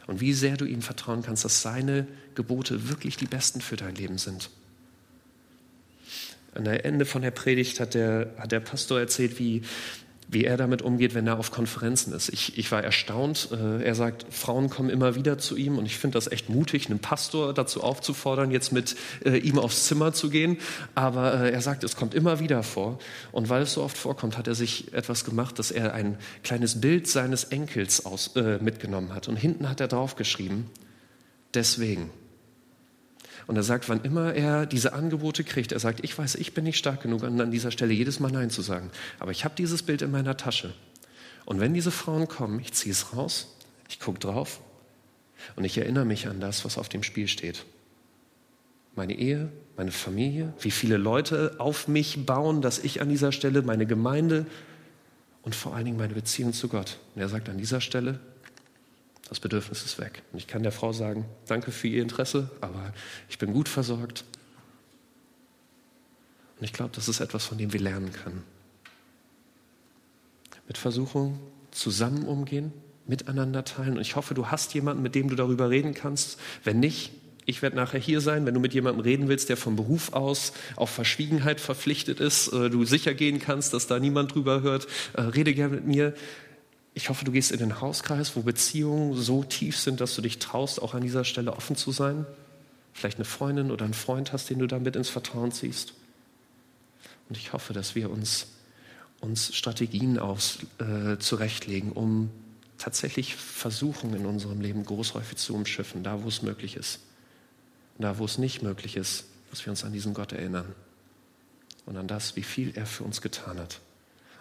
Und 0.07 0.21
wie 0.23 0.33
sehr 0.33 0.57
du 0.57 0.65
ihm 0.65 0.81
vertrauen 0.81 1.23
kannst, 1.23 1.45
dass 1.45 1.61
seine 1.61 2.07
Gebote 2.35 2.89
wirklich 2.89 3.19
die 3.19 3.27
besten 3.27 3.61
für 3.61 3.77
dein 3.77 3.95
Leben 3.95 4.17
sind. 4.17 4.49
An 6.55 6.65
der 6.65 6.87
Ende 6.87 7.05
von 7.05 7.21
der 7.21 7.31
Predigt 7.31 7.79
hat 7.79 7.93
der, 7.93 8.35
hat 8.39 8.51
der 8.51 8.61
Pastor 8.61 8.99
erzählt, 8.99 9.39
wie 9.39 9.63
wie 10.31 10.45
er 10.45 10.59
damit 10.59 10.83
umgeht, 10.83 11.15
wenn 11.15 11.27
er 11.27 11.39
auf 11.39 11.51
Konferenzen 11.51 12.13
ist. 12.13 12.29
Ich, 12.29 12.59
ich 12.59 12.71
war 12.71 12.85
erstaunt. 12.85 13.49
Äh, 13.51 13.83
er 13.83 13.95
sagt, 13.95 14.27
Frauen 14.31 14.69
kommen 14.69 14.91
immer 14.91 15.15
wieder 15.15 15.39
zu 15.39 15.57
ihm 15.57 15.79
und 15.79 15.87
ich 15.87 15.97
finde 15.97 16.17
das 16.17 16.31
echt 16.31 16.51
mutig, 16.51 16.91
einen 16.91 16.99
Pastor 16.99 17.55
dazu 17.55 17.83
aufzufordern, 17.83 18.51
jetzt 18.51 18.71
mit 18.71 18.95
äh, 19.25 19.39
ihm 19.39 19.59
aufs 19.59 19.87
Zimmer 19.87 20.13
zu 20.13 20.29
gehen. 20.29 20.59
Aber 20.95 21.43
äh, 21.43 21.51
er 21.51 21.63
sagt, 21.63 21.83
es 21.83 21.97
kommt 21.97 22.15
immer 22.15 22.41
wieder 22.41 22.63
vor. 22.63 22.99
Und 23.33 23.49
weil 23.49 23.63
es 23.63 23.73
so 23.73 23.83
oft 23.83 23.97
vorkommt, 23.97 24.37
hat 24.37 24.47
er 24.47 24.55
sich 24.55 24.93
etwas 24.93 25.25
gemacht, 25.25 25.59
dass 25.59 25.71
er 25.71 25.95
ein 25.95 26.19
kleines 26.45 26.81
Bild 26.81 27.09
seines 27.09 27.45
Enkels 27.45 28.05
aus, 28.05 28.37
äh, 28.37 28.59
mitgenommen 28.59 29.15
hat. 29.15 29.29
Und 29.29 29.37
hinten 29.37 29.69
hat 29.69 29.81
er 29.81 29.89
draufgeschrieben, 29.89 30.67
deswegen. 31.55 32.11
Und 33.49 33.57
er 33.57 33.63
sagt, 33.63 33.89
wann 33.89 34.03
immer 34.03 34.35
er 34.35 34.67
diese 34.67 34.93
Angebote 34.93 35.43
kriegt, 35.43 35.73
er 35.73 35.81
sagt, 35.81 36.05
ich 36.05 36.17
weiß, 36.17 36.35
ich 36.35 36.53
bin 36.53 36.65
nicht 36.65 36.77
stark 36.77 37.03
genug, 37.03 37.25
an 37.25 37.51
dieser 37.51 37.71
Stelle 37.71 37.95
jedes 37.95 38.21
Mal 38.21 38.31
Nein 38.31 38.51
zu 38.51 38.61
sagen. 38.61 38.91
Aber 39.19 39.31
ich 39.31 39.43
habe 39.47 39.55
dieses 39.57 39.83
Bild 39.83 40.03
in 40.03 40.11
meiner 40.11 40.37
Tasche. 40.37 40.75
Und 41.47 41.59
wenn 41.59 41.73
diese 41.73 41.91
Frauen 41.91 42.29
kommen, 42.29 42.61
ich 42.61 42.75
ziehe 42.75 42.93
es 42.93 43.17
raus, 43.17 43.57
ich 43.89 44.01
gucke 44.01 44.19
drauf 44.19 44.61
und 45.57 45.65
ich 45.65 45.79
erinnere 45.79 46.05
mich 46.05 46.29
an 46.29 46.41
das, 46.41 46.67
was 46.67 46.77
auf 46.77 46.91
dem 46.91 47.03
Spiel 47.03 47.27
steht. 47.27 47.65
Meine 48.95 49.15
Ehe, 49.15 49.51
meine 49.79 49.93
Familie, 49.93 50.53
wie 50.61 50.71
viele 50.71 50.99
Leute 50.99 51.55
auf 51.57 51.89
mich 51.89 52.27
bauen, 52.27 52.61
dass 52.61 52.79
ich 52.79 53.01
an 53.01 53.09
dieser 53.09 53.33
Stelle 53.33 53.63
meine 53.63 53.87
Gemeinde 53.87 54.45
und 55.41 55.55
vor 55.55 55.75
allen 55.75 55.87
Dingen 55.87 55.97
meine 55.97 56.13
Beziehung 56.13 56.53
zu 56.53 56.69
Gott. 56.69 56.99
Und 57.15 57.23
er 57.23 57.31
sagt 57.31 57.49
an 57.49 57.57
dieser 57.57 57.81
Stelle, 57.81 58.21
das 59.29 59.41
Bedürfnis 59.41 59.85
ist 59.85 59.99
weg. 59.99 60.23
Und 60.33 60.39
ich 60.39 60.47
kann 60.47 60.63
der 60.63 60.73
Frau 60.73 60.93
sagen, 60.93 61.27
danke 61.47 61.71
für 61.71 61.89
Ihr 61.89 62.03
Interesse, 62.03 62.51
aber 62.61 62.93
ich 63.29 63.39
bin 63.39 63.53
gut 63.53 63.69
versorgt. 63.69 64.25
Und 66.59 66.65
ich 66.65 66.73
glaube, 66.73 66.93
das 66.95 67.09
ist 67.09 67.21
etwas, 67.21 67.45
von 67.45 67.59
dem 67.59 67.73
wir 67.73 67.81
lernen 67.81 68.13
können. 68.13 68.43
Mit 70.67 70.77
Versuchung 70.77 71.39
zusammen 71.71 72.25
umgehen, 72.25 72.73
miteinander 73.07 73.65
teilen. 73.65 73.97
Und 73.97 74.01
ich 74.01 74.17
hoffe, 74.17 74.35
du 74.35 74.49
hast 74.49 74.75
jemanden, 74.75 75.03
mit 75.03 75.15
dem 75.15 75.29
du 75.29 75.37
darüber 75.37 75.71
reden 75.71 75.95
kannst. 75.95 76.39
Wenn 76.65 76.81
nicht, 76.81 77.13
ich 77.47 77.63
werde 77.63 77.77
nachher 77.77 78.01
hier 78.01 78.21
sein. 78.21 78.45
Wenn 78.45 78.55
du 78.55 78.61
mit 78.61 78.75
jemandem 78.75 79.03
reden 79.03 79.29
willst, 79.29 79.49
der 79.49 79.57
vom 79.57 79.77
Beruf 79.77 80.13
aus 80.13 80.53
auf 80.77 80.91
Verschwiegenheit 80.91 81.61
verpflichtet 81.61 82.21
ist, 82.21 82.49
äh, 82.53 82.69
du 82.69 82.85
sicher 82.85 83.15
gehen 83.15 83.39
kannst, 83.39 83.73
dass 83.73 83.87
da 83.87 83.99
niemand 83.99 84.35
drüber 84.35 84.61
hört, 84.61 84.87
äh, 85.15 85.23
rede 85.23 85.55
gerne 85.55 85.77
mit 85.77 85.87
mir. 85.87 86.15
Ich 86.99 87.11
hoffe, 87.11 87.25
du 87.25 87.31
gehst 87.31 87.53
in 87.53 87.61
den 87.61 87.81
Hauskreis, 87.81 88.35
wo 88.35 88.43
Beziehungen 88.43 89.15
so 89.15 89.45
tief 89.45 89.79
sind, 89.79 90.01
dass 90.01 90.17
du 90.17 90.21
dich 90.21 90.41
traust, 90.41 90.83
auch 90.83 90.95
an 90.95 91.01
dieser 91.01 91.23
Stelle 91.23 91.53
offen 91.53 91.77
zu 91.77 91.93
sein. 91.93 92.27
Vielleicht 92.93 93.19
eine 93.19 93.25
Freundin 93.25 93.71
oder 93.71 93.85
einen 93.85 93.95
Freund 93.95 94.33
hast, 94.33 94.51
den 94.51 94.59
du 94.59 94.67
damit 94.67 94.97
ins 94.97 95.09
Vertrauen 95.09 95.53
ziehst. 95.53 95.95
Und 97.29 97.39
ich 97.39 97.53
hoffe, 97.53 97.73
dass 97.73 97.95
wir 97.95 98.11
uns, 98.11 98.49
uns 99.21 99.55
Strategien 99.55 100.19
aus, 100.19 100.59
äh, 100.81 101.19
zurechtlegen, 101.19 101.93
um 101.93 102.31
tatsächlich 102.79 103.37
Versuchungen 103.37 104.17
in 104.17 104.27
unserem 104.27 104.61
Leben 104.61 104.85
großhäufig 104.85 105.39
zu 105.39 105.55
umschiffen, 105.55 106.03
da 106.03 106.25
wo 106.25 106.27
es 106.27 106.43
möglich 106.43 106.75
ist. 106.75 106.99
Und 107.97 108.03
da 108.03 108.19
wo 108.19 108.25
es 108.25 108.39
nicht 108.39 108.63
möglich 108.63 108.97
ist, 108.97 109.23
dass 109.51 109.65
wir 109.65 109.71
uns 109.71 109.85
an 109.85 109.93
diesen 109.93 110.15
Gott 110.15 110.33
erinnern 110.33 110.75
und 111.87 111.97
an 111.97 112.09
das, 112.09 112.35
wie 112.35 112.43
viel 112.43 112.73
er 112.77 112.87
für 112.87 113.05
uns 113.05 113.21
getan 113.21 113.61
hat. 113.61 113.79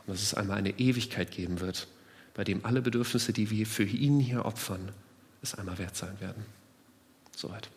Und 0.08 0.16
dass 0.16 0.24
es 0.24 0.34
einmal 0.34 0.58
eine 0.58 0.80
Ewigkeit 0.80 1.30
geben 1.30 1.60
wird, 1.60 1.88
bei 2.38 2.44
dem 2.44 2.64
alle 2.64 2.82
Bedürfnisse, 2.82 3.34
die 3.34 3.50
wir 3.50 3.66
für 3.66 3.84
ihn 3.84 4.20
hier 4.20 4.46
opfern, 4.46 4.92
es 5.42 5.56
einmal 5.56 5.80
wert 5.80 5.96
sein 5.96 6.22
werden. 6.22 6.46
Soweit. 7.36 7.70